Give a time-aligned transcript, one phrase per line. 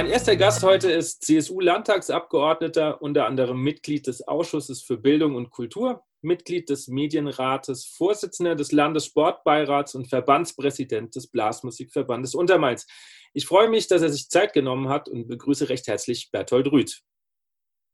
[0.00, 6.02] Mein erster Gast heute ist CSU-Landtagsabgeordneter, unter anderem Mitglied des Ausschusses für Bildung und Kultur,
[6.22, 12.86] Mitglied des Medienrates, Vorsitzender des Landessportbeirats und Verbandspräsident des Blasmusikverbandes Untermainz.
[13.34, 17.02] Ich freue mich, dass er sich Zeit genommen hat und begrüße recht herzlich Berthold Rüth.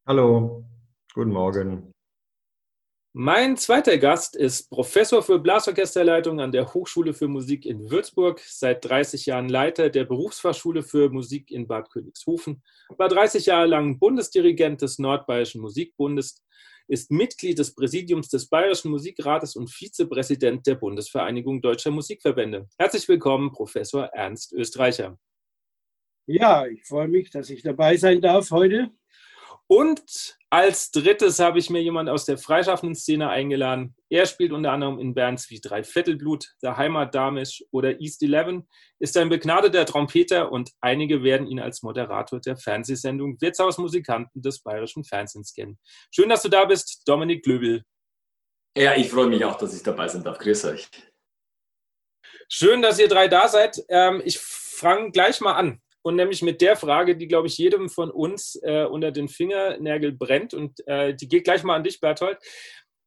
[0.07, 0.65] Hallo,
[1.13, 1.93] guten Morgen.
[3.19, 8.85] Mein zweiter Gast ist Professor für Blasorchesterleitung an der Hochschule für Musik in Würzburg, seit
[8.85, 12.63] 30 Jahren Leiter der Berufsfachschule für Musik in Bad Königshofen,
[12.99, 16.45] war 30 Jahre lang Bundesdirigent des Nordbayerischen Musikbundes,
[16.89, 22.69] ist Mitglied des Präsidiums des Bayerischen Musikrates und Vizepräsident der Bundesvereinigung Deutscher Musikverbände.
[22.77, 25.19] Herzlich willkommen, Professor Ernst Österreicher.
[26.27, 28.91] Ja, ich freue mich, dass ich dabei sein darf heute.
[29.69, 33.95] Und als drittes habe ich mir jemand aus der freischaffenden Szene eingeladen.
[34.09, 38.67] Er spielt unter anderem in Bands wie Drei Vettelblut, Der Heimat Damisch oder East Eleven,
[38.99, 45.05] ist ein begnadeter Trompeter und einige werden ihn als Moderator der Fernsehsendung Wirtshausmusikanten des bayerischen
[45.05, 45.79] Fernsehens kennen.
[46.11, 47.83] Schön, dass du da bist, Dominik Glöbel.
[48.75, 50.39] Ja, ich freue mich auch, dass ich dabei sein darf.
[50.39, 50.89] Grüß euch.
[52.49, 53.85] Schön, dass ihr drei da seid.
[53.91, 57.89] Ähm, ich fange gleich mal an und nämlich mit der Frage, die, glaube ich, jedem
[57.89, 60.55] von uns äh, unter den Fingernägel brennt.
[60.55, 62.39] Und äh, die geht gleich mal an dich, Berthold.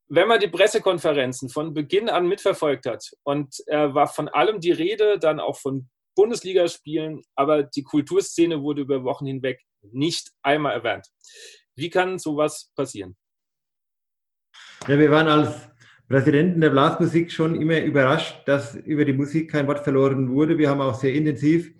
[0.09, 4.73] Wenn man die Pressekonferenzen von Beginn an mitverfolgt hat und äh, war von allem die
[4.73, 9.61] Rede, dann auch von Bundesligaspielen, aber die Kulturszene wurde über Wochen hinweg
[9.93, 11.07] nicht einmal erwähnt.
[11.77, 13.15] Wie kann sowas passieren?
[14.89, 15.69] Ja, wir waren als
[16.09, 20.57] Präsidenten der Blasmusik schon immer überrascht, dass über die Musik kein Wort verloren wurde.
[20.57, 21.71] Wir haben auch sehr intensiv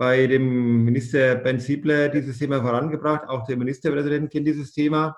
[0.00, 3.28] bei dem Minister Ben Siebler dieses Thema vorangebracht.
[3.28, 5.14] Auch der Ministerpräsident kennt dieses Thema.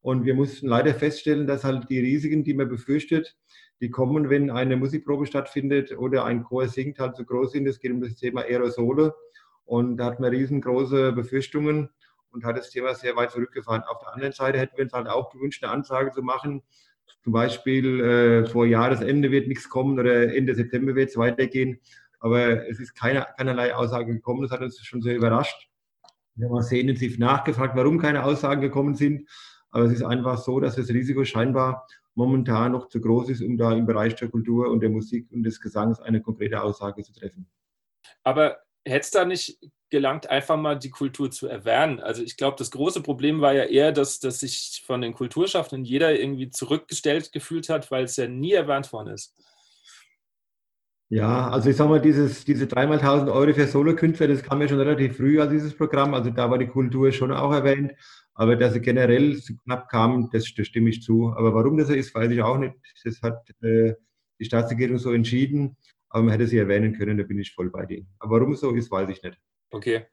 [0.00, 3.36] Und wir mussten leider feststellen, dass halt die Risiken, die man befürchtet,
[3.82, 7.66] die kommen, wenn eine Musikprobe stattfindet oder ein Chor singt, halt so groß sind.
[7.66, 9.14] Es geht um das Thema Aerosole.
[9.66, 11.90] Und da hat man riesengroße Befürchtungen
[12.30, 13.82] und hat das Thema sehr weit zurückgefahren.
[13.82, 16.62] Auf der anderen Seite hätten wir uns halt auch gewünscht, eine Ansage zu machen.
[17.22, 21.78] Zum Beispiel äh, vor Jahresende wird nichts kommen oder Ende September wird es weitergehen.
[22.24, 24.40] Aber es ist keine, keinerlei Aussage gekommen.
[24.40, 25.68] Das hat uns schon sehr überrascht.
[26.36, 29.28] Wir haben auch sehr intensiv nachgefragt, warum keine Aussagen gekommen sind.
[29.70, 33.58] Aber es ist einfach so, dass das Risiko scheinbar momentan noch zu groß ist, um
[33.58, 37.12] da im Bereich der Kultur und der Musik und des Gesangs eine konkrete Aussage zu
[37.12, 37.46] treffen.
[38.22, 38.56] Aber
[38.86, 39.58] hätte es da nicht
[39.90, 42.00] gelangt, einfach mal die Kultur zu erwähnen?
[42.00, 45.84] Also ich glaube, das große Problem war ja eher, dass, dass sich von den Kulturschaffenden
[45.84, 49.36] jeder irgendwie zurückgestellt gefühlt hat, weil es ja nie erwähnt worden ist.
[51.14, 54.66] Ja, also ich sag mal, dieses, diese dreimal 1000 Euro für Solokünstler, das kam ja
[54.66, 56.12] schon relativ früh als dieses Programm.
[56.12, 57.92] Also da war die Kultur schon auch erwähnt.
[58.34, 61.32] Aber dass sie generell so knapp kam, das, das stimme ich zu.
[61.36, 62.74] Aber warum das so ist, weiß ich auch nicht.
[63.04, 63.94] Das hat äh,
[64.40, 65.76] die Staatsregierung so entschieden.
[66.08, 68.08] Aber man hätte sie erwähnen können, da bin ich voll bei denen.
[68.18, 69.38] Aber warum es so ist, weiß ich nicht.
[69.70, 70.06] Okay.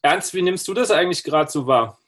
[0.00, 1.98] Ernst, wie nimmst du das eigentlich gerade so wahr?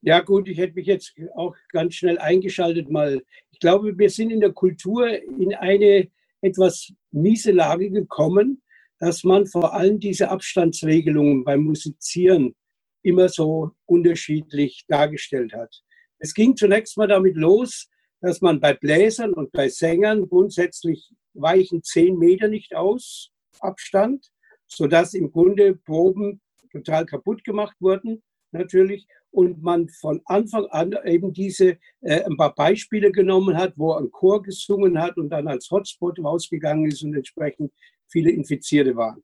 [0.00, 3.22] Ja gut, ich hätte mich jetzt auch ganz schnell eingeschaltet mal.
[3.50, 6.08] Ich glaube, wir sind in der Kultur in eine
[6.44, 8.62] etwas miese Lage gekommen,
[8.98, 12.54] dass man vor allem diese Abstandsregelungen beim Musizieren
[13.02, 15.82] immer so unterschiedlich dargestellt hat.
[16.18, 17.88] Es ging zunächst mal damit los,
[18.20, 23.30] dass man bei Bläsern und bei Sängern grundsätzlich weichen zehn Meter nicht aus
[23.60, 24.30] Abstand,
[24.66, 26.40] sodass im Grunde Proben
[26.72, 28.22] total kaputt gemacht wurden,
[28.54, 33.92] natürlich und man von Anfang an eben diese äh, ein paar Beispiele genommen hat, wo
[33.92, 37.72] ein Chor gesungen hat und dann als Hotspot rausgegangen ist und entsprechend
[38.06, 39.22] viele Infizierte waren.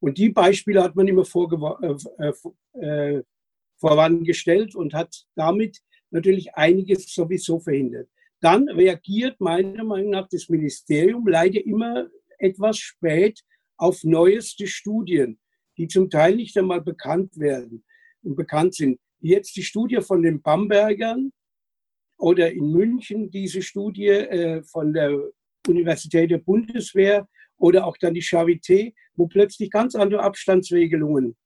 [0.00, 3.22] Und die Beispiele hat man immer äh, äh, äh,
[3.76, 5.80] vorangestellt und hat damit
[6.10, 8.08] natürlich einiges sowieso verhindert.
[8.40, 12.08] Dann reagiert meiner Meinung nach das Ministerium leider immer
[12.38, 13.40] etwas spät
[13.76, 15.38] auf neueste Studien,
[15.76, 17.84] die zum Teil nicht einmal bekannt werden
[18.22, 21.32] und bekannt sind jetzt die Studie von den Bambergern
[22.18, 25.18] oder in München diese Studie äh, von der
[25.66, 31.36] Universität der Bundeswehr oder auch dann die Charité, wo plötzlich ganz andere Abstandsregelungen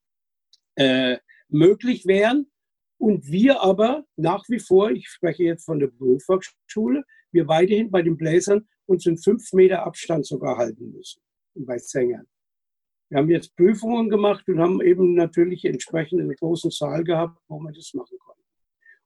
[0.77, 1.19] äh,
[1.49, 2.51] möglich wären.
[2.99, 8.01] Und wir aber nach wie vor, ich spreche jetzt von der Berufsfachschule, wir weiterhin bei
[8.01, 11.21] den Bläsern uns in fünf Meter Abstand sogar halten müssen.
[11.55, 12.27] Und bei Sängern.
[13.09, 17.61] Wir haben jetzt Prüfungen gemacht und haben eben natürlich entsprechend einen großen Saal gehabt, wo
[17.61, 18.43] man das machen konnte.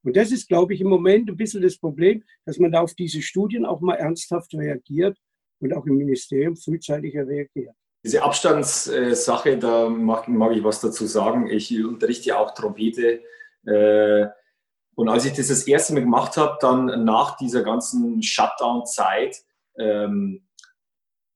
[0.02, 2.94] Und das ist, glaube ich, im Moment ein bisschen das Problem, dass man da auf
[2.94, 5.18] diese Studien auch mal ernsthaft reagiert
[5.60, 7.74] und auch im Ministerium frühzeitig reagiert.
[8.02, 11.48] Diese Abstandssache, da mag, mag, ich was dazu sagen.
[11.48, 13.20] Ich unterrichte ja auch Trompete.
[13.66, 14.26] Äh,
[14.94, 19.44] und als ich das das erste Mal gemacht habe, dann nach dieser ganzen Shutdown-Zeit,
[19.78, 20.42] ähm,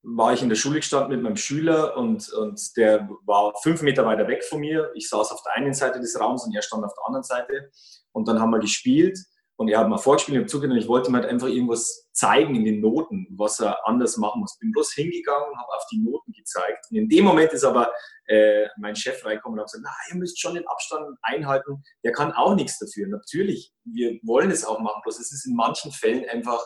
[0.04, 4.04] war ich in der Schule gestanden mit meinem Schüler und, und der war fünf Meter
[4.04, 4.90] weiter weg von mir.
[4.94, 7.70] Ich saß auf der einen Seite des Raums und er stand auf der anderen Seite.
[8.12, 9.18] Und dann haben wir gespielt
[9.56, 12.08] und er hat mal vorgespielt, ich habe zugehört und ich wollte ihm halt einfach irgendwas
[12.12, 14.58] zeigen in den Noten, was er anders machen muss.
[14.58, 16.86] Bin bloß hingegangen und habe auf die Noten gezeigt.
[16.90, 17.92] Und in dem Moment ist aber
[18.26, 21.82] äh, mein Chef reingekommen und hat gesagt, na, ihr müsst schon den Abstand einhalten.
[22.04, 23.06] Der kann auch nichts dafür.
[23.08, 26.62] Natürlich, wir wollen es auch machen, bloß es ist in manchen Fällen einfach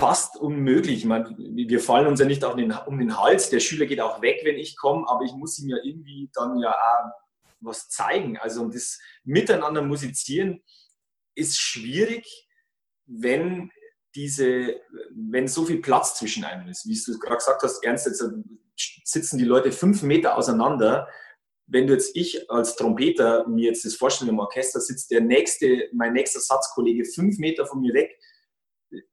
[0.00, 0.98] fast unmöglich.
[0.98, 3.50] Ich meine, wir fallen uns ja nicht den, um den Hals.
[3.50, 6.58] Der Schüler geht auch weg, wenn ich komme, aber ich muss ihm ja irgendwie dann
[6.58, 7.10] ja auch
[7.60, 8.38] was zeigen.
[8.38, 10.62] Also das Miteinander musizieren
[11.34, 12.48] ist schwierig,
[13.06, 13.70] wenn
[14.14, 14.80] diese,
[15.10, 16.86] wenn so viel Platz zwischen einem ist.
[16.86, 18.24] Wie du gerade gesagt hast, Ernst, jetzt
[19.04, 21.08] sitzen die Leute fünf Meter auseinander.
[21.66, 25.88] Wenn du jetzt ich als Trompeter mir jetzt das vorstelle im Orchester, sitzt der nächste,
[25.92, 28.18] mein nächster Satzkollege fünf Meter von mir weg,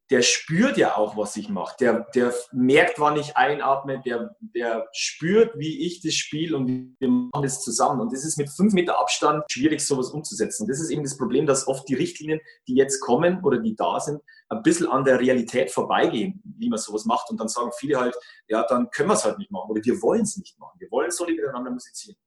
[0.09, 1.75] der spürt ja auch, was ich mache.
[1.79, 7.09] Der, der merkt, wann ich einatme, der, der spürt, wie ich das spiele und wir
[7.09, 8.01] machen das zusammen.
[8.01, 10.67] Und das ist mit fünf Meter Abstand schwierig, sowas umzusetzen.
[10.67, 13.99] Das ist eben das Problem, dass oft die Richtlinien, die jetzt kommen oder die da
[13.99, 17.31] sind, ein bisschen an der Realität vorbeigehen, wie man sowas macht.
[17.31, 18.15] Und dann sagen viele halt,
[18.47, 20.79] ja, dann können wir es halt nicht machen oder wir wollen es nicht machen.
[20.79, 22.17] Wir wollen so miteinander musizieren.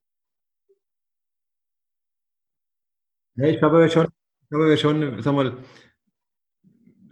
[3.36, 4.08] Ich glaube schon,
[4.42, 5.56] ich glaube schon, sag mal,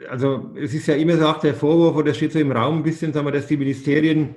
[0.08, 2.82] also es ist ja immer so auch der Vorwurf, oder steht so im Raum ein
[2.82, 4.36] bisschen, sagen wir, dass die Ministerien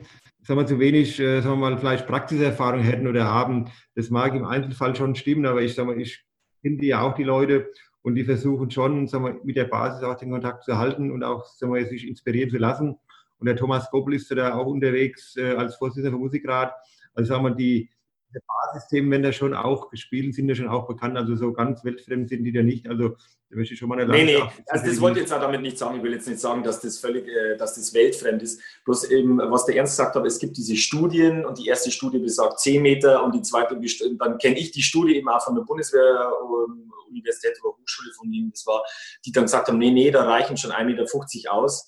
[0.49, 3.69] sagen wir, zu wenig, äh, sagen wir mal, vielleicht Praxiserfahrung hätten oder haben.
[3.93, 6.25] Das mag im Einzelfall schon stimmen, aber ich sage mal, ich
[6.61, 7.69] finde ja auch die Leute
[8.01, 11.23] und die versuchen schon, sagen wir, mit der Basis auch den Kontakt zu halten und
[11.23, 12.95] auch sagen wir, sich inspirieren zu lassen.
[13.37, 16.73] Und der Thomas Goppel ist da auch unterwegs äh, als Vorsitzender vom Musikrat.
[17.13, 17.91] Also sagen wir, die,
[18.33, 21.17] die Basisthemen werden da schon auch gespielt, sind ja schon auch bekannt.
[21.17, 22.87] Also so ganz weltfremd sind die da nicht.
[22.87, 23.09] Also
[23.49, 25.61] da möchte ich schon mal eine Nee, nee, also das wollte ich jetzt auch damit
[25.61, 25.97] nicht sagen.
[25.97, 28.61] Ich will jetzt nicht sagen, dass das völlig, äh, dass das weltfremd ist.
[28.85, 32.19] Bloß eben, was der Ernst gesagt hat, es gibt diese Studien und die erste Studie
[32.19, 33.79] besagt 10 Meter und die zweite,
[34.19, 38.31] dann kenne ich die Studie eben auch von der Bundeswehr, ähm, Universität oder Hochschule von
[38.31, 38.83] ihnen, das war,
[39.25, 41.87] die dann gesagt haben, nee, nee, da reichen schon 1,50 Meter aus.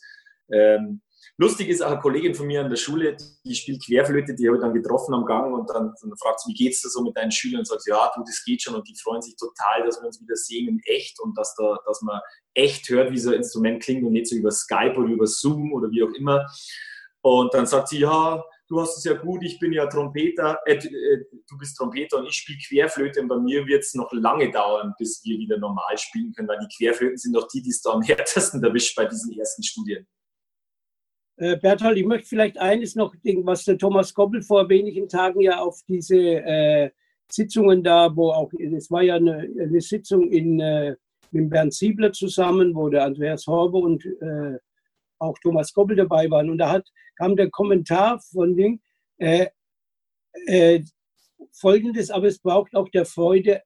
[0.52, 1.02] Ähm,
[1.42, 4.58] Lustig ist auch eine Kollegin von mir an der Schule, die spielt Querflöte, die habe
[4.58, 7.18] ich dann getroffen am Gang und dann, dann fragt sie, wie geht's da so mit
[7.18, 7.62] deinen Schülern?
[7.62, 10.22] Und sagt, ja, du, das geht schon und die freuen sich total, dass wir uns
[10.22, 12.22] wieder sehen in echt und dass, da, dass man
[12.54, 15.74] echt hört, wie so ein Instrument klingt und nicht so über Skype oder über Zoom
[15.74, 16.46] oder wie auch immer.
[17.22, 20.76] Und dann sagt sie, ja, du hast es ja gut, ich bin ja Trompeter, äh,
[20.76, 24.52] äh du bist Trompeter und ich spiele Querflöte und bei mir wird es noch lange
[24.52, 27.82] dauern, bis wir wieder normal spielen können, weil die Querflöten sind doch die, die es
[27.82, 30.06] da am härtesten erwischt bei diesen ersten Studien.
[31.38, 35.60] Äh, Berthold, ich möchte vielleicht eines noch, was der Thomas Koppel vor wenigen Tagen ja
[35.60, 36.92] auf diese äh,
[37.32, 40.96] Sitzungen da, wo auch, es war ja eine, eine Sitzung in, äh,
[41.32, 44.58] mit Bernd Siebler zusammen, wo der Andreas Horber und äh,
[45.20, 46.50] auch Thomas Koppel dabei waren.
[46.50, 48.82] Und da hat, kam der Kommentar von Ding,
[49.18, 49.48] äh,
[50.46, 50.84] äh,
[51.54, 53.62] folgendes, aber es braucht auch der Freude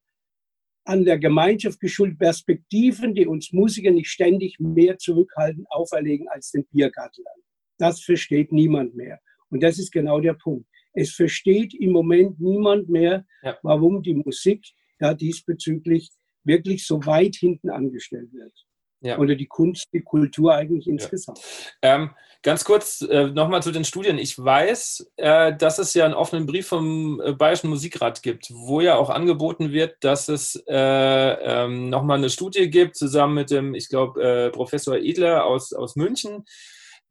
[0.86, 6.66] an der Gemeinschaft geschult Perspektiven, die uns Musiker nicht ständig mehr zurückhalten, auferlegen als den
[6.68, 7.26] Biergartlern.
[7.78, 9.20] Das versteht niemand mehr.
[9.50, 10.68] Und das ist genau der Punkt.
[10.94, 13.58] Es versteht im Moment niemand mehr, ja.
[13.64, 14.66] warum die Musik
[14.98, 16.10] da diesbezüglich
[16.44, 18.54] wirklich so weit hinten angestellt wird.
[19.02, 19.20] Ja.
[19.20, 21.40] Oder die Kunst, die Kultur eigentlich insgesamt.
[21.84, 21.96] Ja.
[21.96, 22.10] Ähm,
[22.42, 24.18] ganz kurz äh, nochmal zu den Studien.
[24.18, 28.82] Ich weiß, äh, dass es ja einen offenen Brief vom äh, Bayerischen Musikrat gibt, wo
[28.82, 33.76] ja auch angeboten wird, dass es äh, ähm, nochmal eine Studie gibt, zusammen mit dem,
[33.76, 36.46] ich glaube, äh, Professor Edler aus, aus München,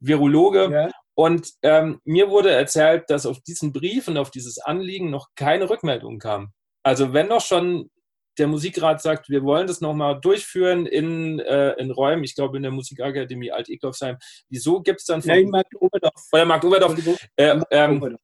[0.06, 0.70] Virologe.
[0.70, 0.90] Ja.
[1.14, 5.70] Und ähm, mir wurde erzählt, dass auf diesen Brief und auf dieses Anliegen noch keine
[5.70, 6.52] Rückmeldung kam.
[6.82, 7.90] Also wenn doch schon
[8.38, 12.64] der Musikrat sagt, wir wollen das nochmal durchführen in, äh, in Räumen, ich glaube in
[12.64, 14.16] der Musikakademie Alt-Eckloffsheim,
[14.48, 15.30] wieso gibt es dann von...
[15.30, 16.28] Nein, Markt Oberdorf.
[16.32, 16.96] Oder Markt Oberdorf.
[17.36, 18.18] Äh, ähm,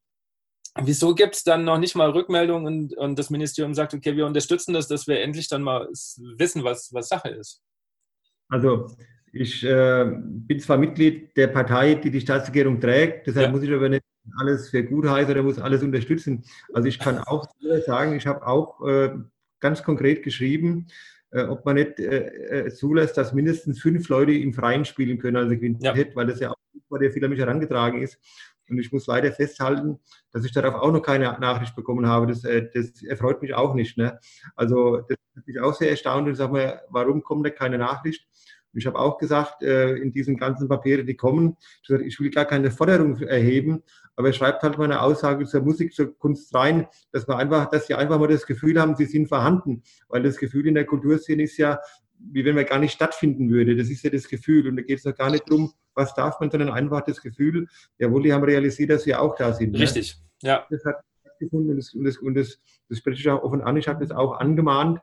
[0.81, 4.27] wieso gibt es dann noch nicht mal Rückmeldungen und, und das Ministerium sagt, okay, wir
[4.27, 7.63] unterstützen das, dass wir endlich dann mal wissen, was, was Sache ist?
[8.49, 8.91] Also
[9.33, 13.53] ich äh, bin zwar Mitglied der Partei, die die Staatsregierung trägt, deshalb ja.
[13.53, 14.05] muss ich aber nicht
[14.39, 16.45] alles für gut heißen oder muss alles unterstützen.
[16.73, 17.47] Also ich kann auch
[17.87, 19.11] sagen, ich habe auch äh,
[19.61, 20.89] ganz konkret geschrieben,
[21.31, 25.37] äh, ob man nicht äh, äh, zulässt, dass mindestens fünf Leute im Freien spielen können,
[25.37, 26.17] also Quintett, ja.
[26.17, 26.57] weil das ja auch
[26.89, 28.19] vor der Philharmonie herangetragen ist.
[28.69, 29.99] Und ich muss leider festhalten,
[30.33, 32.29] dass ich darauf auch noch keine Nachricht bekommen habe.
[32.29, 33.97] Das, äh, das erfreut mich auch nicht.
[33.97, 34.19] Ne?
[34.55, 38.27] Also das hat mich auch sehr erstaunt und sage mir, warum kommt da keine Nachricht?
[38.73, 41.57] Ich habe auch gesagt, äh, in diesen ganzen Papieren, die kommen,
[42.05, 43.83] ich will gar keine Forderung erheben,
[44.17, 47.87] aber er schreibt halt meine Aussage zur Musik, zur Kunst rein, dass man einfach, dass
[47.87, 49.83] sie einfach mal das Gefühl haben, sie sind vorhanden.
[50.09, 51.79] Weil das Gefühl in der Kulturszene ist ja,
[52.19, 53.77] wie wenn man gar nicht stattfinden würde.
[53.77, 54.69] Das ist ja das Gefühl.
[54.69, 57.67] Und da geht es doch gar nicht darum, was darf man, sondern einfach das Gefühl,
[57.99, 59.73] jawohl, die haben realisiert, dass sie auch da sind.
[59.73, 59.81] Ne?
[59.81, 60.49] Richtig, ne?
[60.49, 60.67] ja.
[60.71, 60.97] Das hat
[61.41, 62.59] stattgefunden und das, und das, und das,
[62.89, 63.77] das spreche ich auch offen an.
[63.77, 65.01] Ich habe das auch angemahnt.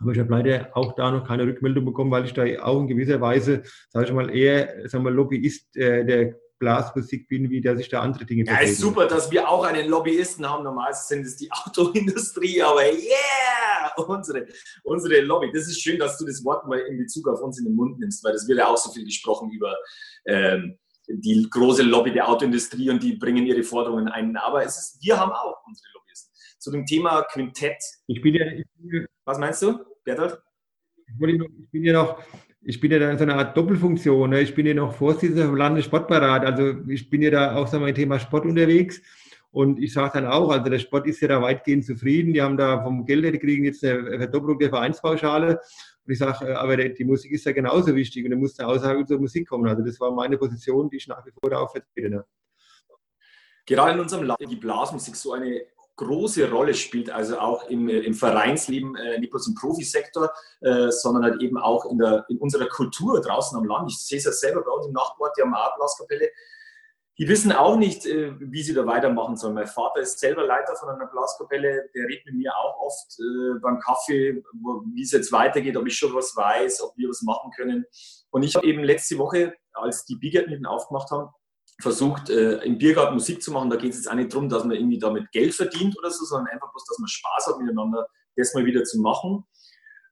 [0.00, 2.88] Aber ich habe leider auch da noch keine Rückmeldung bekommen, weil ich da auch in
[2.88, 7.76] gewisser Weise, sage ich mal, eher sagen wir, Lobbyist äh, der Blasmusik bin, wie der
[7.76, 10.62] sich da andere Dinge Ja, ist super, dass wir auch einen Lobbyisten haben.
[10.62, 14.46] Normalerweise sind es die Autoindustrie, aber yeah, unsere,
[14.84, 15.50] unsere Lobby.
[15.52, 17.98] Das ist schön, dass du das Wort mal in Bezug auf uns in den Mund
[17.98, 19.74] nimmst, weil das wird ja auch so viel gesprochen über
[20.26, 24.36] ähm, die große Lobby der Autoindustrie und die bringen ihre Forderungen ein.
[24.36, 26.32] Aber es ist, wir haben auch unsere Lobbyisten.
[26.60, 27.82] Zu dem Thema Quintett.
[28.06, 30.40] Ich bin ja, ich bin, Was meinst du, Bertolt?
[31.06, 32.22] Ich bin ja noch
[32.64, 34.30] ich bin ja da in so einer Art Doppelfunktion.
[34.30, 34.40] Ne?
[34.40, 36.44] Ich bin ja noch Vorsitzender vom Landessportbeirat.
[36.44, 39.00] Also ich bin ja da auch sagen wir, im Thema Sport unterwegs.
[39.50, 42.32] Und ich sage dann auch, also der Sport ist ja da weitgehend zufrieden.
[42.32, 45.60] Die haben da vom Geld, die kriegen jetzt eine Verdoppelung der Vereinspauschale.
[46.04, 48.68] Und ich sage, äh, aber die Musik ist ja genauso wichtig und da muss eine
[48.68, 49.68] Aussage zur Musik kommen.
[49.68, 52.10] Also das war meine Position, die ich nach wie vor da auch vertrete.
[52.10, 52.24] Ne?
[53.66, 55.62] Gerade in unserem Land die Blasmusik so eine
[55.96, 60.30] große Rolle spielt, also auch im, äh, im Vereinsleben, äh, nicht bloß im Profisektor,
[60.60, 63.90] äh, sondern halt eben auch in, der, in unserer Kultur draußen am Land.
[63.90, 66.30] Ich sehe es ja selber bei uns im Nachbarort, die haben auch eine Blaskapelle.
[67.18, 69.54] Die wissen auch nicht, äh, wie sie da weitermachen sollen.
[69.54, 73.58] Mein Vater ist selber Leiter von einer Blaskapelle, der redet mit mir auch oft äh,
[73.60, 74.42] beim Kaffee,
[74.94, 77.84] wie es jetzt weitergeht, ob ich schon was weiß, ob wir was machen können.
[78.30, 81.28] Und ich habe eben letzte Woche, als die Biergärten aufgemacht haben,
[81.82, 83.68] versucht, äh, im Biergarten Musik zu machen.
[83.68, 86.24] Da geht es jetzt auch nicht darum, dass man irgendwie damit Geld verdient oder so,
[86.24, 89.44] sondern einfach bloß, dass man Spaß hat miteinander, das mal wieder zu machen.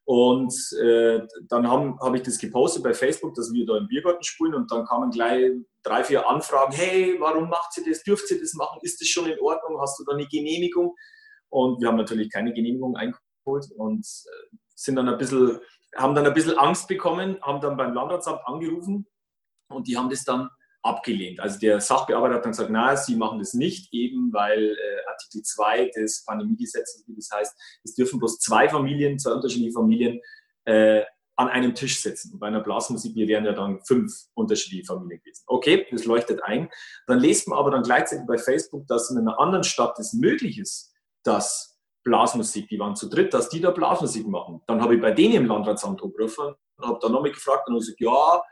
[0.04, 4.24] Und äh, dann habe hab ich das gepostet bei Facebook, dass wir da im Biergarten
[4.24, 5.52] spielen und dann kamen gleich
[5.84, 8.02] drei, vier Anfragen, hey, warum macht sie das?
[8.02, 8.80] Dürft ihr das machen?
[8.82, 9.80] Ist das schon in Ordnung?
[9.80, 10.96] Hast du da eine Genehmigung?
[11.48, 15.60] Und wir haben natürlich keine Genehmigung eingeholt und äh, sind dann ein bisschen,
[15.94, 19.06] haben dann ein bisschen Angst bekommen, haben dann beim Landratsamt angerufen
[19.68, 20.50] und die haben das dann
[20.82, 21.40] abgelehnt.
[21.40, 25.42] Also der Sachbearbeiter hat dann gesagt, na, Sie machen das nicht, eben weil äh, Artikel
[25.42, 30.20] 2 des Pandemiegesetzes, wie das heißt, es dürfen bloß zwei Familien, zwei unterschiedliche Familien
[30.64, 31.02] äh,
[31.36, 32.34] an einem Tisch sitzen.
[32.34, 35.42] Und bei einer Blasmusik, wir wären ja dann fünf unterschiedliche Familien gewesen.
[35.46, 36.68] Okay, das leuchtet ein.
[37.06, 40.58] Dann lest man aber dann gleichzeitig bei Facebook, dass in einer anderen Stadt es möglich
[40.58, 44.62] ist, dass Blasmusik, die waren zu dritt, dass die da Blasmusik machen.
[44.66, 48.00] Dann habe ich bei denen im Landratsamt angerufen und habe dann nochmal gefragt und gesagt,
[48.00, 48.42] ja,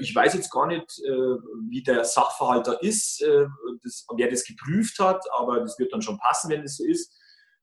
[0.00, 1.36] ich weiß jetzt gar nicht, äh,
[1.68, 3.46] wie der Sachverhalt da ist, äh,
[3.82, 7.12] das, wer das geprüft hat, aber das wird dann schon passen, wenn das so ist.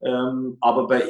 [0.05, 1.01] Ähm, aber bei,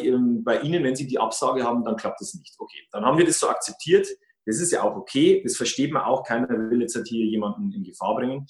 [0.44, 2.56] bei Ihnen, wenn Sie die Absage haben, dann klappt das nicht.
[2.58, 4.08] Okay, dann haben wir das so akzeptiert.
[4.46, 6.24] Das ist ja auch okay, das versteht man auch.
[6.24, 8.46] Keiner will jetzt halt hier jemanden in Gefahr bringen.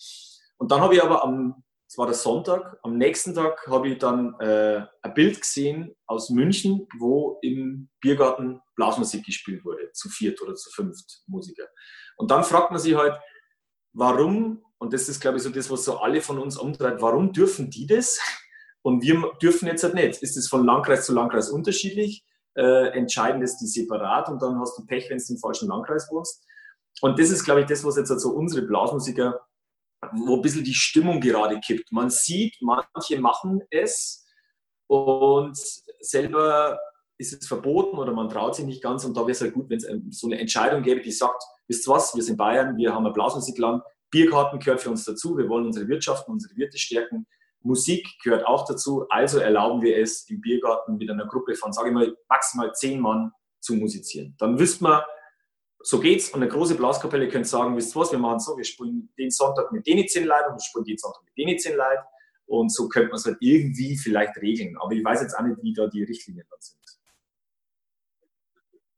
[0.57, 3.99] Und dann habe ich aber am, es war der Sonntag, am nächsten Tag habe ich
[3.99, 10.41] dann äh, ein Bild gesehen aus München, wo im Biergarten Blasmusik gespielt wurde, zu viert
[10.41, 11.67] oder zu fünft Musiker.
[12.17, 13.19] Und dann fragt man sich halt,
[13.93, 17.33] warum, und das ist, glaube ich, so das, was so alle von uns umtreibt, warum
[17.33, 18.19] dürfen die das
[18.81, 20.21] und wir dürfen jetzt halt nicht?
[20.21, 22.25] Ist das von Landkreis zu Landkreis unterschiedlich?
[22.55, 26.07] Äh, entscheiden das die separat und dann hast du Pech, wenn du im falschen Landkreis
[26.11, 26.45] wohnst.
[27.01, 29.39] Und das ist, glaube ich, das, was jetzt halt so unsere Blasmusiker,
[30.11, 31.91] wo ein bisschen die Stimmung gerade kippt.
[31.91, 34.25] Man sieht, manche machen es
[34.87, 35.57] und
[36.01, 36.79] selber
[37.17, 39.69] ist es verboten oder man traut sich nicht ganz und da wäre es halt gut,
[39.69, 41.41] wenn es so eine Entscheidung gäbe, die sagt,
[41.73, 45.35] wisst ihr was, wir sind Bayern, wir haben ein Blasmusikland, Biergarten gehört für uns dazu,
[45.37, 47.25] wir wollen unsere Wirtschaft und unsere Wirte stärken,
[47.61, 51.89] Musik gehört auch dazu, also erlauben wir es im Biergarten mit einer Gruppe von, sage
[51.89, 54.35] ich mal, maximal zehn Mann zu musizieren.
[54.37, 55.01] Dann wüsste man,
[55.79, 58.63] so geht's und eine große Blaskapelle könnte sagen, wisst ihr was, wir machen so, wir
[58.63, 61.75] spielen den Sonntag mit denen zehn Leuten und wir spielen den Sonntag mit denen zehn
[61.75, 62.03] Leuten
[62.45, 64.77] und so könnte man es halt irgendwie vielleicht regeln.
[64.77, 66.79] Aber ich weiß jetzt auch nicht, wie da die Richtlinien dann sind.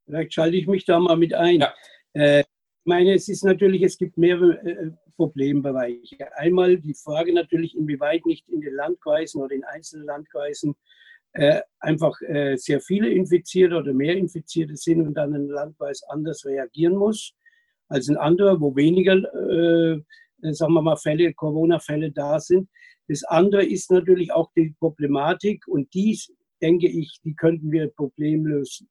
[0.05, 1.61] Vielleicht schalte ich mich da mal mit ein.
[1.61, 1.73] Ja.
[2.13, 2.43] Äh,
[2.85, 6.17] meine, es ist natürlich, es gibt mehrere äh, Problembereiche.
[6.37, 10.75] Einmal die Frage natürlich, inwieweit nicht in den Landkreisen oder in einzelnen Landkreisen
[11.33, 16.45] äh, einfach äh, sehr viele Infizierte oder mehr Infizierte sind und dann ein Landkreis anders
[16.45, 17.33] reagieren muss
[17.87, 20.01] als ein anderer, wo weniger, äh,
[20.53, 22.69] sagen wir mal, Fälle, Corona-Fälle da sind.
[23.07, 28.83] Das andere ist natürlich auch die Problematik und dies, denke ich, die könnten wir problemlos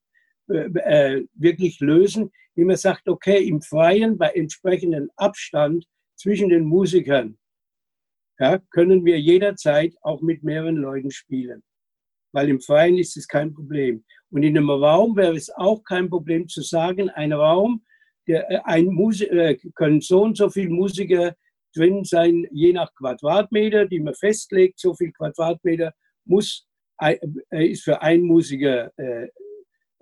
[0.49, 5.87] äh, äh, wirklich lösen, wie man sagt, okay, im Freien bei entsprechendem Abstand
[6.17, 7.39] zwischen den Musikern
[8.39, 11.63] ja, können wir jederzeit auch mit mehreren Leuten spielen.
[12.33, 14.05] Weil im Verein ist es kein Problem.
[14.31, 17.85] Und in einem Raum wäre es auch kein Problem zu sagen, ein Raum,
[18.27, 19.31] der, äh, ein Musik,
[19.75, 21.35] können so und so viele Musiker
[21.75, 25.93] drin sein, je nach Quadratmeter, die man festlegt, so viel Quadratmeter
[26.25, 26.67] muss,
[27.51, 29.29] ist für einen Musiker äh,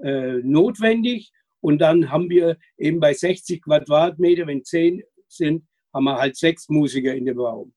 [0.02, 1.32] äh, notwendig.
[1.60, 6.68] Und dann haben wir eben bei 60 Quadratmeter, wenn 10 sind, haben wir halt sechs
[6.68, 7.72] Musiker in dem Raum.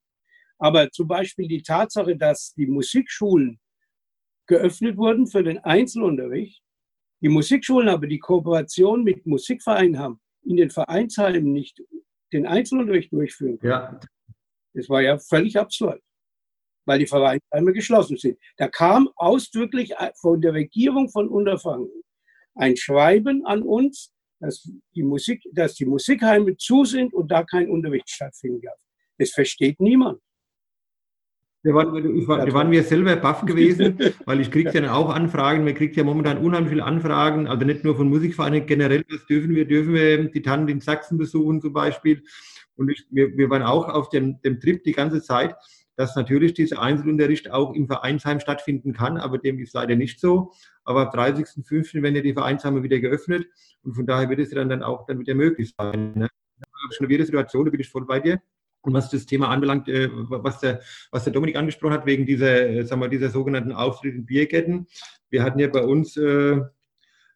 [0.58, 3.60] Aber zum Beispiel die Tatsache, dass die Musikschulen
[4.48, 6.62] geöffnet wurden für den Einzelunterricht,
[7.22, 11.82] die Musikschulen aber die Kooperation mit Musikvereinen haben, in den Vereinsheimen nicht
[12.32, 13.72] den Einzelunterricht durchführen können.
[13.72, 14.00] Ja.
[14.74, 16.02] Das war ja völlig absurd,
[16.86, 18.38] weil die Vereinsheime geschlossen sind.
[18.58, 22.05] Da kam ausdrücklich von der Regierung von Unterfranken
[22.56, 27.70] ein Schreiben an uns, dass die, Musik, dass die Musikheime zu sind und da kein
[27.70, 28.78] Unterricht stattfinden darf.
[29.18, 30.20] Das versteht niemand.
[31.64, 34.90] Wir waren, ich war, wir waren mir selber baff gewesen, weil ich kriege ja dann
[34.90, 35.64] auch Anfragen.
[35.64, 39.56] Man kriegt ja momentan unheimlich viele Anfragen, also nicht nur von Musikvereinen, generell, was dürfen
[39.56, 39.66] wir?
[39.66, 42.24] Dürfen wir die Tanten in Sachsen besuchen zum Beispiel?
[42.76, 45.56] Und ich, wir, wir waren auch auf dem, dem Trip die ganze Zeit,
[45.96, 50.52] dass natürlich dieser Einzelunterricht auch im Vereinsheim stattfinden kann, aber dem ist leider nicht so.
[50.84, 52.02] Aber am 30.05.
[52.02, 53.48] werden ja die Vereinsheime wieder geöffnet
[53.84, 56.14] und von daher wird es dann, dann auch dann wieder möglich sein.
[56.16, 56.28] Ne?
[56.92, 58.42] Schon wieder Situation, da bin ich voll bei dir.
[58.82, 62.70] Und was das Thema anbelangt, äh, was, der, was der Dominik angesprochen hat, wegen dieser,
[62.70, 64.88] äh, sagen wir, dieser sogenannten Auftritt in Bierketten.
[65.30, 66.62] Wir hatten ja bei uns äh,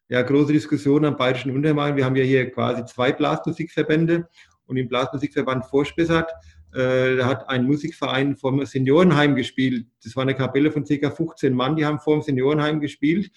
[0.08, 1.96] ja, große Diskussionen am Bayerischen Untermain.
[1.96, 4.28] Wir haben ja hier quasi zwei Blasmusikverbände
[4.66, 6.30] und im Blasmusikverband Vorspessart,
[6.72, 9.86] äh, da hat ein Musikverein vom Seniorenheim gespielt.
[10.04, 11.10] Das war eine Kapelle von ca.
[11.10, 13.30] 15 Mann, die haben vor dem Seniorenheim gespielt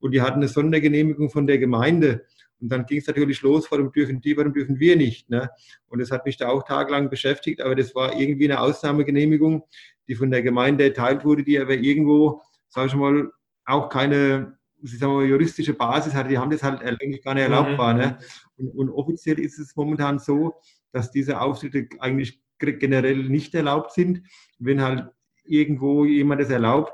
[0.00, 2.26] und die hatten eine Sondergenehmigung von der Gemeinde.
[2.60, 5.28] Und dann ging es natürlich los, warum dürfen die, warum dürfen wir nicht.
[5.28, 5.50] Ne?
[5.88, 9.64] Und das hat mich da auch tagelang beschäftigt, aber das war irgendwie eine Ausnahmegenehmigung,
[10.08, 13.30] die von der Gemeinde erteilt wurde, die aber irgendwo, sage ich mal,
[13.64, 14.58] auch keine
[15.00, 16.28] mal, juristische Basis hatte.
[16.28, 17.78] Die haben das halt eigentlich gar nicht erlaubt mhm.
[17.78, 17.94] war.
[17.94, 18.18] Ne?
[18.56, 20.54] Und, und offiziell ist es momentan so,
[20.92, 24.22] dass diese Auftritte eigentlich generell nicht erlaubt sind.
[24.58, 25.10] Wenn halt
[25.44, 26.92] irgendwo jemand das erlaubt,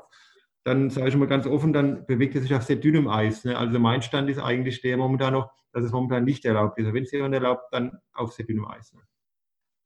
[0.63, 3.43] dann sage ich mal ganz offen, dann bewegt er sich auf sehr dünnem Eis.
[3.43, 3.57] Ne?
[3.57, 6.93] Also mein Stand ist eigentlich der momentan noch, dass es momentan nicht erlaubt ist.
[6.93, 8.93] Wenn es jemand erlaubt, dann auf sehr dünnem Eis.
[8.93, 9.01] Ne?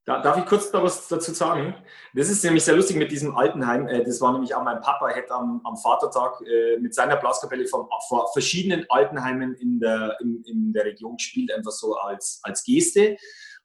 [0.06, 1.74] Da, darf ich kurz da was dazu sagen?
[2.14, 3.88] Das ist nämlich sehr lustig mit diesem Altenheim.
[3.88, 7.66] Äh, das war nämlich auch mein Papa, hätte am, am Vatertag äh, mit seiner Blaskapelle
[7.66, 12.62] von, vor verschiedenen Altenheimen in der, in, in der Region gespielt, einfach so als, als
[12.62, 13.16] Geste.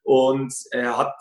[0.02, 1.14] Und er hat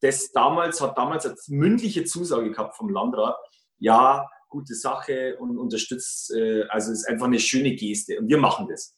[0.00, 3.36] das damals, hat damals als mündliche Zusage gehabt vom Landrat,
[3.78, 8.38] ja, gute Sache und unterstützt, äh, also es ist einfach eine schöne Geste und wir
[8.38, 8.94] machen das.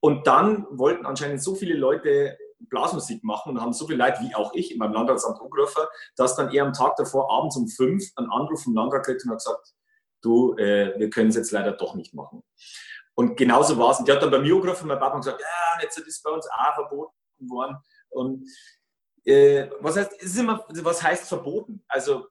[0.00, 2.36] Und dann wollten anscheinend so viele Leute
[2.68, 5.82] Blasmusik machen und haben so viel Leid wie auch ich in meinem Landratsamt angerufen,
[6.16, 9.30] dass dann eher am Tag davor abends um fünf einen Anruf vom Landrat kriegt und
[9.30, 9.74] hat gesagt,
[10.22, 12.42] du, äh, wir können es jetzt leider doch nicht machen.
[13.14, 13.98] Und genauso war es.
[13.98, 16.30] Und die hat dann bei mir angerufen, mein Papa gesagt, ja, jetzt ist das bei
[16.30, 17.12] uns auch verboten
[17.48, 17.76] worden.
[18.10, 18.48] Und
[19.24, 21.82] äh, was heißt, ist immer, was heißt verboten?
[21.88, 22.26] Also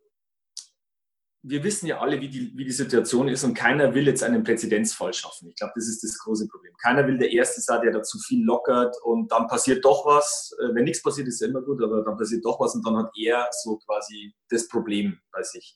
[1.43, 4.43] wir wissen ja alle, wie die, wie die Situation ist und keiner will jetzt einen
[4.43, 5.49] Präzedenzfall schaffen.
[5.49, 6.73] Ich glaube, das ist das große Problem.
[6.83, 10.55] Keiner will der Erste sein, der da zu viel lockert und dann passiert doch was.
[10.59, 12.97] Äh, wenn nichts passiert, ist ja immer gut, aber dann passiert doch was und dann
[12.97, 15.75] hat er so quasi das Problem bei sich.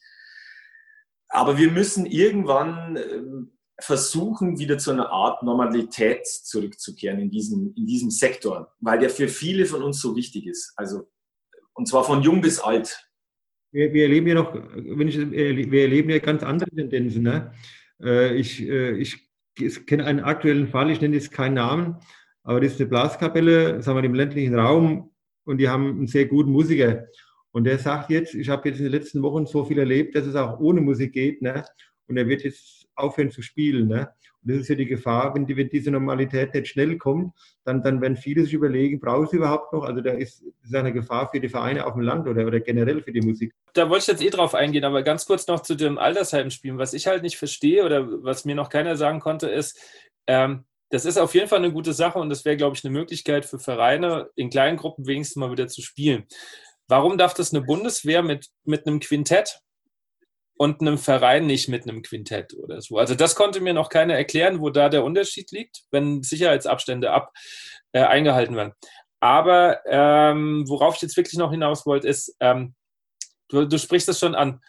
[1.30, 7.86] Aber wir müssen irgendwann ähm, versuchen, wieder zu einer Art Normalität zurückzukehren in diesem, in
[7.86, 10.74] diesem Sektor, weil der für viele von uns so wichtig ist.
[10.78, 11.10] Also,
[11.74, 13.06] und zwar von jung bis alt
[13.76, 17.24] wir, wir erleben ja noch, wenn ich, wir erleben ja ganz andere Tendenzen.
[17.24, 17.52] Ne?
[18.02, 21.98] Äh, ich, äh, ich, ich kenne einen aktuellen Fall, ich nenne jetzt keinen Namen,
[22.44, 25.12] aber das ist eine Blaskapelle, sagen wir, im ländlichen Raum
[25.44, 27.06] und die haben einen sehr guten Musiker.
[27.52, 30.26] Und der sagt jetzt, ich habe jetzt in den letzten Wochen so viel erlebt, dass
[30.26, 31.42] es auch ohne Musik geht.
[31.42, 31.66] Ne?
[32.08, 33.88] Und er wird jetzt aufhören zu spielen.
[33.88, 34.10] Ne?
[34.46, 38.00] das ist ja die Gefahr, wenn, die, wenn diese Normalität nicht schnell kommt, dann, dann
[38.00, 39.84] werden viele sich überlegen, brauche ich sie überhaupt noch?
[39.84, 43.02] Also da ist, ist eine Gefahr für die Vereine auf dem Land oder, oder generell
[43.02, 43.54] für die Musik.
[43.74, 46.78] Da wollte ich jetzt eh drauf eingehen, aber ganz kurz noch zu dem Altersheimspielen.
[46.78, 49.80] Was ich halt nicht verstehe oder was mir noch keiner sagen konnte, ist,
[50.28, 52.94] ähm, das ist auf jeden Fall eine gute Sache und das wäre, glaube ich, eine
[52.94, 56.26] Möglichkeit für Vereine, in kleinen Gruppen wenigstens mal wieder zu spielen.
[56.88, 59.62] Warum darf das eine Bundeswehr mit, mit einem Quintett
[60.58, 62.98] und einem Verein nicht mit einem Quintett oder so.
[62.98, 67.34] Also das konnte mir noch keiner erklären, wo da der Unterschied liegt, wenn Sicherheitsabstände ab,
[67.92, 68.74] äh, eingehalten werden.
[69.20, 72.76] Aber ähm, worauf ich jetzt wirklich noch hinaus wollte, ist, ähm,
[73.50, 74.62] du, du sprichst es schon an,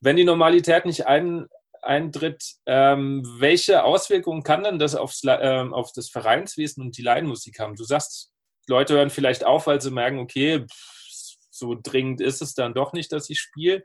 [0.00, 1.46] wenn die Normalität nicht ein,
[1.82, 7.60] eintritt, ähm, welche Auswirkungen kann denn das aufs, ähm, auf das Vereinswesen und die Laienmusik
[7.60, 7.76] haben?
[7.76, 8.32] Du sagst,
[8.66, 10.98] Leute hören vielleicht auf, weil sie merken, okay, pff,
[11.50, 13.82] so dringend ist es dann doch nicht, dass ich spiele.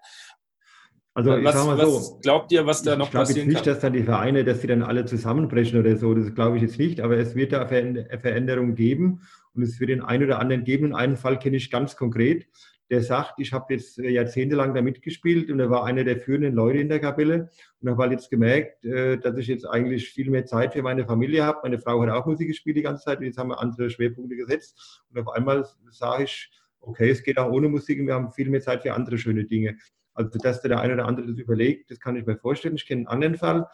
[1.15, 3.45] Also ich was, sag mal was so, glaubt ihr, was da ich noch glaube jetzt
[3.45, 3.65] nicht, kann?
[3.65, 6.13] dass dann die Vereine, dass sie dann alle zusammenbrechen oder so.
[6.15, 7.01] Das glaube ich jetzt nicht.
[7.01, 9.21] Aber es wird da eine Veränderung geben
[9.53, 10.85] und es wird den einen oder anderen geben.
[10.85, 12.47] Und einen Fall kenne ich ganz konkret.
[12.89, 16.53] Der sagt, ich habe jetzt äh, jahrzehntelang da mitgespielt und er war einer der führenden
[16.53, 17.49] Leute in der Kapelle
[17.79, 21.05] und habe halt jetzt gemerkt, äh, dass ich jetzt eigentlich viel mehr Zeit für meine
[21.05, 21.59] Familie habe.
[21.63, 24.35] Meine Frau hat auch Musik gespielt die ganze Zeit und jetzt haben wir andere Schwerpunkte
[24.35, 25.03] gesetzt.
[25.09, 28.49] Und auf einmal sage ich, okay, es geht auch ohne Musik und wir haben viel
[28.49, 29.77] mehr Zeit für andere schöne Dinge.
[30.13, 32.75] Also, dass der eine oder andere das überlegt, das kann ich mir vorstellen.
[32.75, 33.67] Ich kenne einen anderen Fall,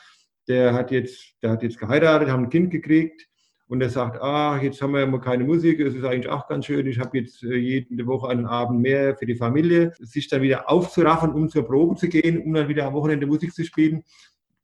[0.47, 3.27] der hat jetzt, der hat jetzt geheiratet, haben ein Kind gekriegt
[3.67, 6.47] und der sagt, ah, jetzt haben wir ja mal keine Musik, es ist eigentlich auch
[6.47, 9.93] ganz schön, ich habe jetzt äh, jede Woche einen Abend mehr für die Familie.
[9.99, 13.53] Sich dann wieder aufzuraffen, um zur Probe zu gehen, um dann wieder am Wochenende Musik
[13.53, 14.03] zu spielen,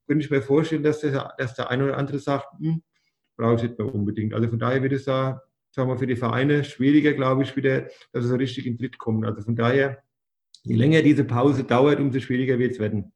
[0.08, 2.82] könnte ich mir vorstellen, dass der, dass der eine oder andere sagt, hm,
[3.36, 4.34] brauche ich nicht mehr unbedingt.
[4.34, 7.82] Also von daher wird es da, sagen wir, für die Vereine schwieriger, glaube ich, wieder,
[8.12, 9.24] dass es so richtig in Tritt kommt.
[9.24, 10.02] Also von daher,
[10.66, 13.12] je länger diese Pause dauert, umso schwieriger wird es werden.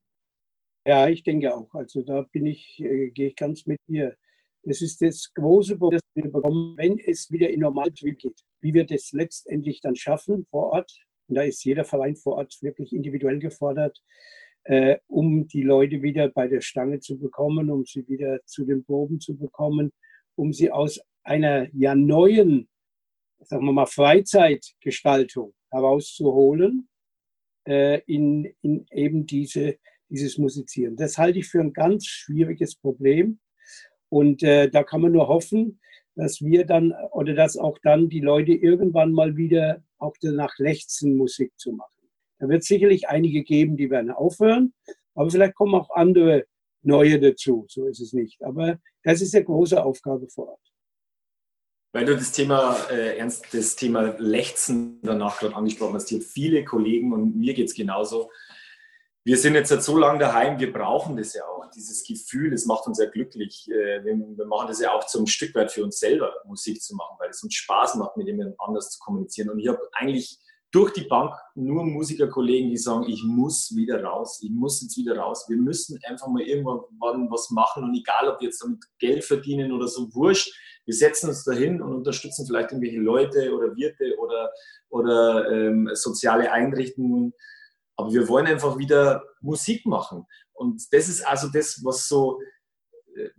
[0.86, 1.72] Ja, ich denke auch.
[1.74, 4.16] Also da bin ich, äh, gehe ich ganz mit dir.
[4.62, 8.40] Das ist das große Problem, das wir bekommen, wenn es wieder in Normalbetrieb geht.
[8.60, 10.92] Wie wir das letztendlich dann schaffen vor Ort.
[11.28, 14.00] Und da ist jeder Verein vor Ort wirklich individuell gefordert,
[14.64, 18.84] äh, um die Leute wieder bei der Stange zu bekommen, um sie wieder zu den
[18.84, 19.92] Proben zu bekommen,
[20.36, 22.68] um sie aus einer ja neuen,
[23.40, 26.89] sagen wir mal, Freizeitgestaltung herauszuholen
[27.66, 29.76] äh, in, in eben diese,
[30.08, 30.96] dieses Musizieren.
[30.96, 33.38] Das halte ich für ein ganz schwieriges Problem.
[34.08, 35.80] Und äh, da kann man nur hoffen,
[36.16, 41.16] dass wir dann oder dass auch dann die Leute irgendwann mal wieder auch danach lechzen,
[41.16, 42.08] Musik zu machen.
[42.38, 44.72] Da wird es sicherlich einige geben, die werden aufhören,
[45.14, 46.46] aber vielleicht kommen auch andere
[46.82, 47.66] neue dazu.
[47.68, 48.42] So ist es nicht.
[48.42, 50.72] Aber das ist eine große Aufgabe vor Ort.
[51.92, 56.64] Weil du das Thema, äh, Ernst, das Thema Lechzen danach gerade angesprochen hast, hier viele
[56.64, 58.30] Kollegen und mir geht es genauso.
[59.24, 62.64] Wir sind jetzt seit so lange daheim, wir brauchen das ja auch, dieses Gefühl, das
[62.66, 63.68] macht uns ja glücklich.
[63.70, 66.94] Äh, wir, wir, machen das ja auch zum Stück weit für uns selber, Musik zu
[66.94, 69.50] machen, weil es uns Spaß macht, mit jemandem anders zu kommunizieren.
[69.50, 70.38] Und ich habe eigentlich
[70.72, 75.16] durch die Bank nur Musikerkollegen, die sagen, ich muss wieder raus, ich muss jetzt wieder
[75.16, 75.46] raus.
[75.48, 79.72] Wir müssen einfach mal irgendwann was machen und egal, ob wir jetzt damit Geld verdienen
[79.72, 80.52] oder so, wurscht.
[80.84, 84.50] Wir setzen uns dahin und unterstützen vielleicht irgendwelche Leute oder Wirte oder,
[84.88, 87.32] oder ähm, soziale Einrichtungen.
[87.96, 90.24] Aber wir wollen einfach wieder Musik machen.
[90.52, 92.40] Und das ist also das, was so,
[93.16, 93.30] äh,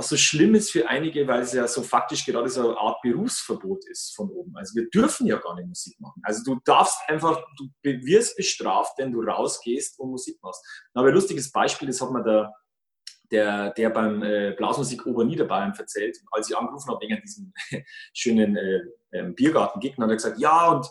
[0.00, 3.02] was so schlimm ist für einige, weil es ja so faktisch gerade so eine Art
[3.02, 4.56] Berufsverbot ist von oben.
[4.56, 6.22] Also wir dürfen ja gar nicht Musik machen.
[6.24, 10.64] Also du darfst einfach, du wirst bestraft, wenn du rausgehst und Musik machst.
[10.94, 12.54] Aber ein lustiges Beispiel, das hat mir der,
[13.30, 16.16] der, der beim äh, Blasmusik Oberniederbayern erzählt.
[16.30, 17.52] Als ich angerufen habe wegen diesem
[18.14, 18.80] schönen äh,
[19.12, 20.86] ähm, Biergarten-Gegner, hat er gesagt, ja und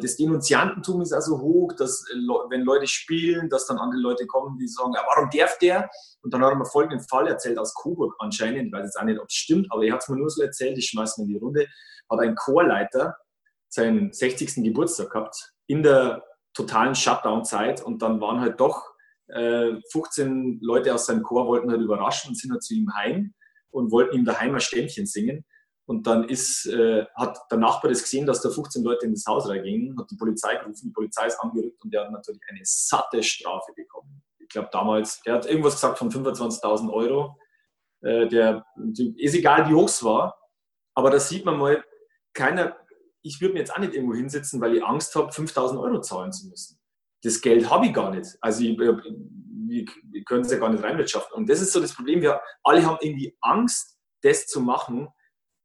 [0.00, 2.16] das Denunziantentum ist also hoch, dass äh,
[2.48, 5.90] wenn Leute spielen, dass dann andere Leute kommen, die sagen, ja, warum darf der?
[6.22, 9.04] Und dann hat er mir folgenden Fall erzählt aus Coburg anscheinend, ich weiß jetzt auch
[9.04, 11.26] nicht, ob es stimmt, aber er hat es mir nur so erzählt, ich schmeiße mir
[11.26, 11.66] in die Runde,
[12.10, 13.16] hat ein Chorleiter
[13.68, 14.64] seinen 60.
[14.64, 18.90] Geburtstag gehabt, in der totalen Shutdown-Zeit und dann waren halt doch
[19.28, 23.34] äh, 15 Leute aus seinem Chor, wollten halt überraschen und sind halt zu ihm heim
[23.70, 25.44] und wollten ihm daheim ein Ständchen singen.
[25.88, 29.24] Und dann ist, äh, hat der Nachbar das gesehen, dass da 15 Leute in das
[29.26, 32.60] Haus reingingen, hat die Polizei gerufen, die Polizei ist angerückt und der hat natürlich eine
[32.62, 34.22] satte Strafe bekommen.
[34.38, 37.38] Ich glaube damals, der hat irgendwas gesagt von 25.000 Euro.
[38.02, 38.66] Äh, der,
[39.16, 40.38] ist egal, wie hoch es war,
[40.94, 41.82] aber da sieht man mal,
[42.34, 42.76] keiner,
[43.22, 46.32] ich würde mir jetzt auch nicht irgendwo hinsetzen, weil ich Angst habe, 5.000 Euro zahlen
[46.32, 46.78] zu müssen.
[47.22, 48.36] Das Geld habe ich gar nicht.
[48.42, 51.34] Also ich, wir, wir können es ja gar nicht reinwirtschaften.
[51.34, 52.20] Und das ist so das Problem.
[52.20, 55.08] Wir alle haben irgendwie Angst, das zu machen,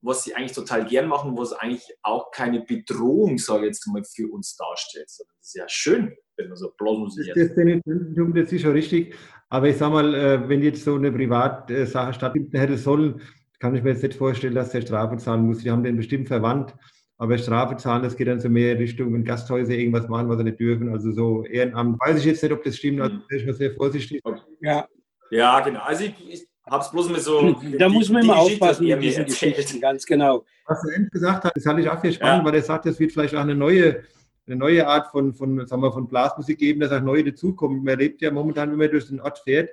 [0.03, 4.03] was sie eigentlich total gern machen, was eigentlich auch keine Bedrohung, sage ich jetzt mal,
[4.03, 5.05] für uns darstellt.
[5.05, 9.15] Das ist ja schön, wenn man so Blasmusik Das, das, das ist schon richtig.
[9.49, 13.21] Aber ich sage mal, äh, wenn jetzt so eine Privatsache stattfinden hätte sollen,
[13.59, 15.59] kann ich mir jetzt nicht vorstellen, dass der Strafe zahlen muss.
[15.59, 16.75] Die haben den bestimmt verwandt.
[17.17, 20.43] Aber Strafe zahlen, das geht dann so mehr Richtung, wenn Gasthäuser irgendwas machen, was sie
[20.43, 20.89] nicht dürfen.
[20.89, 21.97] Also so Ehrenamt.
[22.01, 22.99] Weiß ich jetzt nicht, ob das stimmt.
[22.99, 24.21] Also bin ich mal sehr vorsichtig.
[24.59, 24.85] Ja,
[25.31, 25.81] ja genau.
[25.81, 27.55] Also ich, ich habe es bloß mal so.
[27.77, 30.45] Da die, muss man immer aufpassen mit diesen Geschichten, ganz genau.
[30.65, 32.45] Was er Enz gesagt hat, das halte ich auch sehr spannend, ja.
[32.45, 34.03] weil er sagt, es wird vielleicht auch eine neue,
[34.47, 37.79] eine neue Art von, von, sagen wir, von Blasmusik geben, dass auch neue dazukommen.
[37.79, 39.69] Man erlebt ja momentan, wenn man durch den Ort fährt,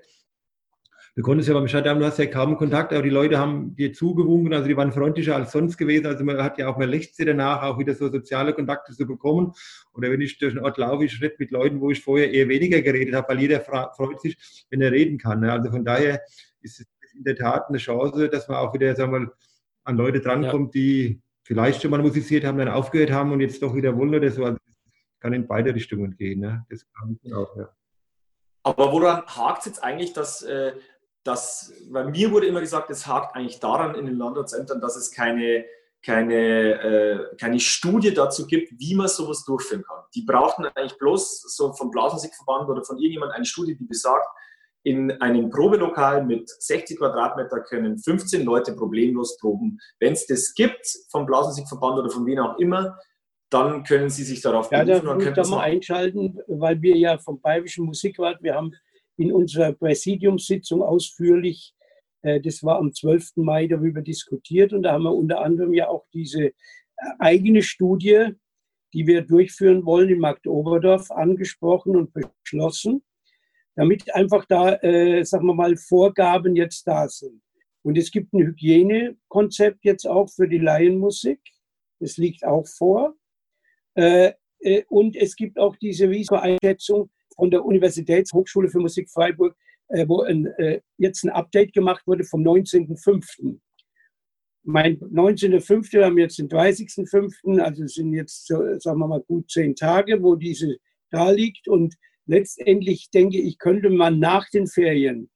[1.17, 3.93] Du konntest ja beim Shutdown, du hast ja kaum Kontakt, aber die Leute haben dir
[3.93, 6.07] zugewunken, also die waren freundlicher als sonst gewesen.
[6.07, 9.53] Also man hat ja auch mehr Lechtse danach, auch wieder so soziale Kontakte zu bekommen.
[9.93, 12.49] Oder wenn ich durch den Ort laufe, ich rede mit Leuten, wo ich vorher eher
[12.49, 14.39] weniger geredet habe, weil jeder freut sich,
[14.71, 15.41] wenn er reden kann.
[15.41, 15.53] Ne?
[15.53, 16.23] Also von daher
[16.63, 19.33] ist es in der Tat eine Chance, dass man auch wieder, sagen wir mal,
[19.85, 20.81] an Leute drankommt, ja.
[20.81, 24.31] die vielleicht schon mal musiziert haben, dann aufgehört haben und jetzt doch wieder wollen oder
[24.31, 24.45] so.
[24.45, 24.59] Also
[25.21, 26.41] kann in beide Richtungen gehen.
[26.41, 26.65] Ne?
[26.71, 27.69] Das kann auch, ja.
[28.63, 30.73] Aber woran hakt es jetzt eigentlich, dass, äh,
[31.25, 35.11] dass, bei mir wurde immer gesagt, es hakt eigentlich daran in den Landratsämtern, dass es
[35.11, 35.65] keine,
[36.03, 40.05] keine, äh, keine Studie dazu gibt, wie man sowas durchführen kann.
[40.15, 44.27] Die brauchten eigentlich bloß so vom Blasmusikverband oder von irgendjemand eine Studie, die besagt,
[44.83, 49.79] in einem Probelokal mit 60 Quadratmeter können 15 Leute problemlos proben.
[49.99, 52.99] Wenn es das gibt vom Blasmusikverband oder von wem auch immer,
[53.51, 54.89] dann können Sie sich darauf berufen.
[54.89, 58.73] Ja, da würde ich mal einschalten, weil wir ja vom Bayerischen Musikrat, wir haben
[59.17, 61.75] in unserer Präsidiumssitzung ausführlich,
[62.23, 63.33] äh, das war am 12.
[63.37, 66.53] Mai, darüber diskutiert und da haben wir unter anderem ja auch diese äh,
[67.19, 68.29] eigene Studie,
[68.95, 73.03] die wir durchführen wollen in Markt Oberdorf, angesprochen und beschlossen
[73.77, 77.41] damit einfach da, äh, sagen wir mal, Vorgaben jetzt da sind.
[77.83, 81.41] Und es gibt ein Hygienekonzept jetzt auch für die Laienmusik.
[81.99, 83.15] Das liegt auch vor.
[83.95, 89.57] Äh, äh, und es gibt auch diese Risikoeinschätzung von der Universitätshochschule für Musik Freiburg,
[89.89, 93.59] äh, wo ein, äh, jetzt ein Update gemacht wurde vom 19.05.
[94.63, 95.93] Mein 19.05.
[95.93, 100.35] wir haben jetzt den 30.05., also sind jetzt, sagen wir mal, gut zehn Tage, wo
[100.35, 100.77] diese
[101.11, 101.67] da liegt.
[101.67, 101.95] Und
[102.31, 105.29] letztendlich denke ich, könnte man nach den Ferien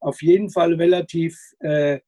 [0.00, 2.00] auf jeden Fall relativ äh,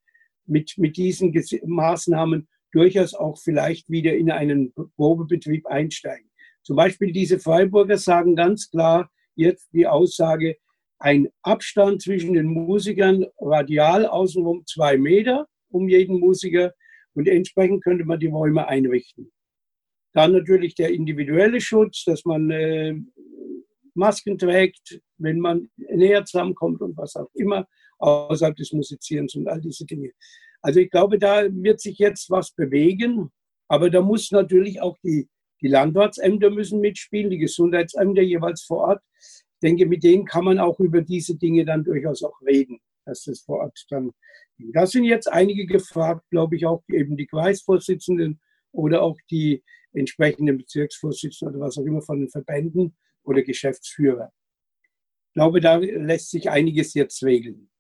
[0.47, 1.33] mit, mit diesen
[1.65, 6.29] Maßnahmen durchaus auch vielleicht wieder in einen Probebetrieb einsteigen.
[6.65, 10.57] Zum Beispiel diese Freiburger sagen ganz klar jetzt die Aussage,
[10.99, 16.73] ein Abstand zwischen den Musikern radial außenrum zwei Meter um jeden Musiker
[17.15, 19.31] und entsprechend könnte man die Räume einrichten.
[20.13, 22.95] Dann natürlich der individuelle Schutz, dass man äh,
[23.95, 27.67] Masken trägt, wenn man näher zusammenkommt und was auch immer,
[27.99, 30.11] außerhalb des Musizierens und all diese Dinge.
[30.61, 33.31] Also ich glaube, da wird sich jetzt was bewegen,
[33.69, 35.29] aber da muss natürlich auch die,
[35.61, 39.03] die Landratsämter müssen mitspielen, die Gesundheitsämter jeweils vor Ort.
[39.19, 43.25] Ich denke, mit denen kann man auch über diese Dinge dann durchaus auch reden, dass
[43.25, 44.11] das vor Ort dann.
[44.59, 48.41] Da sind jetzt einige gefragt, glaube ich, auch eben die Kreisvorsitzenden
[48.73, 54.33] oder auch die entsprechenden Bezirksvorsitzenden oder was auch immer von den Verbänden, oder Geschäftsführer.
[55.29, 57.71] Ich glaube, da lässt sich einiges jetzt regeln.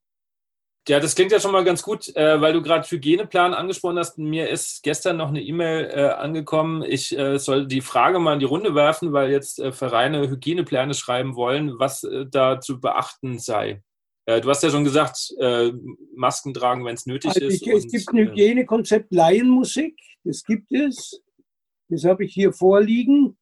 [0.89, 4.19] Ja, das klingt ja schon mal ganz gut, äh, weil du gerade Hygieneplan angesprochen hast.
[4.19, 6.83] Mir ist gestern noch eine E-Mail äh, angekommen.
[6.83, 10.95] Ich äh, soll die Frage mal in die Runde werfen, weil jetzt äh, Vereine Hygienepläne
[10.95, 13.85] schreiben wollen, was äh, da zu beachten sei.
[14.27, 15.33] Äh, du hast ja schon gesagt,
[16.17, 17.85] Masken tragen, wenn es nötig also ich, ist.
[17.85, 21.23] Es gibt ein Hygienekonzept Laienmusik, das gibt es.
[21.91, 23.37] Das habe ich hier vorliegen.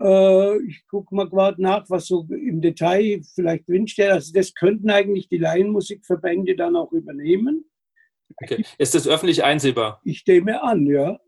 [0.00, 4.10] Äh, ich gucke mal gerade nach, was so im Detail vielleicht drinsteht.
[4.10, 7.64] Also das könnten eigentlich die Laienmusikverbände dann auch übernehmen.
[8.36, 8.64] Okay.
[8.78, 10.00] Ist das öffentlich einsehbar?
[10.04, 11.18] Ich nehme an, ja.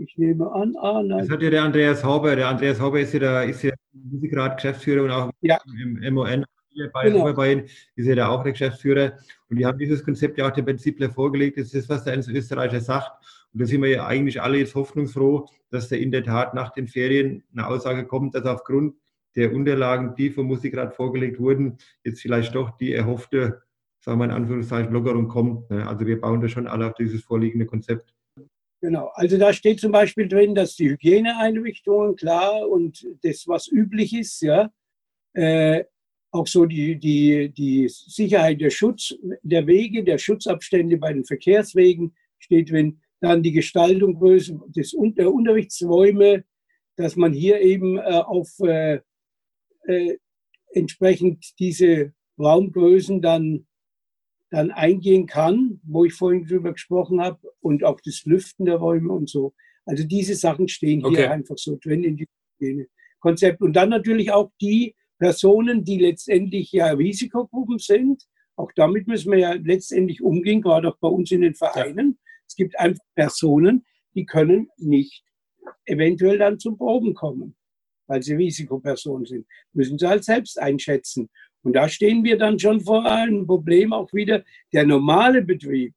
[0.00, 1.20] Ich nehme an, ah, nein.
[1.20, 2.34] Das hat ja der Andreas Hauber.
[2.34, 5.58] Der Andreas Hauber ist ja, der, ist ja Musikrat Geschäftsführer und auch ja.
[5.66, 6.44] im MON
[6.92, 7.22] bei genau.
[7.22, 9.12] Oberbayern ist ja da auch der Geschäftsführer.
[9.48, 11.58] Und die haben dieses Konzept ja auch dem Prinzipler vorgelegt.
[11.58, 13.12] Das ist, was der Österreicher sagt.
[13.54, 16.72] Und da sind wir ja eigentlich alle jetzt hoffnungsfroh, dass da in der Tat nach
[16.72, 18.96] den Ferien eine Aussage kommt, dass aufgrund
[19.36, 23.62] der Unterlagen, die vom Musikrat vorgelegt wurden, jetzt vielleicht doch die erhoffte,
[24.00, 25.70] sagen wir in Anführungszeichen, Lockerung kommt.
[25.70, 25.86] Ne?
[25.86, 28.12] Also wir bauen da schon alle auf dieses vorliegende Konzept.
[28.80, 34.12] Genau, also da steht zum Beispiel drin, dass die Hygieneeinrichtungen klar und das, was üblich
[34.12, 34.70] ist, ja,
[35.32, 35.84] äh,
[36.32, 42.14] auch so die, die, die Sicherheit, der Schutz der Wege, der Schutzabstände bei den Verkehrswegen
[42.38, 44.52] steht drin, dann die Gestaltung des,
[45.16, 46.44] der Unterrichtsräume,
[46.96, 49.00] dass man hier eben äh, auf äh,
[49.86, 50.18] äh,
[50.72, 53.66] entsprechend diese Raumgrößen dann,
[54.50, 59.12] dann eingehen kann, wo ich vorhin drüber gesprochen habe, und auch das Lüften der Räume
[59.12, 59.54] und so.
[59.86, 61.26] Also diese Sachen stehen hier okay.
[61.26, 62.86] einfach so drin in diesem
[63.20, 63.62] Konzept.
[63.62, 68.22] Und dann natürlich auch die Personen, die letztendlich ja Risikogruppen sind.
[68.56, 72.18] Auch damit müssen wir ja letztendlich umgehen, gerade auch bei uns in den Vereinen.
[72.46, 75.24] Es gibt einfach Personen, die können nicht
[75.86, 77.56] eventuell dann zum Proben kommen,
[78.06, 79.46] weil sie Risikopersonen sind.
[79.72, 81.28] Müssen sie halt selbst einschätzen.
[81.62, 84.44] Und da stehen wir dann schon vor einem Problem auch wieder.
[84.72, 85.94] Der normale Betrieb,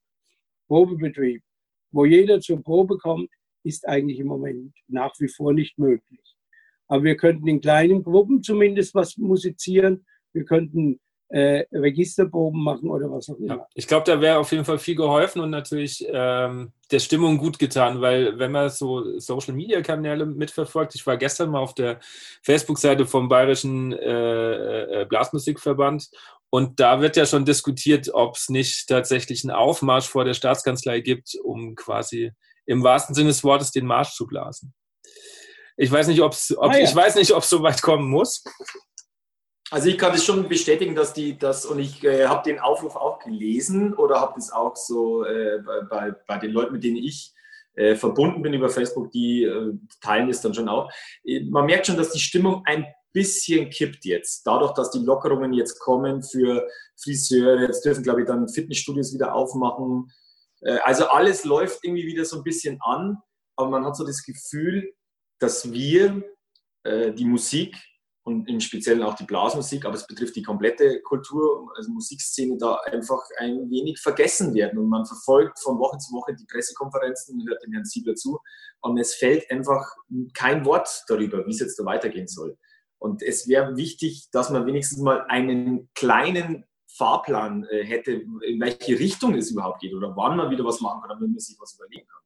[0.67, 1.43] Probebetrieb,
[1.91, 3.29] wo jeder zur Probe kommt,
[3.63, 6.35] ist eigentlich im Moment nach wie vor nicht möglich.
[6.87, 10.05] Aber wir könnten in kleinen Gruppen zumindest was musizieren.
[10.31, 10.99] Wir könnten
[11.29, 13.55] äh, Registerproben machen oder was auch immer.
[13.55, 17.37] Ja, ich glaube, da wäre auf jeden Fall viel geholfen und natürlich ähm, der Stimmung
[17.37, 21.99] gut getan, weil wenn man so Social-Media-Kanäle mitverfolgt, ich war gestern mal auf der
[22.43, 26.09] Facebook-Seite vom Bayerischen äh, äh, Blasmusikverband
[26.49, 31.01] und da wird ja schon diskutiert, ob es nicht tatsächlich einen Aufmarsch vor der Staatskanzlei
[31.01, 32.31] gibt, um quasi
[32.65, 34.73] im wahrsten Sinne des Wortes den Marsch zu blasen.
[35.75, 36.83] Ich weiß nicht, ob ah, ja.
[36.83, 38.43] ich weiß nicht, ob es so weit kommen muss.
[39.69, 42.95] Also ich kann das schon bestätigen, dass die das und ich äh, habe den Aufruf
[42.95, 47.33] auch gelesen oder habe das auch so äh, bei, bei den Leuten, mit denen ich
[47.77, 50.89] äh, verbunden bin über Facebook, die äh, teilen es dann schon auch.
[51.23, 54.47] Äh, man merkt schon, dass die Stimmung ein bisschen kippt jetzt.
[54.47, 59.35] Dadurch, dass die Lockerungen jetzt kommen für Friseure, jetzt dürfen, glaube ich, dann Fitnessstudios wieder
[59.35, 60.11] aufmachen.
[60.61, 63.17] Äh, also alles läuft irgendwie wieder so ein bisschen an,
[63.57, 64.93] aber man hat so das Gefühl,
[65.39, 66.23] dass wir
[66.85, 67.75] die Musik
[68.27, 72.77] und im Speziellen auch die Blasmusik, aber es betrifft die komplette Kultur, also Musikszene, da
[72.91, 74.77] einfach ein wenig vergessen werden.
[74.79, 78.37] Und man verfolgt von Woche zu Woche die Pressekonferenzen und hört dem Herrn Siebler zu.
[78.81, 79.81] Und es fällt einfach
[80.33, 82.57] kein Wort darüber, wie es jetzt da weitergehen soll.
[82.99, 86.65] Und es wäre wichtig, dass man wenigstens mal einen kleinen
[86.97, 90.99] Fahrplan äh, hätte, in welche Richtung es überhaupt geht oder wann man wieder was machen
[90.99, 92.21] kann, damit man sich was überlegen kann.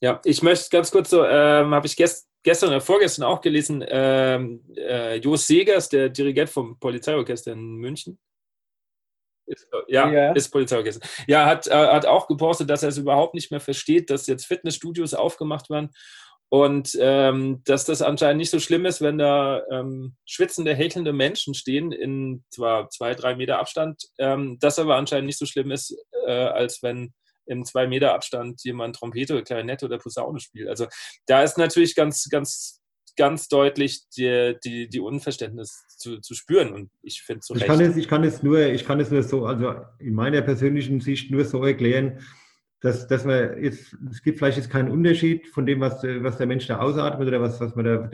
[0.00, 3.84] Ja, ich möchte ganz kurz so, ähm, habe ich gestern gestern oder vorgestern auch gelesen,
[3.86, 8.18] ähm, äh, Jos Segers, der Dirigent vom Polizeiorchester in München.
[9.46, 11.06] Ist, ja, ja, ist Polizeiorchester.
[11.26, 14.46] Ja, hat, äh, hat auch gepostet, dass er es überhaupt nicht mehr versteht, dass jetzt
[14.46, 15.90] Fitnessstudios aufgemacht werden
[16.52, 21.54] und ähm, dass das anscheinend nicht so schlimm ist, wenn da ähm, schwitzende, hechelnde Menschen
[21.54, 25.96] stehen in zwar zwei, drei Meter Abstand, ähm, das aber anscheinend nicht so schlimm ist,
[26.26, 27.14] äh, als wenn
[27.46, 30.68] im zwei Meter Abstand jemand Trompete, Klarinette oder Posaune spielt.
[30.68, 30.86] Also
[31.26, 32.82] da ist natürlich ganz, ganz
[33.16, 36.72] ganz deutlich die, die, die Unverständnis zu, zu spüren.
[36.72, 39.22] Und ich finde so ich kann es, ich kann es nur, ich kann es nur
[39.22, 42.20] so, also in meiner persönlichen Sicht nur so erklären,
[42.82, 46.48] dass, dass man jetzt, es gibt vielleicht jetzt keinen Unterschied von dem, was, was der
[46.48, 48.10] Mensch da ausatmet oder was, was man da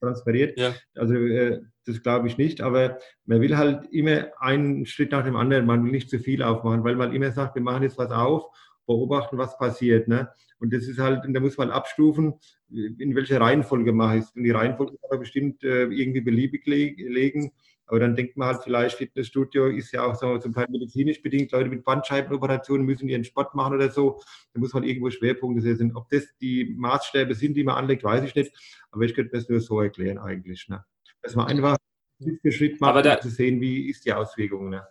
[0.00, 0.58] transferiert.
[0.58, 0.74] Ja.
[0.94, 5.34] Also äh, das glaube ich nicht, aber man will halt immer einen Schritt nach dem
[5.34, 8.10] anderen, man will nicht zu viel aufmachen, weil man immer sagt, wir machen jetzt was
[8.10, 8.44] auf
[8.86, 10.08] beobachten, was passiert.
[10.08, 10.28] Ne?
[10.58, 12.34] Und das ist halt, da muss man abstufen,
[12.70, 14.30] in welcher Reihenfolge mache ich es.
[14.32, 17.52] Und die Reihenfolge kann man bestimmt äh, irgendwie beliebig legen.
[17.86, 21.52] Aber dann denkt man halt vielleicht, Fitnessstudio ist ja auch so zum Teil medizinisch bedingt.
[21.52, 24.20] Leute mit Bandscheibenoperationen müssen ihren Sport machen oder so.
[24.54, 25.94] Da muss man irgendwo Schwerpunkte setzen.
[25.96, 28.52] Ob das die Maßstäbe sind, die man anlegt, weiß ich nicht.
[28.90, 30.68] Aber ich könnte das nur so erklären eigentlich.
[30.68, 30.84] Ne?
[31.22, 31.76] Dass man einfach
[32.22, 34.70] Schritt für Schritt macht, um zu sehen, wie ist die Auswirkung.
[34.70, 34.86] Ne?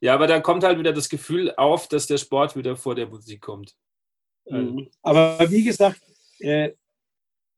[0.00, 3.06] Ja, aber dann kommt halt wieder das Gefühl auf, dass der Sport wieder vor der
[3.06, 3.74] Musik kommt.
[4.48, 4.88] Mhm.
[5.02, 6.00] Aber wie gesagt,
[6.38, 6.72] äh,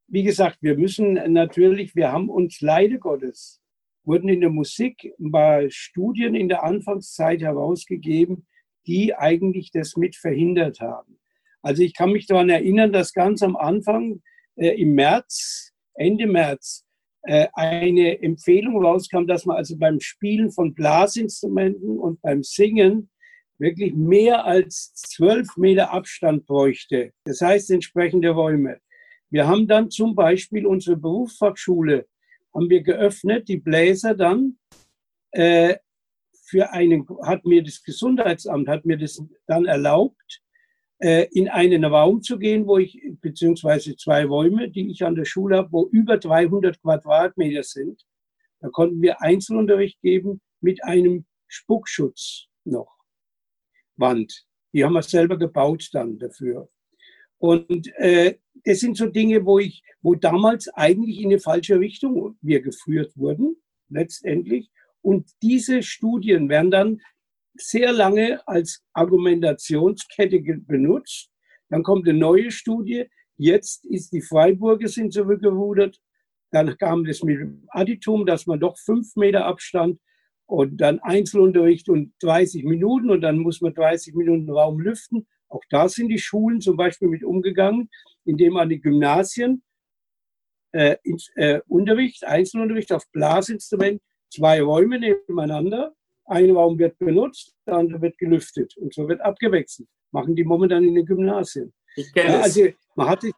[0.08, 3.60] wie gesagt, wir müssen natürlich, wir haben uns leider Gottes,
[4.04, 8.46] wurden in der Musik bei Studien in der Anfangszeit herausgegeben,
[8.86, 11.18] die eigentlich das mit verhindert haben.
[11.60, 14.22] Also ich kann mich daran erinnern, dass ganz am Anfang
[14.56, 16.86] äh, im März, Ende März,
[17.22, 23.10] äh, eine Empfehlung rauskam, dass man also beim Spielen von Blasinstrumenten und beim Singen
[23.58, 27.12] wirklich mehr als zwölf Meter Abstand bräuchte.
[27.24, 28.80] Das heißt entsprechende Räume.
[29.30, 32.06] Wir haben dann zum Beispiel unsere Berufsfachschule
[32.54, 34.58] haben wir geöffnet, die Bläser dann
[35.32, 35.76] äh,
[36.44, 40.42] für einen, hat mir das Gesundheitsamt, hat mir das dann erlaubt,
[40.98, 45.26] äh, in einen Raum zu gehen, wo ich, beziehungsweise zwei Räume, die ich an der
[45.26, 48.02] Schule habe, wo über 300 Quadratmeter sind.
[48.60, 52.96] Da konnten wir Einzelunterricht geben mit einem Spuckschutz noch.
[53.96, 54.46] Wand.
[54.72, 56.68] Die haben wir selber gebaut dann dafür.
[57.38, 62.36] Und äh, das sind so Dinge, wo ich, wo damals eigentlich in eine falsche Richtung
[62.40, 63.56] wir geführt wurden,
[63.88, 64.70] letztendlich.
[65.00, 67.00] Und diese Studien werden dann
[67.54, 71.30] sehr lange als Argumentationskette benutzt.
[71.68, 73.06] Dann kommt eine neue Studie.
[73.36, 76.00] Jetzt ist die Freiburger sind zurückgerudert.
[76.50, 80.00] Dann kam das mit dem Additum, dass man doch fünf Meter Abstand
[80.46, 85.26] und dann Einzelunterricht und 30 Minuten und dann muss man 30 Minuten Raum lüften.
[85.48, 87.88] Auch da sind die Schulen zum Beispiel mit umgegangen,
[88.24, 89.62] indem man die Gymnasien
[90.72, 95.94] äh, ins, äh, Unterricht, Einzelunterricht auf Blasinstrument, zwei Räume nebeneinander
[96.28, 99.88] ein Raum wird benutzt, der andere wird gelüftet und so wird abgewechselt.
[100.12, 101.72] Machen die momentan in den Gymnasien.
[101.96, 103.32] Ich kenne ja, also man hat, sich,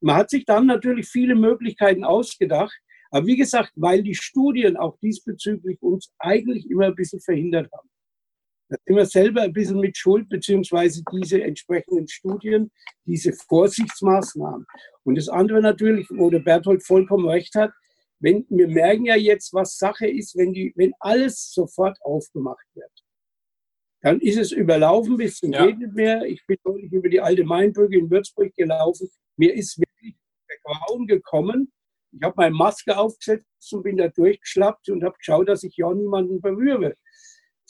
[0.00, 2.76] man hat sich dann natürlich viele Möglichkeiten ausgedacht.
[3.10, 7.88] Aber wie gesagt, weil die Studien auch diesbezüglich uns eigentlich immer ein bisschen verhindert haben.
[8.72, 12.70] Da sind wir selber ein bisschen mit Schuld, beziehungsweise diese entsprechenden Studien,
[13.04, 14.64] diese Vorsichtsmaßnahmen.
[15.04, 17.70] Und das andere natürlich, wo der Berthold vollkommen recht hat,
[18.20, 22.90] wenn, wir merken ja jetzt, was Sache ist, wenn, die, wenn alles sofort aufgemacht wird.
[24.00, 25.66] Dann ist es überlaufen bis zum ja.
[25.66, 26.24] nicht mehr.
[26.24, 29.10] Ich bin neulich über die alte Mainbrücke in Würzburg gelaufen.
[29.36, 30.16] Mir ist wirklich
[30.48, 31.70] der Grauen gekommen.
[32.10, 35.92] Ich habe meine Maske aufgesetzt und bin da durchgeschlappt und habe geschaut, dass ich ja
[35.92, 36.96] niemanden berühre.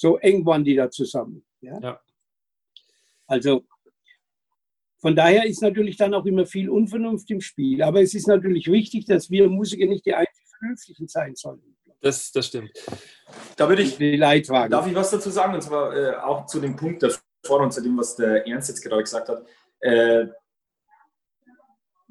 [0.03, 1.45] So eng waren die da zusammen.
[1.61, 1.79] Ja?
[1.81, 2.01] ja.
[3.29, 3.65] Also
[4.99, 7.85] Von daher ist natürlich dann auch immer viel Unvernunft im Spiel.
[7.85, 11.77] Aber es ist natürlich wichtig, dass wir Musiker nicht die einzig Vernünftigen sein sollen.
[12.01, 12.73] Das, das stimmt.
[13.57, 15.55] Da würde ich, darf ich was dazu sagen?
[15.55, 18.83] Und zwar äh, auch zu dem Punkt davor und zu dem, was der Ernst jetzt
[18.83, 19.47] gerade gesagt hat.
[19.79, 20.27] Äh,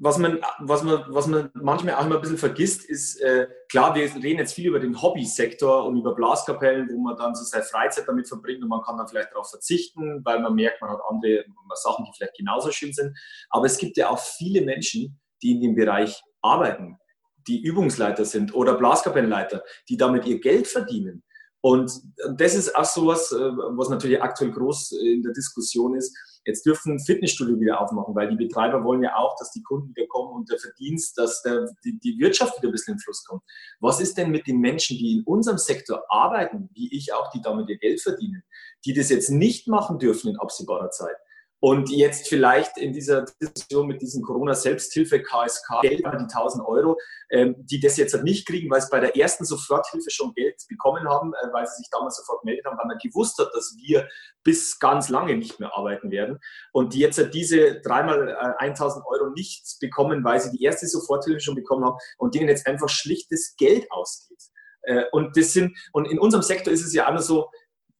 [0.03, 3.93] was man, was, man, was man manchmal auch immer ein bisschen vergisst, ist, äh, klar,
[3.93, 7.63] wir reden jetzt viel über den Hobbysektor und über Blaskapellen, wo man dann so seine
[7.63, 11.01] Freizeit damit verbringt und man kann dann vielleicht darauf verzichten, weil man merkt, man hat
[11.07, 11.45] andere
[11.75, 13.15] Sachen, die vielleicht genauso schön sind.
[13.51, 16.97] Aber es gibt ja auch viele Menschen, die in dem Bereich arbeiten,
[17.47, 21.23] die Übungsleiter sind oder Blaskapellenleiter, die damit ihr Geld verdienen.
[21.63, 21.91] Und
[22.37, 26.65] das ist auch so was, äh, was natürlich aktuell groß in der Diskussion ist Jetzt
[26.65, 30.33] dürfen Fitnessstudio wieder aufmachen, weil die Betreiber wollen ja auch, dass die Kunden wieder kommen
[30.33, 33.43] und der Verdienst, dass der, die, die Wirtschaft wieder ein bisschen in Fluss kommt.
[33.79, 37.41] Was ist denn mit den Menschen, die in unserem Sektor arbeiten, wie ich auch, die
[37.41, 38.43] damit ihr Geld verdienen,
[38.85, 41.15] die das jetzt nicht machen dürfen in absehbarer Zeit?
[41.64, 46.97] Und jetzt vielleicht in dieser Diskussion mit diesem Corona-Selbsthilfe KSK Geld, die 1000 Euro,
[47.30, 50.55] ähm, die das jetzt halt nicht kriegen, weil sie bei der ersten Soforthilfe schon Geld
[50.68, 53.76] bekommen haben, äh, weil sie sich damals sofort gemeldet haben, weil man gewusst hat, dass
[53.78, 54.09] wir
[54.43, 56.39] bis ganz lange nicht mehr arbeiten werden.
[56.72, 60.88] Und die jetzt halt diese dreimal äh, 1000 Euro nichts bekommen, weil sie die erste
[60.88, 64.41] Soforthilfe schon bekommen haben und denen jetzt einfach schlichtes Geld ausgeht.
[64.82, 67.51] Äh, und das sind, und in unserem Sektor ist es ja nur so,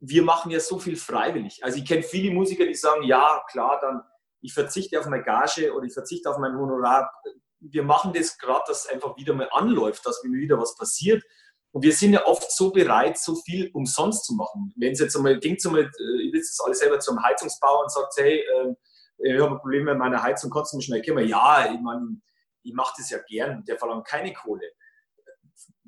[0.02, 1.64] wir machen ja so viel freiwillig.
[1.64, 4.02] Also ich kenne viele Musiker, die sagen, ja, klar, dann
[4.42, 7.12] ich verzichte auf meine Gage oder ich verzichte auf mein Honorar.
[7.60, 11.24] Wir machen das gerade, dass es einfach wieder mal anläuft, dass mir wieder was passiert.
[11.72, 14.74] Und wir sind ja oft so bereit, so viel umsonst zu machen.
[14.76, 17.84] Wenn es jetzt einmal, ging zum mal, äh, ich will das alles selber zum Heizungsbauer
[17.84, 18.76] und sagt, hey, ähm,
[19.20, 21.28] ich habe ein Problem mit meiner Heizung, kannst du mich schnell kümmern?
[21.28, 22.20] Ja, ich meine,
[22.64, 24.72] ich mache das ja gern, der verlangt keine Kohle.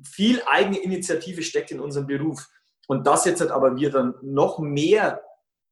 [0.04, 2.48] Viel eigene Initiative steckt in unserem Beruf.
[2.88, 5.22] Und das jetzt halt aber wir dann noch mehr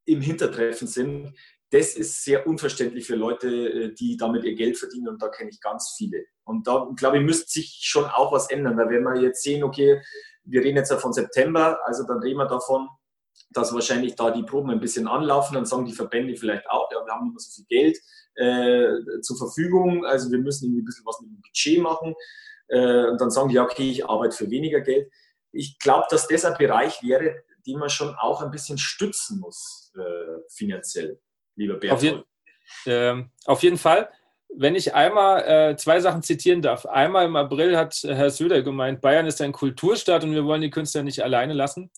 [0.05, 1.33] im Hintertreffen sind,
[1.71, 5.49] das ist sehr unverständlich für Leute, äh, die damit ihr Geld verdienen und da kenne
[5.49, 6.25] ich ganz viele.
[6.43, 9.63] Und da, glaube ich, müsste sich schon auch was ändern, weil wenn wir jetzt sehen,
[9.63, 10.01] okay,
[10.43, 12.89] wir reden jetzt ja von September, also dann reden wir davon,
[13.51, 17.05] dass wahrscheinlich da die Proben ein bisschen anlaufen, dann sagen die Verbände vielleicht auch, ja,
[17.05, 17.97] wir haben nicht mehr so viel Geld
[18.35, 22.15] äh, zur Verfügung, also wir müssen irgendwie ein bisschen was mit dem Budget machen.
[22.67, 25.09] Äh, und dann sagen die, ja, okay, ich arbeite für weniger Geld
[25.51, 29.91] ich glaube, dass das ein Bereich wäre, den man schon auch ein bisschen stützen muss,
[29.97, 31.19] äh, finanziell,
[31.55, 32.25] lieber Bertolt.
[32.25, 34.09] Auf, je äh, auf jeden Fall.
[34.53, 36.85] Wenn ich einmal äh, zwei Sachen zitieren darf.
[36.85, 40.69] Einmal im April hat Herr Söder gemeint, Bayern ist ein Kulturstaat und wir wollen die
[40.69, 41.89] Künstler nicht alleine lassen.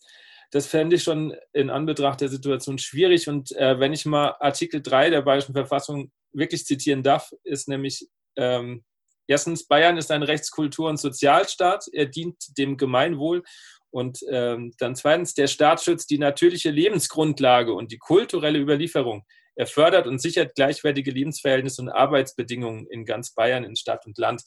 [0.52, 3.28] Das fände ich schon in Anbetracht der Situation schwierig.
[3.28, 8.08] Und äh, wenn ich mal Artikel 3 der Bayerischen Verfassung wirklich zitieren darf, ist nämlich
[8.36, 8.84] ähm,
[9.28, 11.86] Erstens, Bayern ist ein Rechtskultur- und Sozialstaat.
[11.92, 13.44] Er dient dem Gemeinwohl.
[13.90, 19.24] Und ähm, dann zweitens, der Staat schützt die natürliche Lebensgrundlage und die kulturelle Überlieferung.
[19.56, 24.44] Er fördert und sichert gleichwertige Lebensverhältnisse und Arbeitsbedingungen in ganz Bayern, in Stadt und Land.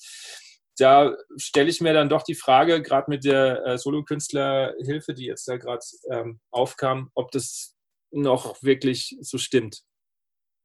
[0.79, 5.47] Da stelle ich mir dann doch die Frage, gerade mit der äh, Solokünstlerhilfe, die jetzt
[5.49, 7.77] da gerade ähm, aufkam, ob das
[8.11, 9.83] noch wirklich so stimmt.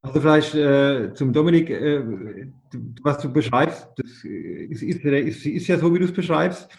[0.04, 2.04] Also vielleicht äh, zum Dominik, äh,
[3.04, 6.70] was du beschreibst, das ist, ist, ist, ist ja so, wie du es beschreibst.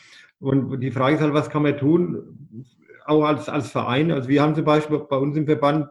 [0.41, 2.59] Und die Frage ist halt, was kann man tun,
[3.07, 4.11] auch als, als Verein.
[4.11, 5.89] Also wir haben zum Beispiel bei uns im Verband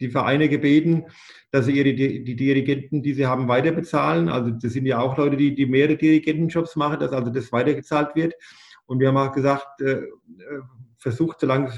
[0.00, 1.04] die Vereine gebeten,
[1.50, 4.28] dass sie ihre, die Dirigenten, die sie haben, weiter bezahlen.
[4.30, 8.16] Also das sind ja auch Leute, die, die mehrere Dirigentenjobs machen, dass also das weitergezahlt
[8.16, 8.34] wird.
[8.86, 10.00] Und wir haben auch gesagt, äh,
[11.04, 11.70] versucht, solange,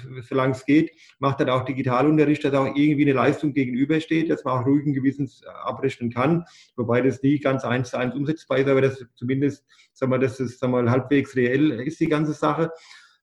[0.52, 4.66] es geht, macht dann auch Digitalunterricht, dass auch irgendwie eine Leistung gegenübersteht, dass man auch
[4.66, 6.44] ruhigen Gewissens äh, abrechnen kann,
[6.76, 10.36] wobei das nie ganz eins zu eins umsetzbar ist, aber das zumindest, sagen wir, dass
[10.36, 12.70] das sagen wir, halbwegs reell ist, die ganze Sache.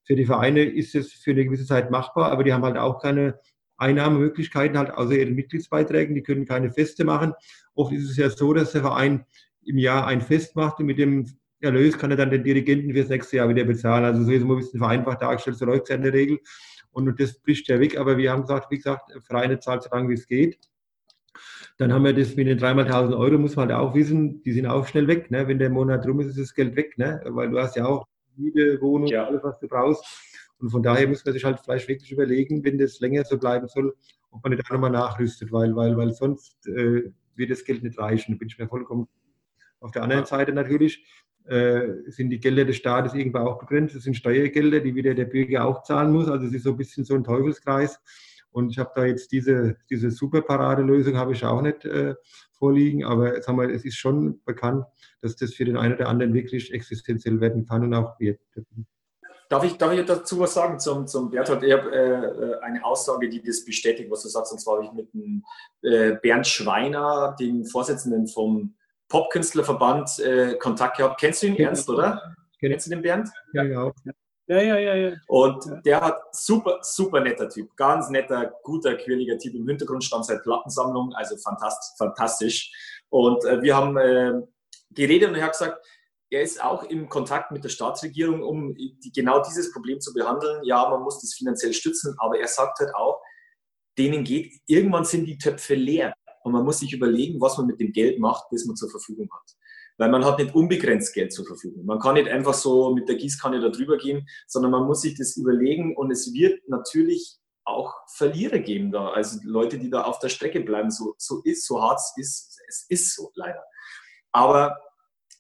[0.04, 3.02] Für die Vereine ist es für eine gewisse Zeit machbar, aber die haben halt auch
[3.02, 3.40] keine
[3.78, 7.32] Einnahmemöglichkeiten, halt außer ihren Mitgliedsbeiträgen, die können keine Feste machen.
[7.76, 9.26] Oft ist es ja so, dass der Verein
[9.64, 11.28] im Jahr ein Fest macht und mit dem
[11.64, 14.06] Erlös kann er dann den Dirigenten fürs nächste Jahr wieder bezahlen.
[14.06, 16.40] Also so ist es ein bisschen vereinfacht dargestellt, so läuft es ja in der Regel.
[16.92, 17.98] Und das bricht ja weg.
[17.98, 20.60] Aber wir haben gesagt, wie gesagt, Vereine zahlt so lange, wie es geht.
[21.78, 24.52] Dann haben wir das mit den dreimal 1000 Euro, muss man halt auch wissen, die
[24.52, 25.32] sind auch schnell weg.
[25.32, 25.48] Ne?
[25.48, 26.98] Wenn der Monat rum ist, ist das Geld weg.
[26.98, 27.22] Ne?
[27.26, 28.06] Weil du hast ja auch
[28.36, 29.26] Miete, Wohnung, ja.
[29.26, 30.06] alles, was du brauchst.
[30.60, 33.68] Und von daher muss man sich halt vielleicht wirklich überlegen, wenn das länger so bleiben
[33.68, 33.96] soll,
[34.32, 37.98] ob man nicht auch nochmal nachrüstet, weil, weil, weil sonst äh, wird das Geld nicht
[37.98, 38.34] reichen.
[38.34, 39.08] Da bin ich mir vollkommen.
[39.80, 41.06] Auf der anderen Seite natürlich
[41.46, 43.96] sind die Gelder des Staates irgendwo auch begrenzt.
[43.96, 46.30] Das sind Steuergelder, die wieder der Bürger auch zahlen muss.
[46.30, 48.00] Also es ist so ein bisschen so ein Teufelskreis.
[48.54, 52.16] Und ich habe da jetzt diese, diese super Paradelösung habe ich auch nicht äh,
[52.52, 54.86] vorliegen, aber sagen wir, es ist schon bekannt,
[55.22, 58.40] dass das für den einen oder anderen wirklich existenziell werden kann und auch wird.
[59.50, 61.64] Darf ich, darf ich dazu was sagen zum, zum Berthold?
[61.64, 64.52] Ich habe äh, eine Aussage, die das bestätigt, was du sagst.
[64.52, 65.44] Und zwar habe ich mit dem
[65.82, 68.76] äh, Bernd Schweiner, dem Vorsitzenden vom
[69.14, 71.20] Popkünstlerverband, äh, Kontakt gehabt.
[71.20, 72.34] Kennst du ihn, Ernst, oder?
[72.60, 73.30] Kennst du den Bernd?
[73.54, 73.92] Ja, ja.
[74.48, 75.12] Ja, ja, ja, ja.
[75.28, 77.70] Und der hat super, super netter Typ.
[77.76, 79.54] Ganz netter, guter, quirliger Typ.
[79.54, 81.96] Im Hintergrund stand seine Plattensammlung, also fantastisch.
[81.96, 83.04] fantastisch.
[83.10, 84.34] Und äh, wir haben äh,
[84.90, 85.86] geredet und er hat gesagt,
[86.32, 90.64] er ist auch im Kontakt mit der Staatsregierung, um die, genau dieses Problem zu behandeln.
[90.64, 93.22] Ja, man muss das finanziell stützen, aber er sagt halt auch,
[93.96, 97.80] denen geht, irgendwann sind die Töpfe leer und man muss sich überlegen, was man mit
[97.80, 99.56] dem Geld macht, das man zur Verfügung hat.
[99.98, 101.86] Weil man hat nicht unbegrenzt Geld zur Verfügung.
[101.86, 105.16] Man kann nicht einfach so mit der Gießkanne da drüber gehen, sondern man muss sich
[105.16, 109.10] das überlegen und es wird natürlich auch Verlierer geben da.
[109.12, 110.92] Also Leute, die da auf der Strecke bleiben.
[110.92, 113.64] So, so ist, so hart es ist, es ist so leider.
[114.32, 114.78] Aber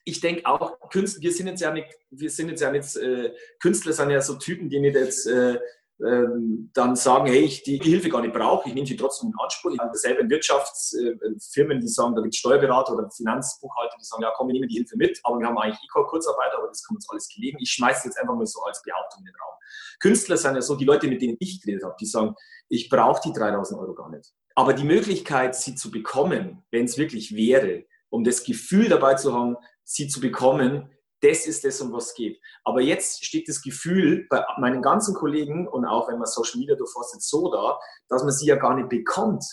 [0.05, 3.33] ich denke auch, Künstler, wir sind jetzt ja nicht, wir sind jetzt ja nicht, äh,
[3.59, 5.59] Künstler sind ja so Typen, die nicht jetzt äh,
[5.99, 9.71] dann sagen, hey, ich die Hilfe gar nicht brauche, ich nehme sie trotzdem in Anspruch.
[9.71, 14.23] Ich habe selber in Wirtschaftsfirmen, die sagen, da gibt es Steuerberater oder Finanzbuchhalter, die sagen,
[14.23, 16.83] ja komm, wir nehmen die Hilfe mit, aber wir haben eigentlich ICO Kurzarbeit, aber das
[16.83, 17.57] kommt uns alles gelegen.
[17.61, 19.53] Ich schmeiße jetzt einfach mal so als Behauptung in den Raum.
[19.99, 22.35] Künstler sind ja so, die Leute, mit denen ich geredet habe, die sagen,
[22.69, 24.33] ich brauche die 3000 Euro gar nicht.
[24.55, 29.33] Aber die Möglichkeit, sie zu bekommen, wenn es wirklich wäre, um das Gefühl dabei zu
[29.33, 30.89] haben, sie zu bekommen,
[31.23, 32.39] das ist das, um was es geht.
[32.63, 36.75] Aber jetzt steht das Gefühl bei meinen ganzen Kollegen und auch wenn man Social Media
[36.75, 39.43] durchforstet, so da, dass man sie ja gar nicht bekommt.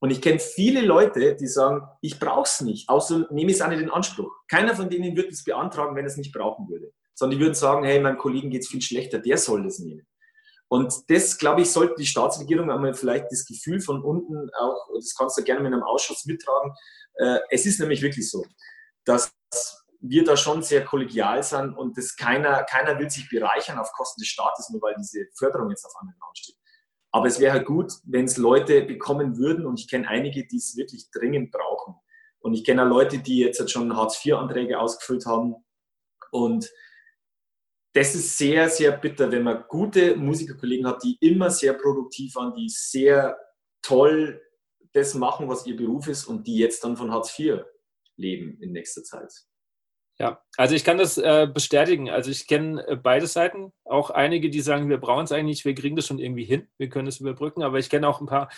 [0.00, 3.62] Und ich kenne viele Leute, die sagen, ich brauche es nicht, außer nehme ich es
[3.62, 4.30] auch nicht in Anspruch.
[4.48, 6.92] Keiner von denen würde es beantragen, wenn es nicht brauchen würde.
[7.14, 10.06] Sondern die würden sagen, hey, meinem Kollegen geht es viel schlechter, der soll das nehmen.
[10.68, 15.14] Und das, glaube ich, sollte die Staatsregierung einmal vielleicht das Gefühl von unten auch, das
[15.16, 16.72] kannst du gerne mit einem Ausschuss mittragen.
[17.14, 18.44] Äh, es ist nämlich wirklich so,
[19.04, 19.32] dass
[20.06, 24.20] wir da schon sehr kollegial sind und das keiner, keiner will sich bereichern auf Kosten
[24.20, 26.56] des Staates, nur weil diese Förderung jetzt auf anderen Raum steht.
[27.10, 30.58] Aber es wäre halt gut, wenn es Leute bekommen würden und ich kenne einige, die
[30.58, 31.94] es wirklich dringend brauchen.
[32.40, 35.54] Und ich kenne auch Leute, die jetzt schon Hartz-IV-Anträge ausgefüllt haben.
[36.30, 36.70] Und
[37.94, 42.52] das ist sehr, sehr bitter, wenn man gute Musikerkollegen hat, die immer sehr produktiv waren,
[42.54, 43.38] die sehr
[43.80, 44.42] toll
[44.92, 47.64] das machen, was ihr Beruf ist und die jetzt dann von Hartz IV
[48.16, 49.32] leben in nächster Zeit.
[50.18, 52.08] Ja, also ich kann das äh, bestätigen.
[52.08, 53.72] Also ich kenne äh, beide Seiten.
[53.84, 56.88] Auch einige, die sagen, wir brauchen es eigentlich, wir kriegen das schon irgendwie hin, wir
[56.88, 57.62] können es überbrücken.
[57.62, 58.48] Aber ich kenne auch ein paar,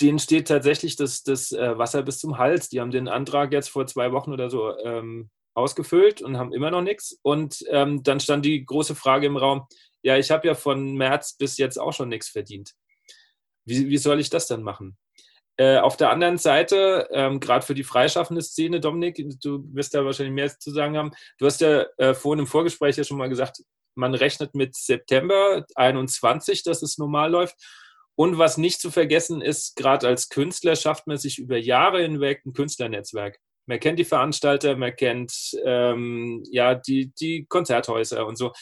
[0.00, 2.70] denen steht tatsächlich das, das äh, Wasser bis zum Hals.
[2.70, 6.70] Die haben den Antrag jetzt vor zwei Wochen oder so ähm, ausgefüllt und haben immer
[6.70, 7.18] noch nichts.
[7.22, 9.66] Und ähm, dann stand die große Frage im Raum,
[10.02, 12.72] ja, ich habe ja von März bis jetzt auch schon nichts verdient.
[13.66, 14.96] Wie, wie soll ich das dann machen?
[15.58, 20.04] Äh, auf der anderen Seite, ähm, gerade für die freischaffende Szene, Dominik, du wirst da
[20.04, 21.12] wahrscheinlich mehr zu sagen haben.
[21.38, 23.62] Du hast ja äh, vorhin im Vorgespräch ja schon mal gesagt,
[23.94, 27.56] man rechnet mit September 21, dass es normal läuft.
[28.18, 32.42] Und was nicht zu vergessen ist, gerade als Künstler schafft man sich über Jahre hinweg
[32.44, 33.38] ein Künstlernetzwerk.
[33.66, 35.32] Man kennt die Veranstalter, man kennt
[35.64, 38.52] ähm, ja die, die Konzerthäuser und so.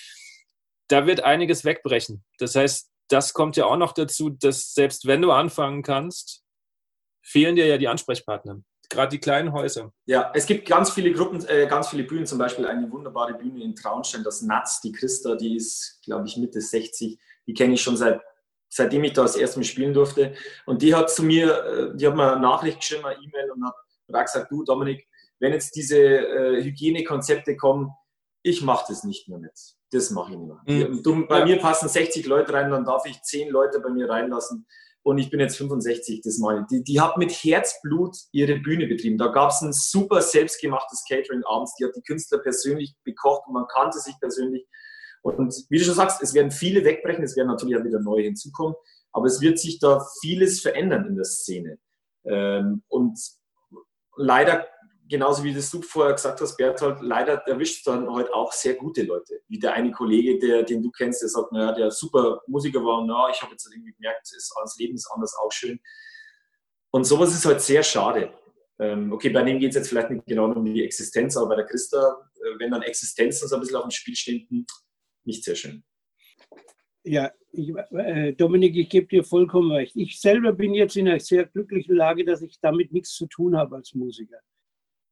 [0.89, 2.25] Da wird einiges wegbrechen.
[2.39, 6.44] Das heißt, das kommt ja auch noch dazu, dass selbst wenn du anfangen kannst,
[7.25, 8.61] fehlen dir ja die Ansprechpartner.
[8.91, 9.93] Gerade die kleinen Häuser.
[10.05, 13.65] Ja, es gibt ganz viele Gruppen, äh, ganz viele Bühnen, zum Beispiel eine wunderbare Bühne
[13.65, 17.19] in Traunstein, das Natz, die Christa, die ist, glaube ich, Mitte 60.
[17.47, 18.21] Die kenne ich schon seit,
[18.69, 20.35] seitdem ich da das erste Mal spielen durfte.
[20.67, 23.65] Und die hat zu mir, äh, die hat mir eine Nachricht geschrieben, eine E-Mail und
[23.65, 23.75] hat,
[24.13, 25.09] hat gesagt, du Dominik,
[25.41, 27.91] wenn jetzt diese äh, Hygienekonzepte kommen,
[28.43, 29.59] ich mache das nicht mehr mit.
[29.91, 30.89] Das mache ich nicht mehr.
[30.89, 31.03] Mhm.
[31.03, 31.45] Du, bei ja.
[31.47, 34.67] mir passen 60 Leute rein, dann darf ich 10 Leute bei mir reinlassen
[35.05, 36.67] und ich bin jetzt 65 das Mal.
[36.71, 39.19] Die, die hat mit Herzblut ihre Bühne betrieben.
[39.19, 41.75] Da gab es ein super selbstgemachtes Catering abends.
[41.79, 44.67] Die hat die Künstler persönlich bekocht und man kannte sich persönlich.
[45.21, 48.23] Und wie du schon sagst, es werden viele wegbrechen, es werden natürlich auch wieder neue
[48.25, 48.75] hinzukommen,
[49.13, 51.79] aber es wird sich da vieles verändern in der Szene.
[52.25, 53.19] Ähm, und
[54.17, 54.67] leider
[55.09, 59.03] genauso wie das du vorher gesagt hast, Berthold, leider erwischt dann heute auch sehr gute
[59.03, 59.41] Leute.
[59.49, 63.05] Wie der eine Kollege, der, den du kennst, der sagt, naja, der super Musiker war
[63.05, 65.79] na, ich habe jetzt irgendwie gemerkt, das Leben ist anders auch schön.
[66.91, 68.33] Und sowas ist halt sehr schade.
[68.79, 71.57] Ähm, okay, bei dem geht es jetzt vielleicht nicht genau um die Existenz, aber bei
[71.57, 74.67] der Christa, äh, wenn dann Existenzen so ein bisschen auf dem Spiel stehen, hm,
[75.25, 75.85] nicht sehr schön.
[77.05, 79.95] Ja, ich, äh, Dominik, ich gebe dir vollkommen recht.
[79.95, 83.57] Ich selber bin jetzt in einer sehr glücklichen Lage, dass ich damit nichts zu tun
[83.57, 84.41] habe als Musiker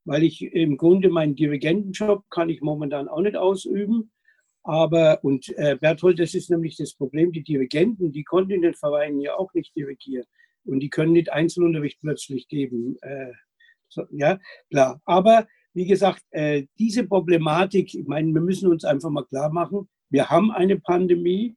[0.04, 4.10] weil ich im Grunde meinen Dirigentenjob kann ich momentan auch nicht ausüben.
[4.64, 8.74] Aber, und äh, Berthold, das ist nämlich das Problem, die Dirigenten, die konnten in den
[8.74, 10.26] Vereinen ja auch nicht dirigieren.
[10.64, 12.96] Und die können nicht Einzelunterricht plötzlich geben.
[13.02, 13.32] Äh,
[13.88, 14.38] so, ja,
[14.70, 15.00] klar.
[15.04, 19.88] Aber wie gesagt, äh, diese Problematik, ich meine, wir müssen uns einfach mal klar machen,
[20.10, 21.56] wir haben eine Pandemie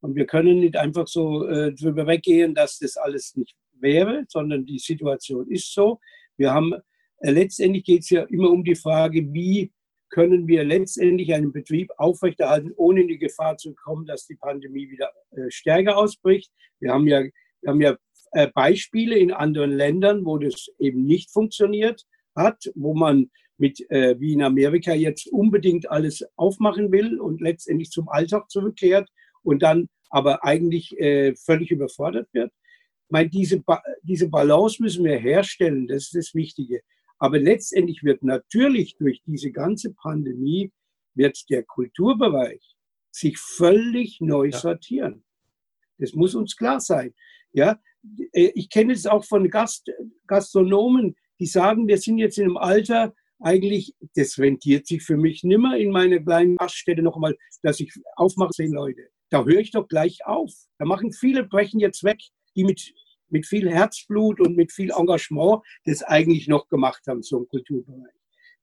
[0.00, 4.64] und wir können nicht einfach so äh, drüber weggehen, dass das alles nicht wäre, sondern
[4.64, 6.00] die Situation ist so.
[6.36, 6.74] Wir haben
[7.20, 9.72] letztendlich geht es ja immer um die Frage, wie
[10.10, 14.88] können wir letztendlich einen Betrieb aufrechterhalten, ohne in die Gefahr zu kommen, dass die Pandemie
[14.90, 16.52] wieder äh, stärker ausbricht.
[16.78, 17.22] Wir haben ja,
[17.60, 17.96] wir haben ja
[18.32, 24.18] äh, Beispiele in anderen Ländern, wo das eben nicht funktioniert hat, wo man mit, äh,
[24.20, 29.08] wie in Amerika jetzt unbedingt alles aufmachen will und letztendlich zum Alltag zurückkehrt
[29.42, 32.52] und dann aber eigentlich äh, völlig überfordert wird.
[33.06, 36.82] Ich meine, diese, ba diese Balance müssen wir herstellen, das ist das Wichtige.
[37.18, 40.72] Aber letztendlich wird natürlich durch diese ganze Pandemie,
[41.14, 42.76] wird der Kulturbereich
[43.10, 44.58] sich völlig neu ja.
[44.58, 45.24] sortieren.
[45.98, 47.14] Das muss uns klar sein.
[47.52, 47.80] Ja,
[48.32, 49.90] äh, ich kenne es auch von Gast,
[50.26, 55.44] Gastronomen, die sagen, wir sind jetzt in einem Alter, eigentlich, das rentiert sich für mich
[55.44, 59.08] nimmer in meiner kleinen Gaststätte noch einmal, dass ich aufmache, zehn Leute.
[59.30, 60.52] Da höre ich doch gleich auf.
[60.78, 62.18] Da machen viele, brechen jetzt weg,
[62.54, 62.94] die mit,
[63.28, 68.12] mit viel Herzblut und mit viel Engagement das eigentlich noch gemacht haben, so im Kulturbereich.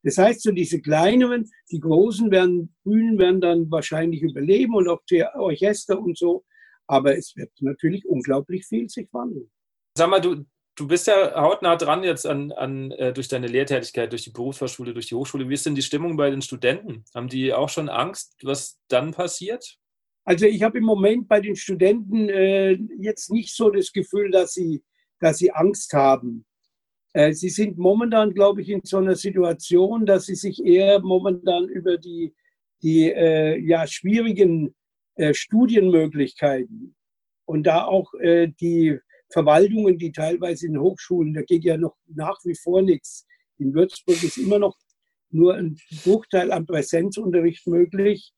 [0.04, 5.02] Das heißt, so diese kleineren, die großen werden, Bühnen werden dann wahrscheinlich überleben und auch
[5.10, 6.44] die Orchester und so.
[6.88, 9.50] Aber es wird natürlich unglaublich viel sich wandeln.
[9.98, 10.46] Sag mal, du,
[10.76, 14.94] du bist ja hautnah dran jetzt an, an äh, durch deine Lehrtätigkeit, durch die Berufsfachschule,
[14.94, 15.48] durch die Hochschule.
[15.48, 17.06] Wie ist denn die Stimmung bei den Studenten?
[17.16, 19.78] Haben die auch schon Angst, was dann passiert?
[20.26, 24.54] Also ich habe im Moment bei den Studenten äh, jetzt nicht so das Gefühl, dass
[24.54, 24.84] sie,
[25.20, 26.46] dass sie Angst haben.
[27.14, 31.68] Äh, sie sind momentan, glaube ich, in so einer Situation, dass sie sich eher momentan
[31.68, 32.34] über die,
[32.82, 34.74] die äh, ja, schwierigen
[35.16, 36.96] äh, Studienmöglichkeiten
[37.46, 38.98] und da auch äh, die
[39.30, 43.26] Verwaltungen, die teilweise in Hochschulen, da geht ja noch nach wie vor nichts.
[43.58, 44.78] In Würzburg ist immer noch
[45.30, 48.32] nur ein Bruchteil an Präsenzunterricht möglich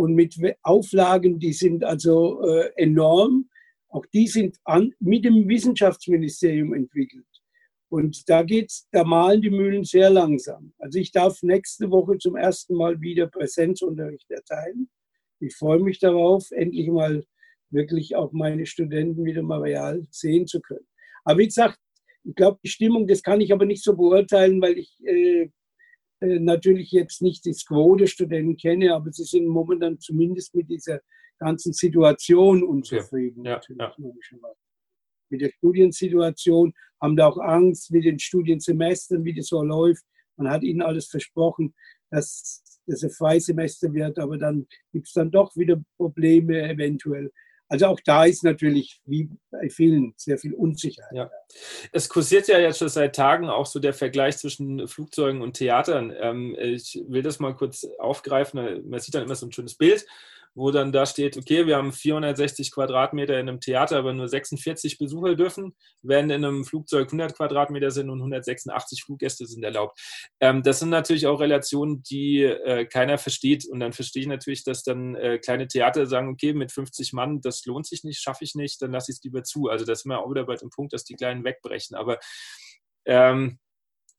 [0.00, 3.50] und mit Auflagen, die sind also äh, enorm.
[3.90, 7.26] Auch die sind an, mit dem Wissenschaftsministerium entwickelt.
[7.90, 10.72] Und da geht's, da malen die Mühlen sehr langsam.
[10.78, 14.88] Also ich darf nächste Woche zum ersten Mal wieder Präsenzunterricht erteilen.
[15.38, 17.22] Ich freue mich darauf, endlich mal
[17.68, 20.86] wirklich auch meine Studenten wieder mal real sehen zu können.
[21.24, 21.78] Aber wie gesagt,
[22.24, 25.50] ich glaube, die Stimmung, das kann ich aber nicht so beurteilen, weil ich äh,
[26.20, 31.00] natürlich jetzt nicht die Quote Studenten kenne, aber sie sind momentan zumindest mit dieser
[31.38, 33.44] ganzen Situation unzufrieden.
[33.44, 33.94] Ja, ja, ja.
[35.30, 40.04] Mit der Studiensituation haben da auch Angst mit den Studiensemestern, wie das so läuft.
[40.36, 41.74] Man hat ihnen alles versprochen,
[42.10, 47.30] dass das ein Freisemester wird, aber dann gibt es dann doch wieder Probleme eventuell.
[47.70, 51.14] Also auch da ist natürlich wie bei vielen sehr viel Unsicherheit.
[51.14, 51.30] Ja.
[51.92, 56.12] Es kursiert ja jetzt schon seit Tagen auch so der Vergleich zwischen Flugzeugen und Theatern.
[56.20, 58.88] Ähm, ich will das mal kurz aufgreifen.
[58.90, 60.04] Man sieht dann immer so ein schönes Bild
[60.54, 64.98] wo dann da steht, okay, wir haben 460 Quadratmeter in einem Theater, aber nur 46
[64.98, 69.98] Besucher dürfen, während in einem Flugzeug 100 Quadratmeter sind und 186 Fluggäste sind erlaubt.
[70.40, 73.66] Ähm, das sind natürlich auch Relationen, die äh, keiner versteht.
[73.66, 77.40] Und dann verstehe ich natürlich, dass dann äh, kleine Theater sagen, okay, mit 50 Mann,
[77.40, 79.68] das lohnt sich nicht, schaffe ich nicht, dann lasse ich es lieber zu.
[79.68, 81.96] Also das ist immer auch wieder bei dem Punkt, dass die Kleinen wegbrechen.
[81.96, 82.18] Aber
[83.06, 83.58] ähm,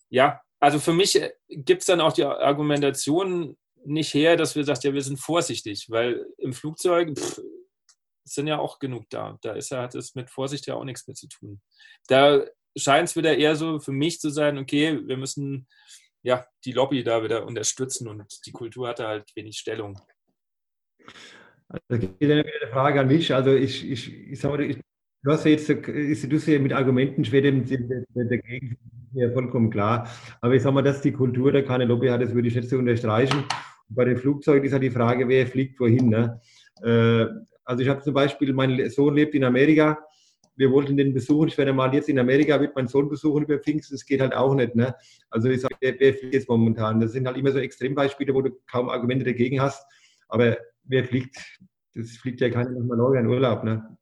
[0.10, 4.64] ja, also für mich äh, gibt es dann auch die Argumentation, nicht her, dass wir
[4.64, 7.42] sagen, ja, wir sind vorsichtig, weil im Flugzeug pff,
[8.24, 9.38] sind ja auch genug da.
[9.42, 11.62] Da ist ja, hat es mit Vorsicht ja auch nichts mehr zu tun.
[12.08, 12.46] Da
[12.78, 15.68] scheint es wieder eher so für mich zu sein, okay, wir müssen
[16.24, 20.00] ja die Lobby da wieder unterstützen und die Kultur hat da halt wenig Stellung.
[21.68, 23.34] Also geht eine Frage an mich.
[23.34, 24.78] Also ich, ich, ich sage mal, ich,
[25.24, 28.78] du hast ja jetzt, du ja mit Argumenten schwer dagegen,
[29.14, 30.08] ja vollkommen klar.
[30.42, 32.70] Aber ich sage mal, dass die Kultur da keine Lobby hat, das würde ich nicht
[32.70, 33.44] so unterstreichen
[33.94, 36.10] bei den Flugzeugen ist ja die Frage, wer fliegt wohin.
[36.10, 36.42] Ne?
[36.82, 37.26] Äh,
[37.64, 40.00] also ich habe zum Beispiel, mein Sohn lebt in Amerika.
[40.56, 41.48] Wir wollten den besuchen.
[41.48, 43.96] Ich werde mal jetzt in Amerika mit meinem Sohn besuchen über Pfingsten.
[43.96, 44.76] Das geht halt auch nicht.
[44.76, 44.94] Ne?
[45.30, 47.00] Also ich sage, wer, wer fliegt jetzt momentan?
[47.00, 49.86] Das sind halt immer so Extrembeispiele, wo du kaum Argumente dagegen hast.
[50.28, 51.38] Aber wer fliegt?
[51.96, 53.64] Das fliegt ja keiner nochmal neu in Urlaub.
[53.64, 53.98] Ne?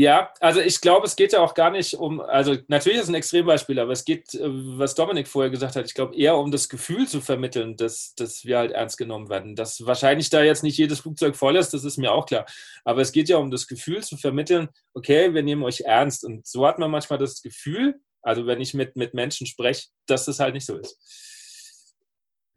[0.00, 3.08] Ja, also ich glaube, es geht ja auch gar nicht um, also natürlich ist es
[3.08, 6.52] ein Extrembeispiel, aber es geht, äh, was Dominik vorher gesagt hat, ich glaube eher um
[6.52, 9.56] das Gefühl zu vermitteln, dass, dass wir halt ernst genommen werden.
[9.56, 12.46] Dass wahrscheinlich da jetzt nicht jedes Flugzeug voll ist, das ist mir auch klar.
[12.84, 16.24] Aber es geht ja um das Gefühl zu vermitteln, okay, wir nehmen euch ernst.
[16.24, 20.26] Und so hat man manchmal das Gefühl, also wenn ich mit, mit Menschen spreche, dass
[20.26, 20.96] das halt nicht so ist.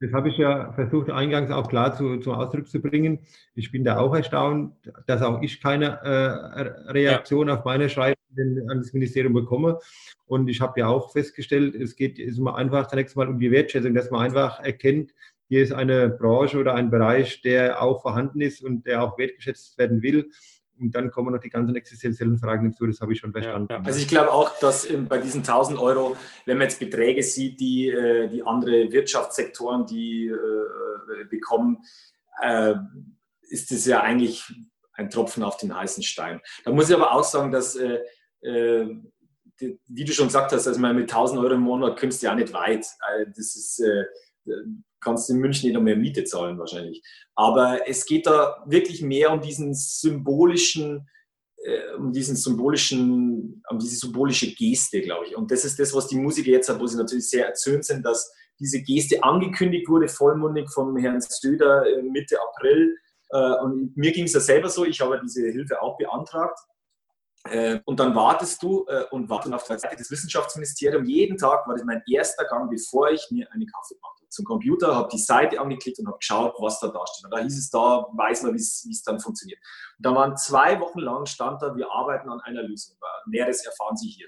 [0.02, 3.20] Das habe ich ja versucht, eingangs auch klar zu, zum Ausdruck zu bringen.
[3.54, 4.74] Ich bin da auch erstaunt,
[5.06, 7.54] dass auch ich keine äh, Reaktion ja.
[7.56, 8.20] auf meine Schreiben
[8.68, 9.80] an das Ministerium bekomme.
[10.26, 13.52] Und ich habe ja auch festgestellt, es geht es immer einfach zunächst mal um die
[13.52, 15.12] Wertschätzung, dass man einfach erkennt,
[15.50, 19.78] hier ist eine Branche oder ein Bereich, der auch vorhanden ist und der auch wertgeschätzt
[19.78, 20.32] werden will.
[20.82, 23.68] Und dann kommen noch die ganzen existenziellen Fragen hinzu, das habe ich schon verstanden.
[23.70, 23.84] Ja, ja.
[23.86, 27.90] Also ich glaube auch, dass bei diesen 1000 Euro, wenn man jetzt Beträge sieht, die,
[27.90, 31.84] äh, die andere Wirtschaftssektoren, die äh, bekommen,
[32.42, 32.74] äh,
[33.42, 34.52] ist das ja eigentlich
[34.94, 36.42] ein Tropfen auf den heißen Stein.
[36.64, 38.00] Da muss ich aber auch sagen, dass, äh,
[38.42, 38.88] äh,
[39.60, 42.36] die, wie du schon gesagt hast, also mit 1000 Euro im Monat kommst du ja
[42.36, 42.86] nicht weit.
[43.28, 44.06] Das ist, äh,
[45.02, 47.02] kannst in München nicht mehr Miete zahlen wahrscheinlich.
[47.36, 51.10] Aber es geht da wirklich mehr um diesen symbolischen,
[51.58, 55.36] äh, um diesen symbolischen, um diese symbolische Geste, glaube ich.
[55.36, 58.06] Und das ist das, was die Musiker jetzt haben, wo sie natürlich sehr erzürnt sind,
[58.06, 62.96] dass diese Geste angekündigt wurde, vollmundig vom Herrn Söder äh, Mitte April
[63.32, 66.60] äh, und mir ging es ja selber so, ich habe diese Hilfe auch beantragt.
[67.86, 71.10] Und dann wartest du und wartest auf der Seite des Wissenschaftsministeriums.
[71.10, 74.21] Jeden Tag war das mein erster Gang, bevor ich mir einen Kaffee machte.
[74.32, 77.26] Zum Computer, habe die Seite angeklickt und habe geschaut, was da da steht.
[77.26, 79.60] Und da hieß es da, weiß man, wie es dann funktioniert.
[79.98, 82.98] Und da waren zwei Wochen lang, stand da, wir arbeiten an einer Lösung.
[83.28, 84.28] Näheres erfahren Sie hier.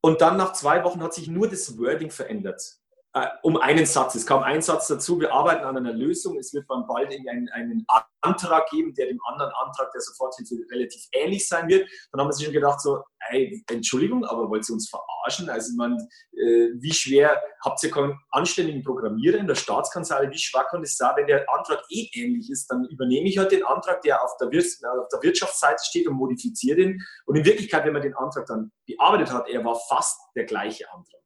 [0.00, 2.80] Und dann nach zwei Wochen hat sich nur das Wording verändert
[3.16, 4.14] äh, um einen Satz.
[4.14, 6.36] Es kam ein Satz dazu, wir arbeiten an einer Lösung.
[6.38, 7.86] Es wird dann bald einen, einen
[8.20, 11.88] Antrag geben, der dem anderen Antrag der Soforthilfe relativ ähnlich sein wird.
[12.12, 15.48] Dann haben wir sich schon gedacht, so, ey, Entschuldigung, aber wollt ihr uns verarschen?
[15.48, 15.96] Also man,
[16.32, 20.30] äh, wie schwer, habt ihr keinen anständigen Programmierer in der Staatskanzlei?
[20.30, 22.66] Wie schwer kann es sein, wenn der Antrag eh ähnlich ist?
[22.66, 26.16] Dann übernehme ich halt den Antrag, der auf der, Wir auf der Wirtschaftsseite steht und
[26.16, 27.02] modifiziere den.
[27.24, 30.84] Und in Wirklichkeit, wenn man den Antrag dann bearbeitet hat, er war fast der gleiche
[30.92, 31.25] Antrag.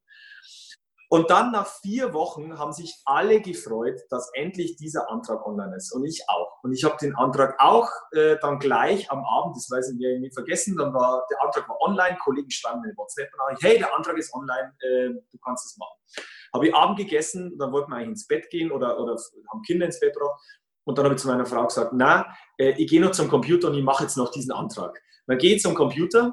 [1.13, 5.93] Und dann nach vier Wochen haben sich alle gefreut, dass endlich dieser Antrag online ist.
[5.93, 6.63] Und ich auch.
[6.63, 10.35] Und ich habe den Antrag auch äh, dann gleich am Abend, das weiß ich nicht
[10.35, 14.33] vergessen, dann war der Antrag war online, Kollegen schreiben mir WhatsApp-Nachricht, hey, der Antrag ist
[14.33, 15.99] online, äh, du kannst es machen.
[16.55, 19.17] Habe ich Abend gegessen, dann wollten wir eigentlich ins Bett gehen oder, oder
[19.51, 20.41] haben Kinder ins Bett gebracht.
[20.85, 23.67] Und dann habe ich zu meiner Frau gesagt, na, äh, ich gehe noch zum Computer
[23.67, 24.97] und ich mache jetzt noch diesen Antrag.
[25.27, 26.33] Gehe ich zum Computer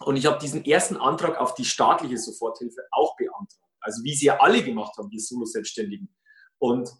[0.00, 3.71] und ich habe diesen ersten Antrag auf die staatliche Soforthilfe auch beantragt.
[3.82, 6.14] Also wie sie ja alle gemacht haben, die Solo-Selbstständigen.
[6.58, 6.90] Und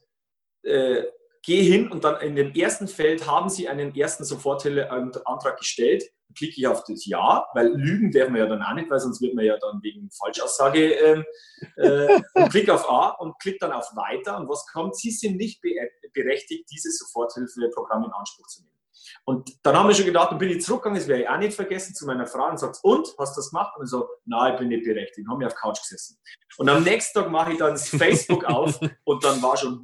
[0.62, 1.04] äh,
[1.42, 6.04] gehe hin und dann in dem ersten Feld haben sie einen ersten Soforthilfeantrag gestellt.
[6.36, 9.20] Klicke ich auf das Ja, weil lügen dürfen wir ja dann auch nicht, weil sonst
[9.20, 11.24] wird man ja dann wegen Falschaussage ähm,
[11.76, 14.38] äh, und klicke auf A und klicke dann auf Weiter.
[14.38, 14.96] Und was kommt?
[14.96, 15.60] Sie sind nicht
[16.14, 18.71] berechtigt, dieses Soforthilfeprogramm in Anspruch zu nehmen.
[19.24, 21.54] Und dann haben wir schon gedacht, dann bin ich zurückgegangen, das werde ich auch nicht
[21.54, 23.76] vergessen, zu meiner Frau und sagt, und, hast du das gemacht?
[23.76, 25.28] Und ich so, nein, ich bin nicht berechtigt.
[25.28, 26.18] Haben wir auf Couch gesessen.
[26.58, 29.80] Und am nächsten Tag mache ich dann das Facebook auf und dann war schon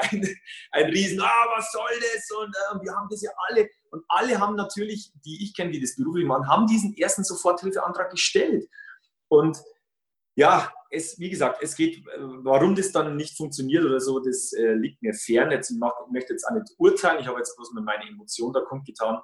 [0.00, 0.36] ein,
[0.72, 2.30] ein Riesen, ah, was soll das?
[2.38, 3.68] Und äh, wir haben das ja alle.
[3.90, 8.10] Und alle haben natürlich, die ich kenne, die das beruflich machen, haben diesen ersten Soforthilfeantrag
[8.10, 8.68] gestellt.
[9.28, 9.58] Und
[10.36, 14.52] ja, es, wie gesagt, es geht, äh, warum das dann nicht funktioniert oder so, das
[14.52, 15.50] äh, liegt mir fern.
[15.50, 18.08] Jetzt, ich, mach, ich möchte jetzt auch nicht urteilen, ich habe jetzt bloß mit meiner
[18.08, 19.20] Emotion da kundgetan.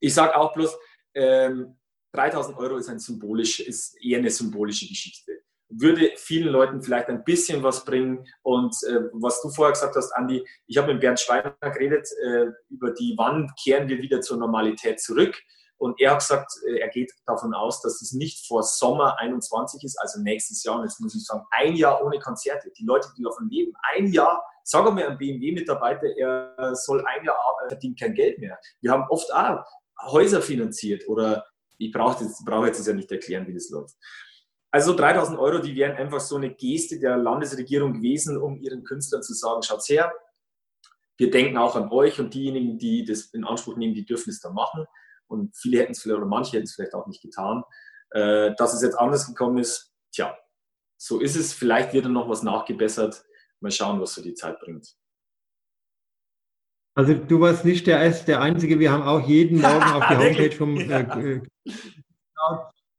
[0.00, 0.76] Ich sage auch bloß,
[1.14, 1.76] ähm,
[2.12, 5.40] 3000 Euro ist, ein symbolisch, ist eher eine symbolische Geschichte.
[5.68, 8.24] Würde vielen Leuten vielleicht ein bisschen was bringen.
[8.42, 12.46] Und äh, was du vorher gesagt hast, Andi, ich habe mit Bernd Schweiner geredet äh,
[12.70, 15.36] über die, wann kehren wir wieder zur Normalität zurück.
[15.78, 19.82] Und er hat gesagt, äh, er geht davon aus, dass es nicht vor Sommer 21
[19.84, 20.76] ist, also nächstes Jahr.
[20.76, 22.70] Und jetzt muss ich sagen, ein Jahr ohne Konzerte.
[22.76, 27.36] Die Leute, die davon leben, ein Jahr, sagen wir einem BMW-Mitarbeiter, er soll ein Jahr
[27.38, 28.58] arbeiten, verdient kein Geld mehr.
[28.80, 29.64] Wir haben oft auch
[30.02, 31.46] Häuser finanziert oder
[31.78, 33.94] ich brauche jetzt, brauche jetzt ja nicht erklären, wie das läuft.
[34.70, 39.22] Also 3000 Euro, die wären einfach so eine Geste der Landesregierung gewesen, um ihren Künstlern
[39.22, 40.12] zu sagen, schaut her,
[41.16, 44.40] wir denken auch an euch und diejenigen, die das in Anspruch nehmen, die dürfen es
[44.40, 44.86] dann machen
[45.28, 47.62] und viele hätten es vielleicht oder manche hätten es vielleicht auch nicht getan.
[48.10, 50.36] Äh, dass es jetzt anders gekommen ist, tja,
[50.96, 51.52] so ist es.
[51.52, 53.22] Vielleicht wird dann noch was nachgebessert.
[53.60, 54.96] Mal schauen, was so die Zeit bringt.
[56.94, 58.78] Also du warst nicht der, erste, der Einzige.
[58.80, 61.40] Wir haben auch jeden Morgen auf die Homepage vom äh, äh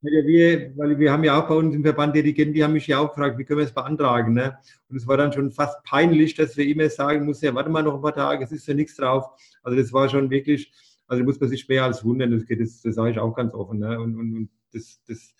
[0.01, 2.99] wir, weil wir haben ja auch bei uns im Verband Dirigenten, die haben mich ja
[2.99, 4.34] auch gefragt, wie können wir es beantragen.
[4.34, 4.57] Ne?
[4.88, 7.84] Und es war dann schon fast peinlich, dass wir immer sagen mussten, ja, warte mal
[7.84, 9.25] noch ein paar Tage, es ist ja nichts drauf.
[9.61, 10.71] Also das war schon wirklich,
[11.10, 13.53] also muss man sich mehr als wundern, das, geht, das, das sage ich auch ganz
[13.53, 13.80] offen.
[13.80, 13.99] Ne?
[13.99, 15.34] Und, und, und das, das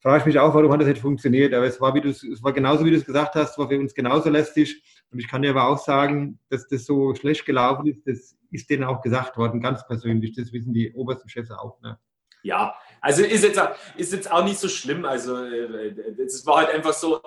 [0.00, 1.54] frage ich mich auch, warum hat das nicht funktioniert.
[1.54, 3.94] Aber es war, wie es war genauso, wie du es gesagt hast, war für uns
[3.94, 4.82] genauso lästig.
[5.10, 8.68] Und ich kann dir aber auch sagen, dass das so schlecht gelaufen ist, das ist
[8.68, 10.36] denen auch gesagt worden, ganz persönlich.
[10.36, 11.80] Das wissen die obersten Chefs auch.
[11.80, 11.98] Ne?
[12.42, 13.60] Ja, also ist jetzt,
[13.96, 15.06] ist jetzt auch nicht so schlimm.
[15.06, 17.22] Also es war halt einfach so,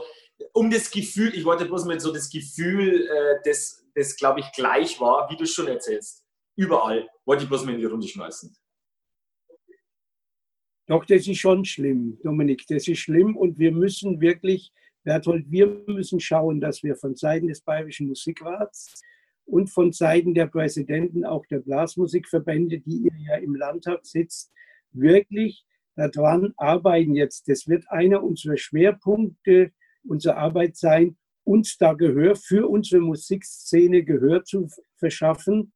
[0.53, 4.51] um das Gefühl, ich wollte bloß mal so das Gefühl, äh, das, das glaube ich
[4.51, 6.23] gleich war, wie du schon erzählst
[6.59, 7.07] überall.
[7.25, 8.55] Wollte ich bloß mal in die Runde schmeißen.
[10.87, 12.65] Doch, das ist schon schlimm, Dominik.
[12.67, 17.47] Das ist schlimm und wir müssen wirklich Berthold, wir müssen schauen, dass wir von Seiten
[17.47, 19.01] des Bayerischen Musikrats
[19.45, 24.51] und von Seiten der Präsidenten auch der Blasmusikverbände, die ihr ja im Landtag sitzt,
[24.91, 27.47] wirklich daran arbeiten jetzt.
[27.47, 29.71] Das wird einer unserer Schwerpunkte
[30.03, 35.73] unserer Arbeit sein, uns da Gehör für unsere Musikszene Gehör zu verschaffen,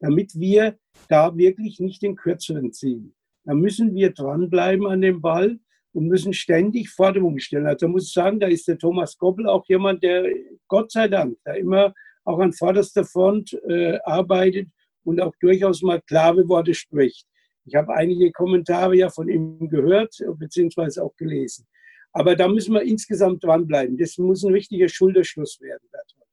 [0.00, 0.78] damit wir
[1.08, 3.14] da wirklich nicht den Kürzeren ziehen.
[3.44, 5.58] Da müssen wir dranbleiben an dem Ball
[5.92, 7.66] und müssen ständig Forderungen stellen.
[7.66, 10.26] Also muss ich sagen, da ist der Thomas Goppel auch jemand, der
[10.68, 11.94] Gott sei Dank da immer
[12.24, 14.68] auch an vorderster Front äh, arbeitet
[15.04, 17.26] und auch durchaus mal klare Worte spricht.
[17.64, 21.66] Ich habe einige Kommentare ja von ihm gehört beziehungsweise auch gelesen.
[22.12, 23.96] Aber da müssen wir insgesamt dranbleiben.
[23.96, 26.25] Das muss ein richtiger Schulterschluss werden, Bertolt.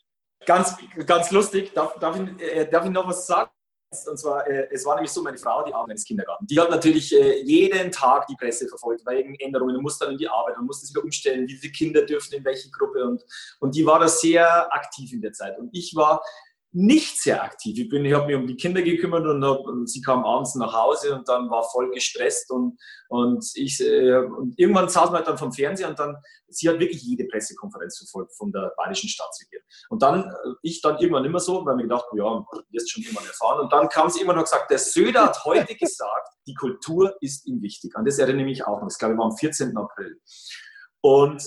[0.46, 0.76] Ganz,
[1.06, 1.74] ganz lustig.
[1.74, 3.50] Darf, darf, ich, äh, darf ich noch was sagen?
[4.08, 6.48] Und zwar, äh, es war nämlich so, meine Frau, die arbeitet ins Kindergarten.
[6.48, 9.76] Die hat natürlich äh, jeden Tag die Presse verfolgt, wegen Änderungen.
[9.76, 12.34] Du musst dann in die Arbeit, und musst es wieder umstellen, wie viele Kinder dürfen
[12.34, 13.04] in welche Gruppe.
[13.06, 13.24] Und,
[13.60, 15.58] und die war da sehr aktiv in der Zeit.
[15.60, 16.24] Und ich war
[16.74, 17.78] nicht sehr aktiv.
[17.78, 20.56] Ich, bin, ich habe mich um die Kinder gekümmert und, hab, und sie kam abends
[20.56, 25.18] nach Hause und dann war voll gestresst und, und, ich, äh, und irgendwann saß man
[25.18, 26.18] halt dann vom Fernseher und dann,
[26.48, 29.66] sie hat wirklich jede Pressekonferenz verfolgt von der bayerischen Staatsregierung.
[29.90, 33.28] Und dann, äh, ich dann irgendwann immer so, weil mir gedacht, ja, wirst schon irgendwann
[33.28, 33.60] erfahren.
[33.60, 37.46] Und dann kam sie immer noch gesagt, der Söder hat heute gesagt, die Kultur ist
[37.46, 37.96] ihm wichtig.
[37.96, 38.88] An das erinnere ich mich auch noch.
[38.88, 39.78] Das glaube ich war am 14.
[39.78, 40.20] April.
[41.02, 41.44] Und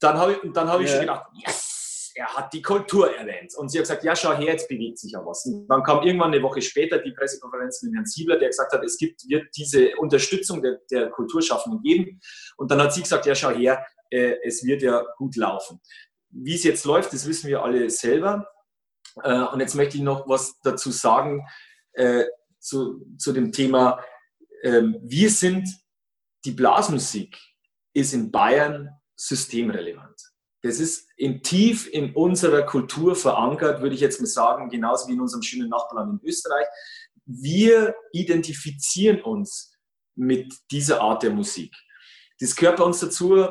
[0.00, 0.92] dann habe ich, dann hab ich ja.
[0.92, 1.69] schon gedacht, yes!
[2.14, 3.54] Er hat die Kultur erwähnt.
[3.56, 5.44] Und sie hat gesagt, ja, schau her, jetzt bewegt sich ja was.
[5.46, 8.84] Und dann kam irgendwann eine Woche später die Pressekonferenz mit Herrn Siebler, der gesagt hat,
[8.84, 12.20] es gibt, wird diese Unterstützung der, der Kulturschaffenden geben.
[12.56, 15.80] Und dann hat sie gesagt, ja, schau her, äh, es wird ja gut laufen.
[16.30, 18.46] Wie es jetzt läuft, das wissen wir alle selber.
[19.22, 21.46] Äh, und jetzt möchte ich noch was dazu sagen
[21.92, 22.24] äh,
[22.58, 24.02] zu, zu dem Thema,
[24.62, 25.68] ähm, wir sind,
[26.44, 27.38] die Blasmusik
[27.92, 30.29] ist in Bayern systemrelevant.
[30.62, 35.14] Das ist in tief in unserer Kultur verankert, würde ich jetzt mal sagen, genauso wie
[35.14, 36.66] in unserem schönen Nachbarland in Österreich.
[37.24, 39.74] Wir identifizieren uns
[40.16, 41.74] mit dieser Art der Musik.
[42.40, 43.46] Das gehört bei uns dazu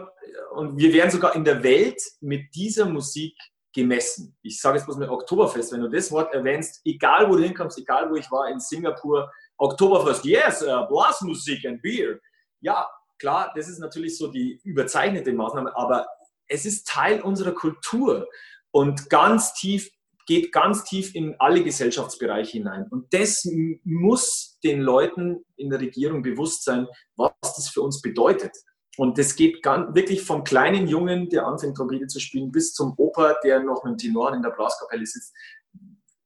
[0.53, 3.35] und wir werden sogar in der Welt mit dieser Musik
[3.73, 4.35] gemessen.
[4.41, 7.77] Ich sage jetzt bloß mit Oktoberfest, wenn du das Wort erwähnst, egal wo du hinkommst,
[7.77, 12.19] egal wo ich war, in Singapur, Oktoberfest, yes, uh, Blasmusik and Beer.
[12.61, 12.87] Ja,
[13.19, 16.07] klar, das ist natürlich so die überzeichnete Maßnahme, aber
[16.49, 18.27] es ist Teil unserer Kultur
[18.71, 19.89] und ganz tief
[20.29, 22.85] geht ganz tief in alle Gesellschaftsbereiche hinein.
[22.91, 23.49] Und das
[23.83, 26.85] muss den Leuten in der Regierung bewusst sein,
[27.15, 28.55] was das für uns bedeutet.
[28.95, 32.93] Und das geht ganz, wirklich vom kleinen Jungen, der anfängt, Trompete zu spielen, bis zum
[32.97, 35.33] Opa, der noch mit dem Tenor in der Blaskapelle sitzt.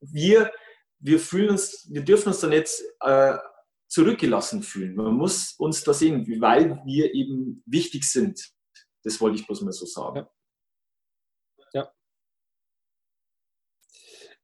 [0.02, 0.52] Wir,
[1.00, 2.70] wir fühlen uns, wir dürfen uns da nicht
[3.00, 3.38] äh,
[3.88, 4.96] zurückgelassen fühlen.
[4.96, 8.52] Man muss uns da sehen, weil wir eben wichtig sind.
[9.04, 10.28] Das wollte ich bloß mal so sagen.
[11.58, 11.66] Ja.
[11.74, 11.94] ja.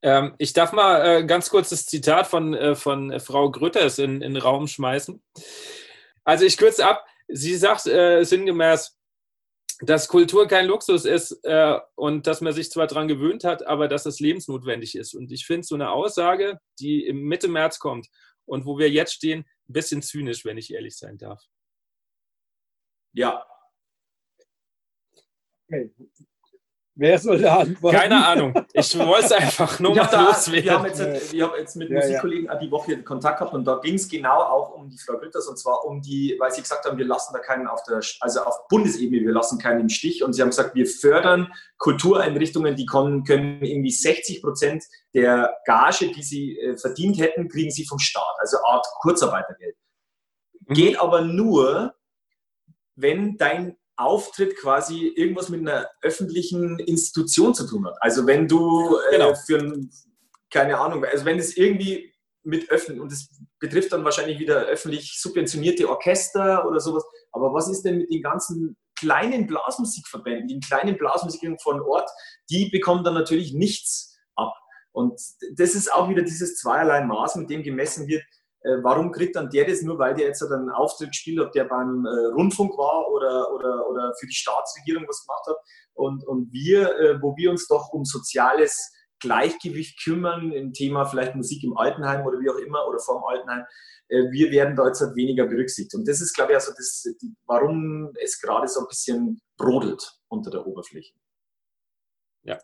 [0.01, 4.21] Ähm, ich darf mal äh, ganz kurz das Zitat von, äh, von Frau Grütters in,
[4.21, 5.23] in den Raum schmeißen.
[6.23, 7.05] Also ich kürze ab.
[7.27, 8.97] Sie sagt äh, sinngemäß,
[9.81, 13.87] dass Kultur kein Luxus ist äh, und dass man sich zwar daran gewöhnt hat, aber
[13.87, 15.13] dass es lebensnotwendig ist.
[15.13, 18.07] Und ich finde so eine Aussage, die im Mitte März kommt
[18.45, 21.41] und wo wir jetzt stehen, ein bisschen zynisch, wenn ich ehrlich sein darf.
[23.13, 23.45] Ja,
[25.69, 25.91] Okay.
[26.95, 27.95] Wer soll da antworten?
[27.95, 28.53] Keine Ahnung.
[28.73, 30.65] Ich wollte es einfach nur mal loswerden.
[30.65, 32.55] Wir haben jetzt, wir haben jetzt mit ja, Musikkollegen ja.
[32.55, 35.57] die Woche Kontakt gehabt und da ging es genau auch um die Frau Gütters und
[35.57, 38.67] zwar um die, weil sie gesagt haben, wir lassen da keinen auf der, also auf
[38.67, 43.23] Bundesebene, wir lassen keinen im Stich und sie haben gesagt, wir fördern Kultureinrichtungen, die können,
[43.23, 48.35] können irgendwie 60 Prozent der Gage, die sie äh, verdient hätten, kriegen sie vom Staat,
[48.39, 49.77] also Art Kurzarbeitergeld.
[50.67, 50.73] Mhm.
[50.73, 51.95] Geht aber nur,
[52.95, 57.95] wenn dein Auftritt quasi irgendwas mit einer öffentlichen Institution zu tun hat.
[57.99, 59.35] Also wenn du äh, genau.
[59.35, 59.91] für ein,
[60.49, 63.29] keine Ahnung, also wenn es irgendwie mit öffnen und es
[63.59, 67.03] betrifft dann wahrscheinlich wieder öffentlich subventionierte Orchester oder sowas.
[67.31, 72.09] Aber was ist denn mit den ganzen kleinen Blasmusikverbänden, den kleinen Blasmusikern von Ort,
[72.49, 74.53] die bekommen dann natürlich nichts ab.
[74.91, 75.19] Und
[75.55, 78.23] das ist auch wieder dieses zweierlei Maß, mit dem gemessen wird,
[78.83, 82.05] warum kriegt dann der das nur, weil der jetzt einen Auftritt spielt, ob der beim
[82.05, 85.57] äh, Rundfunk war oder, oder, oder für die Staatsregierung was gemacht hat.
[85.93, 91.35] Und, und wir, äh, wo wir uns doch um soziales Gleichgewicht kümmern, im Thema vielleicht
[91.35, 93.65] Musik im Altenheim oder wie auch immer oder vorm Altenheim,
[94.09, 95.95] äh, wir werden da jetzt halt weniger berücksichtigt.
[95.95, 97.05] Und das ist, glaube ich, also das,
[97.45, 101.13] warum es gerade so ein bisschen brodelt unter der Oberfläche.
[102.43, 102.57] Ja,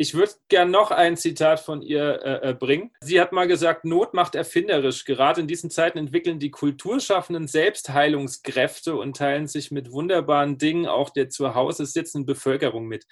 [0.00, 2.92] Ich würde gern noch ein Zitat von ihr äh, äh, bringen.
[3.00, 5.04] Sie hat mal gesagt, Not macht erfinderisch.
[5.04, 11.10] Gerade in diesen Zeiten entwickeln die Kulturschaffenden Selbstheilungskräfte und teilen sich mit wunderbaren Dingen auch
[11.10, 13.06] der zu Hause sitzenden Bevölkerung mit.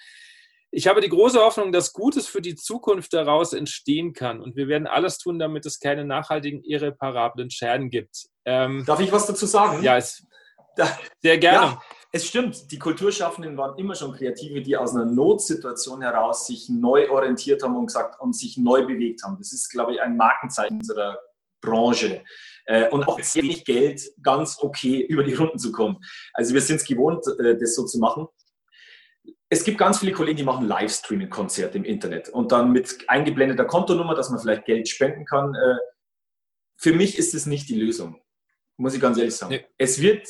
[0.71, 4.39] Ich habe die große Hoffnung, dass Gutes für die Zukunft daraus entstehen kann.
[4.39, 8.27] Und wir werden alles tun, damit es keine nachhaltigen, irreparablen Schäden gibt.
[8.45, 9.83] Ähm, Darf ich was dazu sagen?
[9.83, 10.25] Ja, es,
[11.21, 11.67] sehr gerne.
[11.67, 16.69] Ja, es stimmt, die Kulturschaffenden waren immer schon Kreative, die aus einer Notsituation heraus sich
[16.69, 19.37] neu orientiert haben und gesagt und sich neu bewegt haben.
[19.37, 21.19] Das ist, glaube ich, ein Markenzeichen unserer
[21.61, 22.23] Branche.
[22.65, 25.97] Äh, und auch sehr wenig Geld ganz okay über die Runden zu kommen.
[26.33, 28.27] Also wir sind es gewohnt, äh, das so zu machen.
[29.49, 34.15] Es gibt ganz viele Kollegen, die machen Livestreaming-Konzerte im Internet und dann mit eingeblendeter Kontonummer,
[34.15, 35.53] dass man vielleicht Geld spenden kann.
[35.55, 35.77] Äh,
[36.77, 38.21] für mich ist es nicht die Lösung,
[38.77, 39.53] muss ich ganz ehrlich sagen.
[39.53, 39.65] Nee.
[39.77, 40.27] Es wird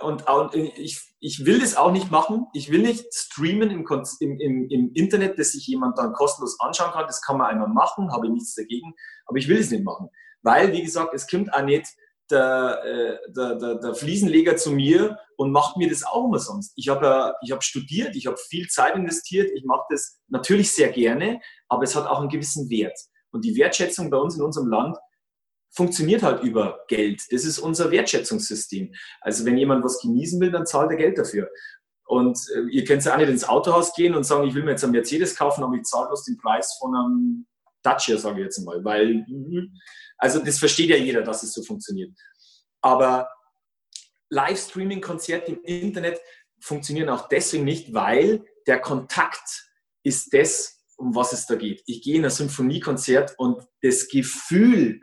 [0.00, 2.46] und, ich, ich will das auch nicht machen.
[2.54, 3.84] Ich will nicht streamen im,
[4.20, 7.06] im, im, Internet, dass sich jemand dann kostenlos anschauen kann.
[7.06, 8.94] Das kann man einmal machen, habe ich nichts dagegen.
[9.26, 10.08] Aber ich will es nicht machen.
[10.42, 11.86] Weil, wie gesagt, es kommt auch nicht
[12.30, 16.72] der, äh, der, der, der Fliesenleger zu mir und macht mir das auch immer sonst.
[16.76, 20.90] Ich habe ich hab studiert, ich habe viel Zeit investiert, ich mache das natürlich sehr
[20.90, 22.98] gerne, aber es hat auch einen gewissen Wert.
[23.32, 24.96] Und die Wertschätzung bei uns in unserem Land
[25.70, 27.22] funktioniert halt über Geld.
[27.30, 28.94] Das ist unser Wertschätzungssystem.
[29.20, 31.48] Also wenn jemand was genießen will, dann zahlt er Geld dafür.
[32.06, 34.72] Und äh, ihr könnt ja auch nicht ins Autohaus gehen und sagen, ich will mir
[34.72, 37.46] jetzt einen Mercedes kaufen, aber ich zahle bloß den Preis von einem
[37.82, 38.84] Dacia, sage ich jetzt mal.
[38.84, 39.24] Weil,
[40.18, 42.10] also das versteht ja jeder, dass es so funktioniert.
[42.80, 43.28] Aber
[44.30, 46.20] Livestreaming-Konzerte im Internet
[46.60, 49.68] funktionieren auch deswegen nicht, weil der Kontakt
[50.02, 51.82] ist das, um was es da geht.
[51.86, 55.00] Ich gehe in ein Symphoniekonzert und das Gefühl,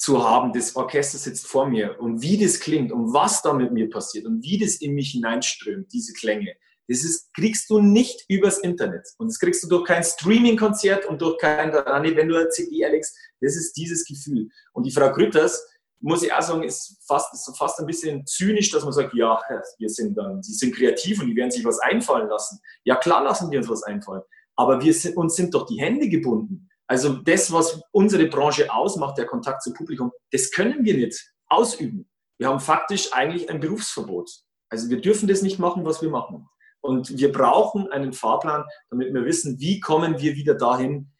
[0.00, 3.70] zu haben, das Orchester sitzt vor mir und wie das klingt und was da mit
[3.72, 6.54] mir passiert und wie das in mich hineinströmt, diese Klänge,
[6.88, 9.06] das ist, kriegst du nicht übers Internet.
[9.18, 13.14] Und das kriegst du durch kein Streaming-Konzert und durch kein, wenn du eine CD erlegst,
[13.42, 14.48] das ist dieses Gefühl.
[14.72, 15.62] Und die Frau Grütters,
[16.00, 19.38] muss ich auch sagen, ist fast, ist fast ein bisschen zynisch, dass man sagt, ja,
[19.78, 22.58] wir sind dann, sie sind kreativ und die werden sich was einfallen lassen.
[22.84, 24.22] Ja, klar lassen wir uns was einfallen.
[24.56, 26.69] Aber wir sind, uns sind doch die Hände gebunden.
[26.90, 32.10] Also das, was unsere Branche ausmacht, der Kontakt zum Publikum, das können wir nicht ausüben.
[32.36, 34.28] Wir haben faktisch eigentlich ein Berufsverbot.
[34.70, 36.48] Also wir dürfen das nicht machen, was wir machen.
[36.80, 41.12] Und wir brauchen einen Fahrplan, damit wir wissen, wie kommen wir wieder dahin,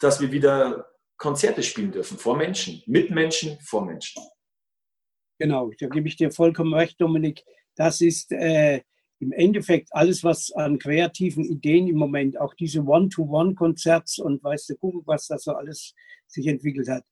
[0.00, 4.22] dass wir wieder Konzerte spielen dürfen, vor Menschen, mit Menschen, vor Menschen.
[5.38, 7.42] Genau, da gebe ich dir vollkommen recht, Dominik.
[7.74, 8.82] Das ist äh,
[9.20, 14.76] im Endeffekt alles, was an kreativen Ideen im Moment, auch diese One-to-One-Konzerts und weißt du,
[14.76, 15.94] gucken, was da so alles
[16.26, 17.04] sich entwickelt hat.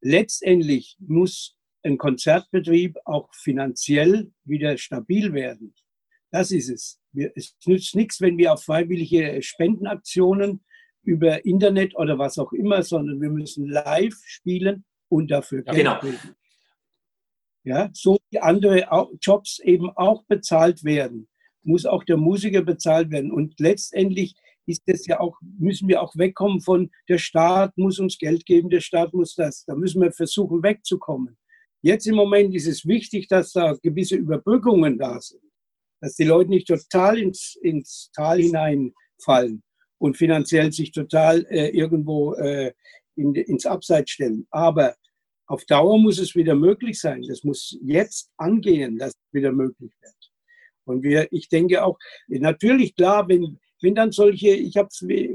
[0.00, 5.74] Letztendlich muss ein Konzertbetrieb auch finanziell wieder stabil werden.
[6.30, 7.00] Das ist es.
[7.34, 10.64] Es nützt nichts, wenn wir auf freiwillige Spendenaktionen
[11.02, 15.98] über Internet oder was auch immer, sondern wir müssen live spielen und dafür Geld genau.
[15.98, 16.18] kriegen.
[17.64, 18.88] Ja, so wie andere
[19.20, 21.28] Jobs eben auch bezahlt werden
[21.64, 23.32] muss auch der Musiker bezahlt werden.
[23.32, 24.34] Und letztendlich
[24.66, 28.70] ist das ja auch, müssen wir auch wegkommen von, der Staat muss uns Geld geben,
[28.70, 29.64] der Staat muss das.
[29.64, 31.36] Da müssen wir versuchen wegzukommen.
[31.82, 35.42] Jetzt im Moment ist es wichtig, dass da gewisse Überbrückungen da sind,
[36.00, 39.62] dass die Leute nicht total ins, ins Tal hineinfallen
[39.98, 42.72] und finanziell sich total äh, irgendwo äh,
[43.16, 44.46] in, ins Abseits stellen.
[44.50, 44.94] Aber
[45.46, 47.22] auf Dauer muss es wieder möglich sein.
[47.28, 50.21] Das muss jetzt angehen, dass es wieder möglich wird.
[50.84, 54.88] Und wir, ich denke auch, natürlich klar, wenn, wenn dann solche, ich habe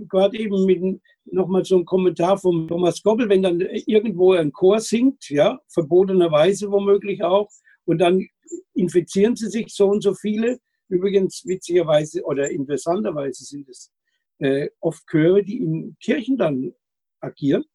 [0.08, 4.80] gerade eben mit nochmal so einen Kommentar von Thomas Gobbel, wenn dann irgendwo ein Chor
[4.80, 7.50] singt, ja, verbotenerweise womöglich auch,
[7.86, 8.28] und dann
[8.74, 10.60] infizieren sie sich so und so viele.
[10.90, 13.92] Übrigens witzigerweise oder interessanterweise sind es
[14.40, 16.74] äh, oft Chöre, die in Kirchen dann
[17.20, 17.66] agieren,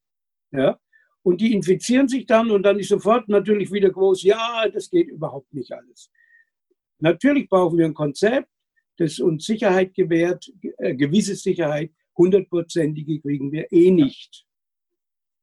[0.50, 0.78] ja,
[1.22, 5.08] und die infizieren sich dann und dann ist sofort natürlich wieder groß, ja, das geht
[5.08, 6.10] überhaupt nicht alles.
[7.02, 8.48] Natürlich brauchen wir ein Konzept,
[8.96, 10.48] das uns Sicherheit gewährt,
[10.78, 14.44] äh, gewisse Sicherheit, hundertprozentige kriegen wir eh nicht.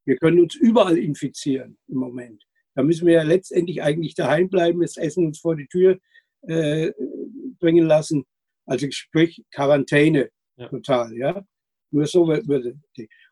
[0.05, 2.45] Wir können uns überall infizieren im Moment.
[2.75, 5.99] Da müssen wir ja letztendlich eigentlich daheim bleiben, das Essen uns vor die Tür
[6.43, 6.91] äh,
[7.59, 8.23] bringen lassen.
[8.65, 10.69] Also sprich Quarantäne ja.
[10.69, 11.43] total, ja.
[11.91, 12.79] Nur so würde.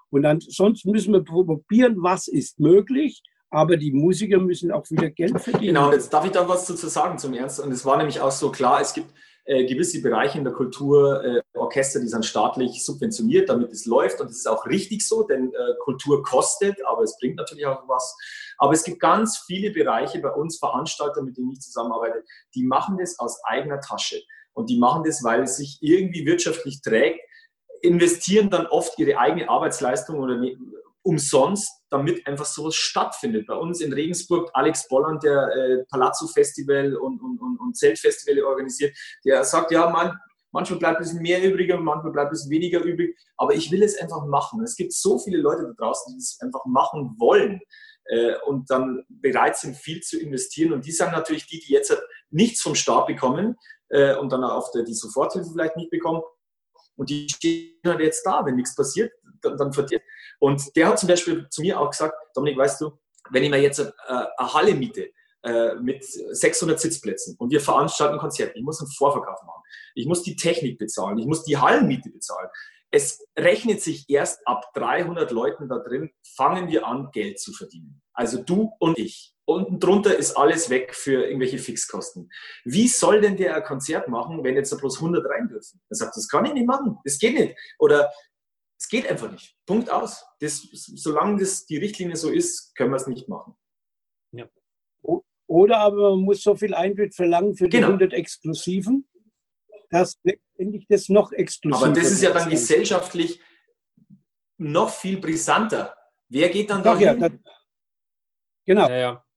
[0.09, 5.39] Und ansonsten müssen wir probieren, was ist möglich aber die Musiker müssen auch wieder Geld
[5.39, 5.75] verdienen.
[5.75, 7.59] Genau, jetzt darf ich da was dazu sagen zum Ernst.
[7.59, 9.13] Und es war nämlich auch so klar, es gibt
[9.45, 14.19] äh, gewisse Bereiche in der Kultur, äh, Orchester, die sind staatlich subventioniert, damit es läuft.
[14.19, 17.87] Und das ist auch richtig so, denn äh, Kultur kostet, aber es bringt natürlich auch
[17.87, 18.15] was.
[18.57, 22.23] Aber es gibt ganz viele Bereiche bei uns, Veranstalter, mit denen ich zusammenarbeite,
[22.55, 24.21] die machen das aus eigener Tasche.
[24.51, 27.21] Und die machen das, weil es sich irgendwie wirtschaftlich trägt,
[27.81, 30.57] investieren dann oft ihre eigene Arbeitsleistung oder ne,
[31.07, 33.47] umsonst, damit einfach sowas stattfindet.
[33.47, 38.45] Bei uns in Regensburg, Alex Bolland, der äh, Palazzo Festival und, und, und, und Zeltfestivale
[38.45, 40.13] organisiert, der sagt, ja, man,
[40.51, 43.83] manchmal bleibt ein bisschen mehr übrig, manchmal bleibt ein bisschen weniger übrig, aber ich will
[43.83, 44.61] es einfach machen.
[44.63, 47.61] Es gibt so viele Leute da draußen, die es einfach machen wollen
[48.05, 50.73] äh, und dann bereit sind, viel zu investieren.
[50.73, 51.97] Und die sagen natürlich die, die jetzt
[52.31, 53.55] nichts vom Staat bekommen
[53.87, 54.41] äh, und dann
[54.75, 56.21] der, die Soforthilfe vielleicht nicht bekommen,
[56.97, 60.01] und die stehen halt jetzt da, wenn nichts passiert, dann, dann verdient.
[60.39, 62.99] Und der hat zum Beispiel zu mir auch gesagt, Dominik, weißt du,
[63.31, 63.93] wenn ich mir jetzt eine,
[64.37, 65.09] eine Halle miete
[65.43, 69.63] äh, mit 600 Sitzplätzen und wir veranstalten ein Konzert, ich muss einen Vorverkauf machen,
[69.95, 72.49] ich muss die Technik bezahlen, ich muss die Hallenmiete bezahlen.
[72.89, 78.01] Es rechnet sich erst ab 300 Leuten da drin, fangen wir an, Geld zu verdienen.
[78.13, 79.33] Also du und ich.
[79.45, 82.29] Unten drunter ist alles weg für irgendwelche Fixkosten.
[82.65, 85.79] Wie soll denn der ein Konzert machen, wenn jetzt da bloß 100 rein dürfen?
[85.89, 87.55] Er sagt, das kann ich nicht machen, das geht nicht.
[87.79, 88.11] Oder
[88.79, 89.55] es geht einfach nicht.
[89.65, 90.25] Punkt aus.
[90.39, 93.55] Das, solange das die Richtlinie so ist, können wir es nicht machen.
[94.31, 94.47] Ja.
[95.47, 98.19] Oder aber man muss so viel Eintritt verlangen für die 100 genau.
[98.19, 99.07] Exklusiven,
[99.89, 103.39] dass letztendlich das noch exklusiver Aber das ist ja dann gesellschaftlich
[104.57, 105.95] noch viel brisanter.
[106.29, 106.99] Wer geht dann da?
[106.99, 107.13] Ja,
[108.65, 108.89] genau.
[108.89, 109.27] Ja, ja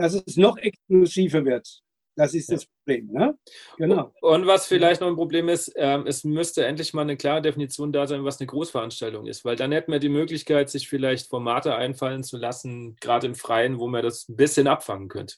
[0.00, 1.82] dass es noch exklusiver wird.
[2.20, 3.10] Das ist das Problem.
[3.12, 3.38] Ne?
[3.78, 4.12] Genau.
[4.20, 7.92] Und was vielleicht noch ein Problem ist, ähm, es müsste endlich mal eine klare Definition
[7.92, 11.74] da sein, was eine Großveranstaltung ist, weil dann hätten wir die Möglichkeit, sich vielleicht Formate
[11.74, 15.36] einfallen zu lassen, gerade im Freien, wo man das ein bisschen abfangen könnte.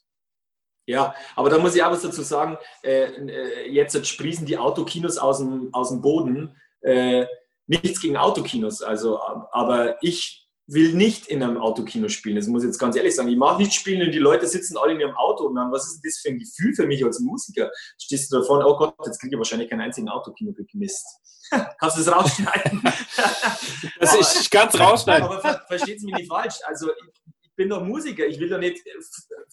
[0.87, 2.59] Ja, aber da muss ich auch was dazu sagen.
[2.83, 6.57] Äh, äh jetzt sprießen die Autokinos aus dem, aus dem Boden.
[6.81, 7.27] Äh,
[7.69, 9.21] nichts gegen Autokinos, also,
[9.53, 10.42] aber ich
[10.73, 12.37] will nicht in einem Autokino spielen.
[12.37, 13.29] Das muss ich jetzt ganz ehrlich sagen.
[13.29, 15.87] Ich mag nicht spielen und die Leute sitzen alle in ihrem Auto und dann, was
[15.87, 17.71] ist das für ein Gefühl für mich als Musiker?
[17.99, 21.07] Stehst du da vorne, oh Gott, jetzt kriege ich wahrscheinlich keinen einzigen Autokino Mist.
[21.79, 22.83] Kannst du das rausschneiden?
[24.01, 25.25] das ist, ich kann es rausschneiden.
[25.25, 26.57] Aber ver versteht es mich nicht falsch.
[26.65, 28.27] Also ich, ich, bin doch Musiker.
[28.27, 28.83] Ich will doch nicht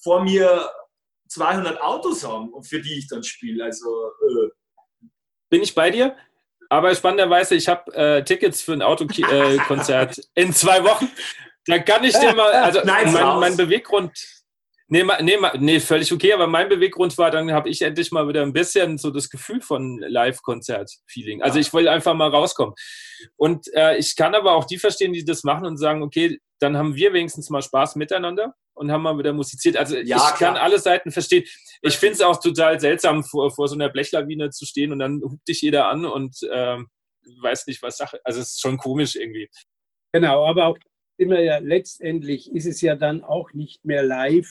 [0.01, 0.70] vor mir
[1.28, 3.65] 200 Autos haben, für die ich dann spiele.
[3.65, 5.07] Also äh.
[5.49, 6.15] bin ich bei dir?
[6.70, 11.09] Aber spannenderweise, ich habe äh, Tickets für ein Autokonzert äh, in zwei Wochen.
[11.65, 14.11] Da kann ich dir mal, also mein, mein Beweggrund,
[14.88, 18.43] nee, nee, nee, völlig okay, aber mein Beweggrund war, dann habe ich endlich mal wieder
[18.43, 21.41] ein bisschen so das Gefühl von Live-Konzert-Feeling.
[21.41, 22.76] Also ich wollte einfach mal rauskommen.
[23.36, 26.78] Und äh, ich kann aber auch die verstehen, die das machen und sagen, okay, dann
[26.78, 29.75] haben wir wenigstens mal Spaß miteinander und haben mal wieder musiziert.
[29.75, 30.38] Also ja, ich klar.
[30.38, 31.43] kann alle Seiten verstehen.
[31.82, 35.21] Ich finde es auch total seltsam, vor, vor so einer Blechlawine zu stehen und dann
[35.21, 36.88] hupt dich jeder an und ähm,
[37.41, 38.21] weiß nicht, was Sache.
[38.23, 39.49] Also es ist schon komisch irgendwie.
[40.13, 40.77] Genau, aber auch
[41.17, 44.49] immer ja letztendlich ist es ja dann auch nicht mehr live,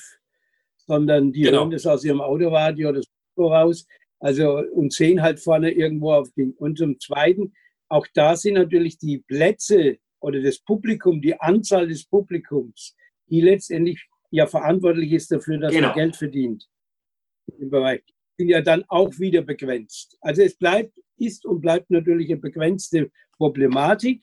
[0.76, 1.60] sondern die genau.
[1.60, 3.00] hören das aus ihrem Autoradio oder
[3.34, 3.86] so raus.
[4.20, 6.52] Also und sehen halt vorne irgendwo auf den.
[6.52, 7.54] Und zum Zweiten,
[7.88, 12.94] auch da sind natürlich die Plätze oder das Publikum, die Anzahl des Publikums,
[13.30, 15.88] die letztendlich ja verantwortlich ist dafür, dass genau.
[15.88, 16.68] man Geld verdient
[17.58, 18.02] im Bereich,
[18.36, 20.16] sind ja dann auch wieder begrenzt.
[20.20, 24.22] Also es bleibt, ist und bleibt natürlich eine begrenzte Problematik,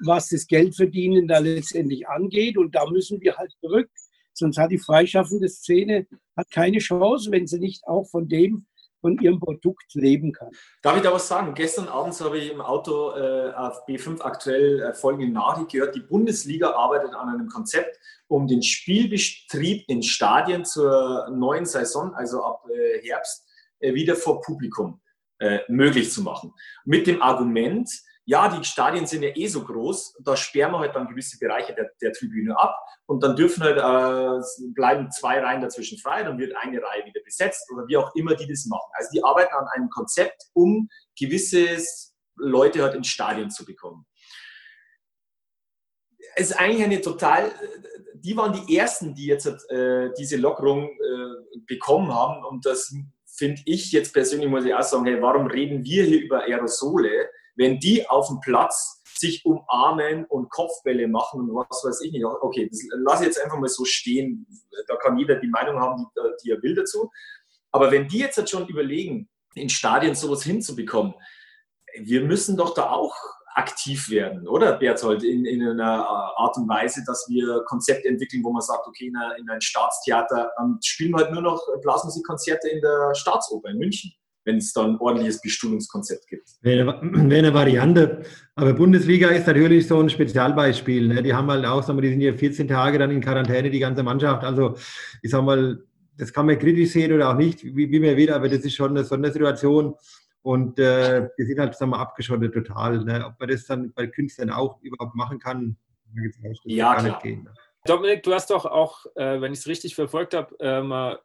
[0.00, 2.56] was das Geldverdienen da letztendlich angeht.
[2.56, 3.90] Und da müssen wir halt zurück.
[4.32, 6.06] Sonst hat die freischaffende Szene
[6.36, 8.66] hat keine Chance, wenn sie nicht auch von dem
[9.00, 10.50] von ihrem Produkt leben kann.
[10.82, 11.54] Darf ich da was sagen?
[11.54, 15.94] Gestern abends habe ich im Auto äh, auf B5 aktuell äh, folgende Nachricht gehört.
[15.94, 22.42] Die Bundesliga arbeitet an einem Konzept, um den Spielbetrieb in Stadien zur neuen Saison, also
[22.44, 23.46] ab äh, Herbst,
[23.80, 25.00] äh, wieder vor Publikum
[25.38, 26.52] äh, möglich zu machen.
[26.84, 27.88] Mit dem Argument,
[28.28, 31.74] ja, die Stadien sind ja eh so groß, da sperren wir halt dann gewisse Bereiche
[31.74, 32.76] der, der Tribüne ab
[33.06, 37.22] und dann dürfen halt, äh, bleiben zwei Reihen dazwischen frei, dann wird eine Reihe wieder
[37.24, 38.90] besetzt oder wie auch immer die das machen.
[38.92, 41.82] Also die arbeiten an einem Konzept, um gewisse
[42.36, 44.04] Leute halt ins Stadion zu bekommen.
[46.36, 47.50] Es ist eigentlich eine total,
[48.12, 52.94] die waren die ersten, die jetzt äh, diese Lockerung äh, bekommen haben und das
[53.24, 57.30] finde ich jetzt persönlich, muss ich auch sagen, hey, warum reden wir hier über Aerosole?
[57.58, 62.24] Wenn die auf dem Platz sich umarmen und Kopfbälle machen und was weiß ich nicht.
[62.24, 64.46] Okay, das lasse ich jetzt einfach mal so stehen.
[64.86, 67.10] Da kann jeder die Meinung haben, die, die er will dazu.
[67.72, 71.14] Aber wenn die jetzt schon überlegen, in Stadien sowas hinzubekommen,
[72.00, 73.14] wir müssen doch da auch
[73.54, 78.52] aktiv werden, oder Berthold, in, in einer Art und Weise, dass wir Konzepte entwickeln, wo
[78.52, 80.52] man sagt, okay, in, einer, in ein Staatstheater
[80.84, 84.12] spielen wir halt nur noch Blasmusikkonzerte in der Staatsoper in München
[84.48, 86.48] wenn es dann ein ordentliches Bestuhlungskonzept gibt.
[86.62, 88.22] Wäre eine, eine Variante.
[88.54, 91.06] Aber Bundesliga ist natürlich so ein Spezialbeispiel.
[91.06, 91.22] Ne?
[91.22, 93.78] Die haben halt auch, sagen wir, die sind ja 14 Tage dann in Quarantäne, die
[93.78, 94.42] ganze Mannschaft.
[94.44, 94.74] Also
[95.22, 95.84] ich sag mal,
[96.16, 98.74] das kann man kritisch sehen oder auch nicht, wie, wie man will, aber das ist
[98.74, 99.94] schon eine Sondersituation.
[100.40, 103.04] Und äh, wir sind halt sagen wir, abgeschottet total.
[103.04, 103.24] Ne?
[103.26, 105.76] Ob man das dann bei Künstlern auch überhaupt machen kann,
[106.64, 107.02] ja, gar klar.
[107.10, 107.42] nicht gehen.
[107.44, 107.52] Ne?
[107.84, 111.18] Dominik, du hast doch auch, äh, wenn ich es richtig verfolgt habe, äh, mal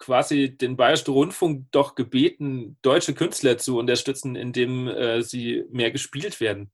[0.00, 6.40] quasi den Bayerischen Rundfunk doch gebeten, deutsche Künstler zu unterstützen, indem äh, sie mehr gespielt
[6.40, 6.72] werden.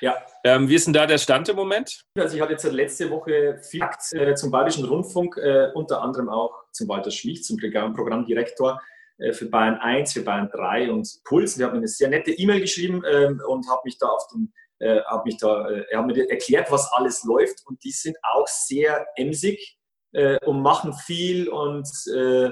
[0.00, 0.16] Ja.
[0.44, 2.00] Ähm, wie ist denn da der Stand im Moment?
[2.16, 3.82] Also ich hatte jetzt letzte Woche viel
[4.12, 8.80] äh, zum Bayerischen Rundfunk, äh, unter anderem auch zum Walter Schlich, zum Programmdirektor
[9.18, 11.56] äh, für Bayern 1, für Bayern 3 und Puls.
[11.56, 14.52] Der hat mir eine sehr nette E-Mail geschrieben ähm, und hat mich da auf den
[14.78, 18.16] äh, hat mich da, äh, er hat mir erklärt, was alles läuft und die sind
[18.22, 19.78] auch sehr emsig
[20.12, 22.50] äh, und machen viel und äh,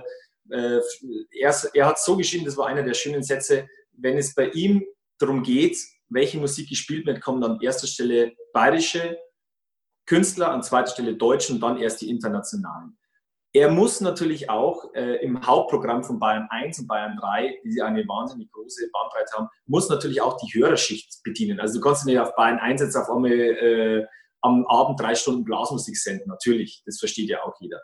[0.51, 0.81] äh,
[1.31, 4.85] er, er hat so geschrieben, das war einer der schönen Sätze, wenn es bei ihm
[5.19, 5.77] darum geht,
[6.09, 9.19] welche Musik gespielt wird, kommen an erster Stelle bayerische
[10.07, 12.99] Künstler, an zweiter Stelle deutsche und dann erst die internationalen.
[13.53, 18.07] Er muss natürlich auch äh, im Hauptprogramm von Bayern 1 und Bayern 3, die eine
[18.07, 21.59] wahnsinnig große Bandbreite haben, muss natürlich auch die Hörerschicht bedienen.
[21.59, 24.07] Also du kannst nicht auf Bayern 1 jetzt auf einmal äh,
[24.43, 26.29] am Abend drei Stunden Blasmusik senden.
[26.29, 27.81] Natürlich, das versteht ja auch jeder.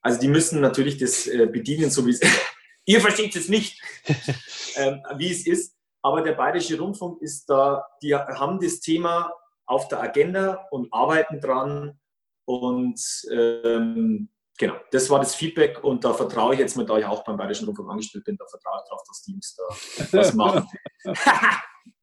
[0.00, 2.20] Also die müssen natürlich das äh, bedienen, so wie es
[2.86, 3.80] Ihr versteht es nicht,
[4.76, 5.74] ähm, wie es ist.
[6.02, 9.32] Aber der Bayerische Rundfunk ist da, die haben das Thema
[9.64, 11.98] auf der Agenda und arbeiten dran.
[12.44, 13.00] Und
[13.32, 14.28] ähm,
[14.58, 17.38] genau, das war das Feedback und da vertraue ich jetzt mal, da ich auch beim
[17.38, 20.68] Bayerischen Rundfunk angestellt bin, da vertraue ich darauf, dass Teams da was machen.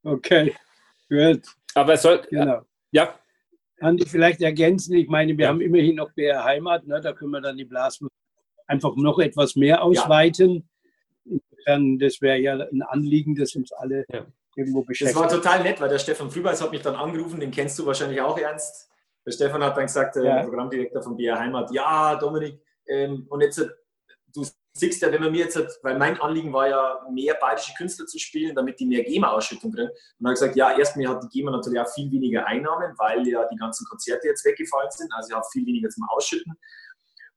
[0.03, 0.55] okay,
[1.07, 1.45] gut.
[1.75, 2.61] Aber es soll, genau.
[2.89, 3.19] ja,
[3.81, 4.95] Andi, vielleicht ergänzen.
[4.95, 5.49] Ich meine, wir ja.
[5.49, 7.01] haben immerhin noch BR Heimat, ne?
[7.01, 8.13] da können wir dann die Blasmusik
[8.67, 10.67] einfach noch etwas mehr ausweiten.
[11.25, 11.37] Ja.
[11.37, 14.25] Insofern, das wäre ja ein Anliegen, das uns alle ja.
[14.55, 15.19] irgendwo beschäftigt.
[15.19, 17.85] Das war total nett, weil der Stefan Frühbeis hat mich dann angerufen, den kennst du
[17.85, 18.89] wahrscheinlich auch ernst.
[19.25, 23.41] Der Stefan hat dann gesagt, äh, der Programmdirektor von BR Heimat, ja, Dominik, ähm, und
[23.41, 23.63] jetzt,
[24.73, 28.17] siehst ja, wenn man mir jetzt, weil mein Anliegen war ja, mehr bayerische Künstler zu
[28.17, 29.89] spielen, damit die mehr GEMA-Ausschüttung kriegen.
[29.89, 33.27] Und dann habe gesagt, ja, erstmal hat die GEMA natürlich auch viel weniger Einnahmen, weil
[33.27, 35.11] ja die ganzen Konzerte jetzt weggefallen sind.
[35.13, 36.53] Also ich habe viel weniger zum Ausschütten.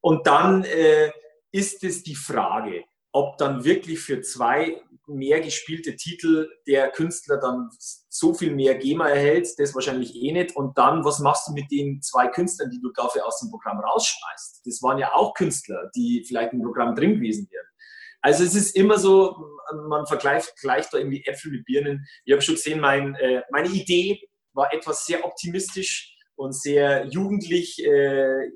[0.01, 1.11] Und dann äh,
[1.51, 7.69] ist es die Frage, ob dann wirklich für zwei mehr gespielte Titel der Künstler dann
[8.09, 10.57] so viel mehr GEMA erhält, das wahrscheinlich eh nicht.
[10.57, 13.81] Und dann, was machst du mit den zwei Künstlern, die du dafür aus dem Programm
[13.81, 14.63] rausschmeißt?
[14.65, 17.67] Das waren ja auch Künstler, die vielleicht im Programm drin gewesen wären.
[18.21, 19.37] Also es ist immer so,
[19.89, 22.07] man vergleicht gleich da irgendwie Äpfel mit Birnen.
[22.25, 24.19] Ich habe schon gesehen, mein, äh, meine Idee
[24.55, 28.51] war etwas sehr optimistisch und sehr jugendlich äh,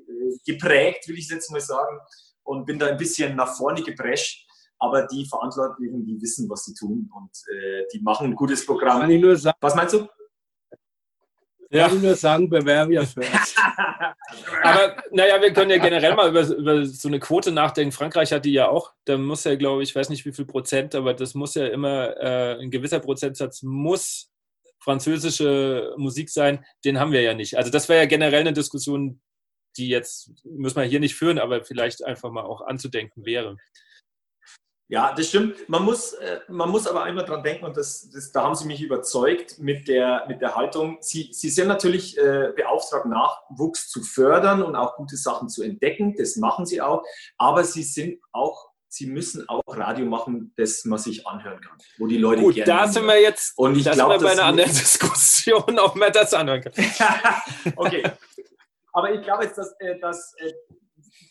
[0.45, 1.99] geprägt, will ich jetzt mal sagen,
[2.43, 4.48] und bin da ein bisschen nach vorne geprescht
[4.79, 9.01] aber die Verantwortlichen, die wissen, was sie tun und äh, die machen ein gutes Programm.
[9.01, 10.07] Kann ich nur sagen, was meinst du?
[11.71, 11.87] Ja.
[11.87, 13.03] Kann ich nur sagen, bewerbe ja
[14.63, 17.91] Aber naja, wir können ja generell mal über, über, so eine Quote nachdenken.
[17.91, 18.93] Frankreich hat die ja auch.
[19.05, 21.67] Da muss ja, glaube ich, ich weiß nicht wie viel Prozent, aber das muss ja
[21.67, 24.31] immer, äh, ein gewisser Prozentsatz muss
[24.79, 26.65] französische Musik sein.
[26.85, 27.57] Den haben wir ja nicht.
[27.57, 29.21] Also das wäre ja generell eine Diskussion,
[29.77, 33.57] die jetzt, müssen wir hier nicht führen, aber vielleicht einfach mal auch anzudenken wäre.
[34.91, 35.69] Ja, das stimmt.
[35.69, 38.65] Man muss, äh, man muss aber einmal dran denken, und das, das, da haben Sie
[38.65, 40.97] mich überzeugt mit der, mit der Haltung.
[40.99, 46.15] Sie, Sie sind natürlich äh, beauftragt, Nachwuchs zu fördern und auch gute Sachen zu entdecken.
[46.17, 47.03] Das machen Sie auch.
[47.37, 52.07] Aber Sie sind auch Sie müssen auch Radio machen, das man sich anhören kann, wo
[52.07, 52.71] die Leute Gut, gerne.
[52.71, 53.55] Da sind wir jetzt.
[53.55, 56.73] Und ich glaube, bei einer anderen Diskussion, ob man das anhören kann.
[57.75, 58.01] okay.
[58.91, 60.51] Aber ich glaube jetzt, dass, äh, dass äh,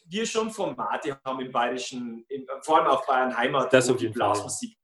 [0.08, 4.08] wir schon Formate haben im Bayerischen, im, vor allem auf Bayern Heimat, das wo die
[4.08, 4.76] Blasmusik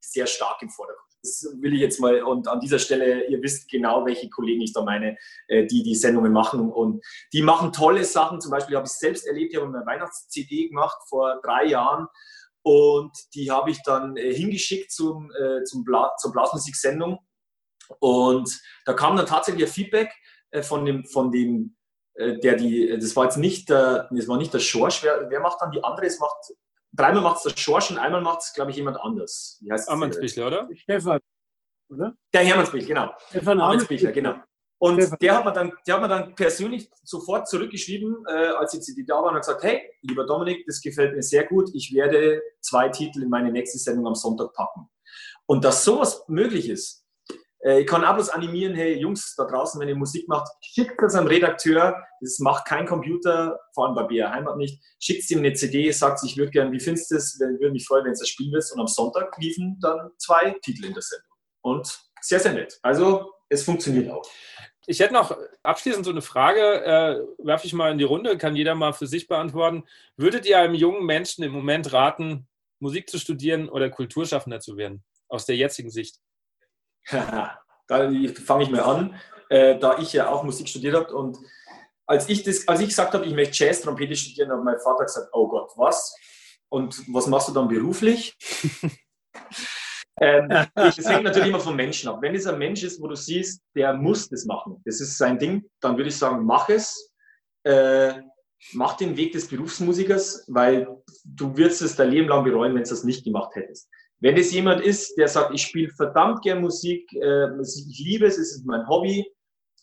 [0.00, 1.08] sehr stark im Vordergrund.
[1.22, 4.72] Das will ich jetzt mal, und an dieser Stelle, ihr wisst genau, welche Kollegen ich
[4.72, 6.70] da meine, äh, die die Sendungen machen.
[6.70, 8.40] Und die machen tolle Sachen.
[8.40, 12.08] Zum Beispiel habe ich selbst erlebt, ich habe eine Weihnachts-CD gemacht vor drei Jahren.
[12.62, 17.18] Und die habe ich dann äh, hingeschickt zum, äh, zum Bla zur Blasmusik-Sendung.
[18.00, 20.12] Und da kam dann tatsächlich ein Feedback
[20.62, 21.76] von dem, von dem
[22.16, 25.60] der die, das war jetzt nicht der, das war nicht der Schorsch, wer, wer macht
[25.60, 26.06] dann die andere?
[26.06, 26.52] Es macht,
[26.92, 29.58] dreimal macht es der Schorsch und einmal macht es, glaube ich, jemand anders.
[29.62, 30.68] Wie heißt Ammannsbichler, oder?
[30.74, 31.20] Stefan,
[31.88, 32.14] oder?
[32.32, 33.12] Der Hermannsbichler, genau.
[33.30, 34.34] Stefan Ammannsbichler, genau.
[34.78, 38.88] Und der hat, mir dann, der hat mir dann persönlich sofort zurückgeschrieben, äh, als jetzt
[38.88, 42.42] die da waren und gesagt, hey, lieber Dominik, das gefällt mir sehr gut, ich werde
[42.60, 44.90] zwei Titel in meine nächste Sendung am Sonntag packen.
[45.46, 47.01] Und dass sowas möglich ist, äh,
[47.64, 51.14] ich kann auch bloß animieren, hey Jungs da draußen, wenn ihr Musik macht, schickt das
[51.14, 55.52] am Redakteur, das macht kein Computer, vor allem bei BR Heimat nicht, schickt ihm eine
[55.52, 58.28] CD, sagt, ich würde gerne, wie findest du das, würde mich freuen, wenn es das
[58.28, 61.28] spielen willst und am Sonntag liefen dann zwei Titel in der Sendung.
[61.60, 62.78] Und sehr, sehr nett.
[62.82, 64.22] Also es funktioniert auch.
[64.86, 68.56] Ich hätte noch abschließend so eine Frage, äh, werfe ich mal in die Runde, kann
[68.56, 69.84] jeder mal für sich beantworten.
[70.16, 72.48] Würdet ihr einem jungen Menschen im Moment raten,
[72.80, 75.04] Musik zu studieren oder Kulturschaffender zu werden?
[75.32, 76.20] aus der jetzigen Sicht?
[77.10, 78.10] da
[78.44, 79.14] fange ich mal an,
[79.48, 81.38] äh, da ich ja auch Musik studiert habe und
[82.06, 85.28] als ich, das, als ich gesagt habe, ich möchte Jazz-Trompete studieren, hat mein Vater gesagt,
[85.32, 86.14] oh Gott, was?
[86.68, 88.36] Und was machst du dann beruflich?
[90.20, 92.18] ähm, das hängt natürlich immer vom Menschen ab.
[92.20, 95.38] Wenn es ein Mensch ist, wo du siehst, der muss das machen, das ist sein
[95.38, 97.12] Ding, dann würde ich sagen, mach es.
[97.64, 98.14] Äh,
[98.72, 100.86] mach den Weg des Berufsmusikers, weil
[101.24, 103.88] du wirst es dein Leben lang bereuen, wenn du das nicht gemacht hättest.
[104.22, 108.38] Wenn es jemand ist, der sagt, ich spiele verdammt gern Musik, äh, ich liebe es,
[108.38, 109.26] es ist mein Hobby,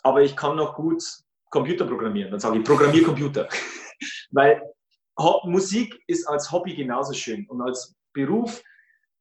[0.01, 1.03] aber ich kann noch gut
[1.49, 3.49] Computer programmieren, dann sage ich, programmier Computer.
[4.31, 4.61] weil
[5.43, 8.63] Musik ist als Hobby genauso schön und als Beruf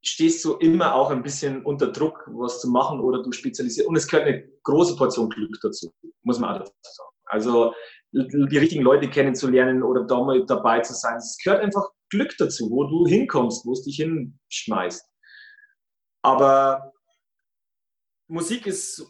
[0.04, 3.88] stehst du immer auch ein bisschen unter Druck, was zu machen oder du spezialisierst.
[3.88, 5.92] Und es gehört eine große Portion Glück dazu,
[6.22, 7.10] muss man auch dazu sagen.
[7.24, 7.74] Also
[8.12, 11.16] die richtigen Leute kennenzulernen oder da mal dabei zu sein.
[11.16, 15.07] Es gehört einfach Glück dazu, wo du hinkommst, wo es dich hinschmeißt.
[16.22, 16.92] Aber
[18.26, 19.06] Musik ist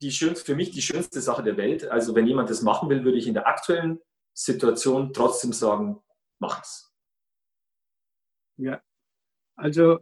[0.00, 1.84] die schönste, für mich die schönste Sache der Welt.
[1.88, 4.00] Also wenn jemand das machen will, würde ich in der aktuellen
[4.32, 6.00] Situation trotzdem sagen,
[6.38, 6.92] mach's.
[8.56, 8.80] Ja,
[9.56, 10.00] also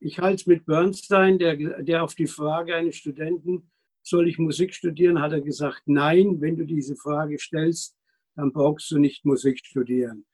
[0.00, 3.70] ich halte es mit Bernstein, der, der auf die Frage eines Studenten,
[4.02, 7.96] soll ich Musik studieren, hat er gesagt, nein, wenn du diese Frage stellst,
[8.34, 10.26] dann brauchst du nicht Musik studieren,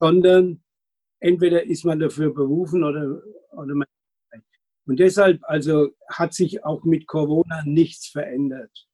[0.00, 0.64] sondern
[1.20, 3.22] entweder ist man dafür berufen oder,
[3.52, 3.83] oder man
[4.86, 8.86] und deshalb also hat sich auch mit Corona nichts verändert.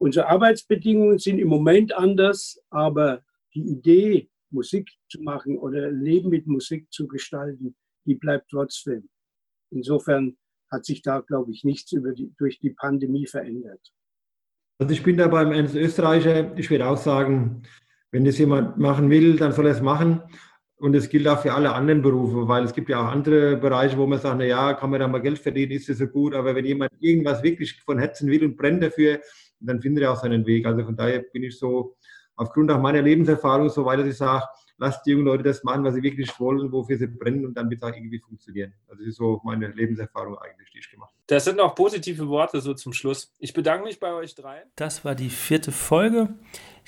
[0.00, 3.22] Unsere Arbeitsbedingungen sind im Moment anders, aber
[3.54, 7.76] die Idee, Musik zu machen oder Leben mit Musik zu gestalten,
[8.06, 9.08] die bleibt trotzdem.
[9.70, 10.36] Insofern
[10.70, 13.92] hat sich da, glaube ich, nichts die, durch die Pandemie verändert.
[14.78, 16.56] Also ich bin da beim Ernst Österreicher.
[16.56, 17.62] Ich würde auch sagen,
[18.10, 20.22] wenn das jemand machen will, dann soll er es machen.
[20.78, 23.96] Und es gilt auch für alle anderen Berufe, weil es gibt ja auch andere Bereiche,
[23.96, 26.34] wo man sagt, na ja, kann man da mal Geld verdienen, ist das so gut.
[26.34, 29.20] Aber wenn jemand irgendwas wirklich von Herzen will und brennt dafür,
[29.60, 30.66] dann findet er auch seinen Weg.
[30.66, 31.96] Also von daher bin ich so,
[32.38, 34.44] aufgrund auch meiner Lebenserfahrung, so weit, dass ich sage,
[34.78, 37.68] lasst die jungen Leute das machen, was sie wirklich wollen, wofür sie brennen und dann
[37.68, 38.72] wird es auch irgendwie funktionieren.
[38.86, 41.22] Also das ist so meine Lebenserfahrung eigentlich, die ich gemacht habe.
[41.26, 43.34] Das sind noch positive Worte so zum Schluss.
[43.38, 44.62] Ich bedanke mich bei euch drei.
[44.76, 46.28] Das war die vierte Folge.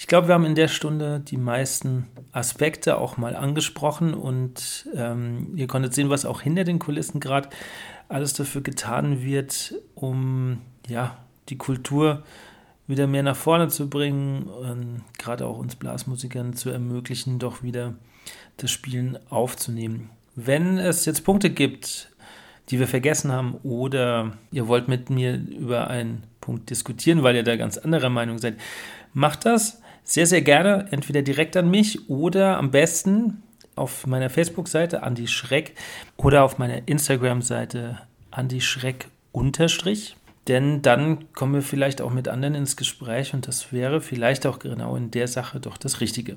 [0.00, 5.52] Ich glaube, wir haben in der Stunde die meisten Aspekte auch mal angesprochen und ähm,
[5.56, 7.50] ihr konntet sehen, was auch hinter den Kulissen gerade
[8.08, 11.18] alles dafür getan wird, um ja,
[11.50, 12.22] die Kultur
[12.86, 17.92] wieder mehr nach vorne zu bringen und gerade auch uns Blasmusikern zu ermöglichen, doch wieder
[18.56, 20.08] das Spielen aufzunehmen.
[20.34, 22.08] Wenn es jetzt Punkte gibt,
[22.70, 27.44] die wir vergessen haben oder ihr wollt mit mir über einen Punkt diskutieren, weil ihr
[27.44, 28.56] da ganz anderer Meinung seid,
[29.12, 33.42] macht das sehr, sehr gerne, entweder direkt an mich oder am besten
[33.76, 35.74] auf meiner Facebook-Seite Andi Schreck
[36.16, 37.98] oder auf meiner Instagram-Seite
[38.30, 40.16] Andi Schreck unterstrich.
[40.48, 44.58] Denn dann kommen wir vielleicht auch mit anderen ins Gespräch und das wäre vielleicht auch
[44.58, 46.36] genau in der Sache doch das Richtige.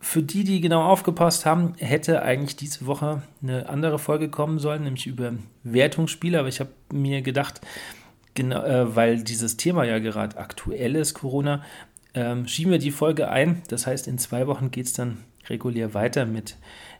[0.00, 4.84] Für die, die genau aufgepasst haben, hätte eigentlich diese Woche eine andere Folge kommen sollen,
[4.84, 6.38] nämlich über Wertungsspiele.
[6.38, 7.60] Aber ich habe mir gedacht,
[8.34, 11.62] genau, äh, weil dieses Thema ja gerade aktuell ist, Corona,
[12.14, 13.62] ähm, schieben wir die Folge ein.
[13.68, 15.18] Das heißt, in zwei Wochen geht es dann
[15.48, 16.56] regulär weiter mit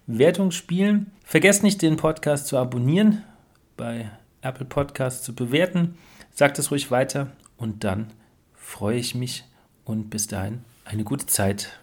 [0.06, 1.12] Wertungsspielen.
[1.24, 3.22] Vergesst nicht, den Podcast zu abonnieren
[3.76, 4.10] bei
[4.42, 5.96] Apple Podcast zu bewerten.
[6.32, 8.12] Sagt es ruhig weiter und dann
[8.54, 9.44] freue ich mich
[9.84, 11.79] und bis dahin eine gute Zeit.